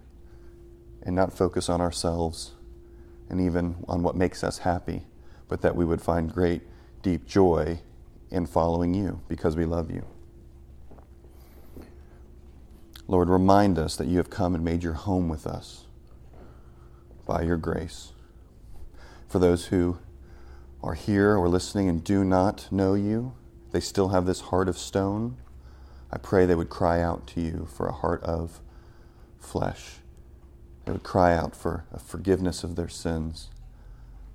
and 1.03 1.13
not 1.13 1.33
focus 1.33 1.67
on 1.67 1.81
ourselves 1.81 2.53
and 3.29 3.41
even 3.41 3.83
on 3.85 4.01
what 4.01 4.15
makes 4.15 4.45
us 4.45 4.59
happy, 4.59 5.07
but 5.49 5.59
that 5.59 5.75
we 5.75 5.83
would 5.83 6.01
find 6.01 6.33
great, 6.33 6.61
deep 7.01 7.25
joy 7.27 7.81
in 8.31 8.45
following 8.45 8.93
you 8.93 9.19
because 9.27 9.57
we 9.57 9.65
love 9.65 9.91
you. 9.91 10.05
Lord, 13.09 13.27
remind 13.27 13.77
us 13.77 13.97
that 13.97 14.07
you 14.07 14.19
have 14.19 14.29
come 14.29 14.55
and 14.55 14.63
made 14.63 14.83
your 14.83 14.93
home 14.93 15.27
with 15.27 15.45
us 15.45 15.84
by 17.25 17.41
your 17.41 17.57
grace. 17.57 18.13
For 19.27 19.39
those 19.39 19.67
who 19.67 19.97
are 20.83 20.93
here 20.93 21.35
or 21.35 21.49
listening 21.49 21.89
and 21.89 22.03
do 22.03 22.23
not 22.23 22.71
know 22.71 22.93
you, 22.93 23.33
they 23.71 23.79
still 23.79 24.09
have 24.09 24.25
this 24.25 24.41
heart 24.41 24.69
of 24.69 24.77
stone. 24.77 25.37
I 26.11 26.17
pray 26.17 26.45
they 26.45 26.55
would 26.55 26.69
cry 26.69 27.01
out 27.01 27.27
to 27.27 27.41
you 27.41 27.67
for 27.75 27.87
a 27.87 27.91
heart 27.91 28.23
of 28.23 28.61
flesh. 29.39 29.97
They 30.85 30.91
would 30.91 31.03
cry 31.03 31.35
out 31.35 31.55
for 31.55 31.85
a 31.91 31.99
forgiveness 31.99 32.63
of 32.63 32.75
their 32.75 32.87
sins, 32.87 33.49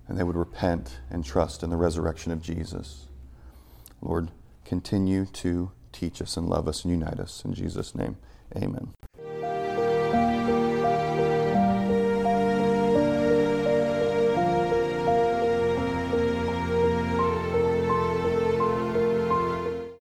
and 0.08 0.18
they 0.18 0.24
would 0.24 0.36
repent 0.36 0.98
and 1.08 1.24
trust 1.24 1.62
in 1.62 1.70
the 1.70 1.76
resurrection 1.76 2.32
of 2.32 2.42
Jesus. 2.42 3.06
Lord, 4.02 4.30
continue 4.64 5.26
to 5.26 5.70
teach 5.92 6.20
us 6.20 6.36
and 6.36 6.48
love 6.48 6.66
us 6.66 6.84
and 6.84 6.92
unite 6.92 7.20
us. 7.20 7.44
In 7.44 7.54
Jesus' 7.54 7.94
name, 7.94 8.16
amen. 8.56 8.92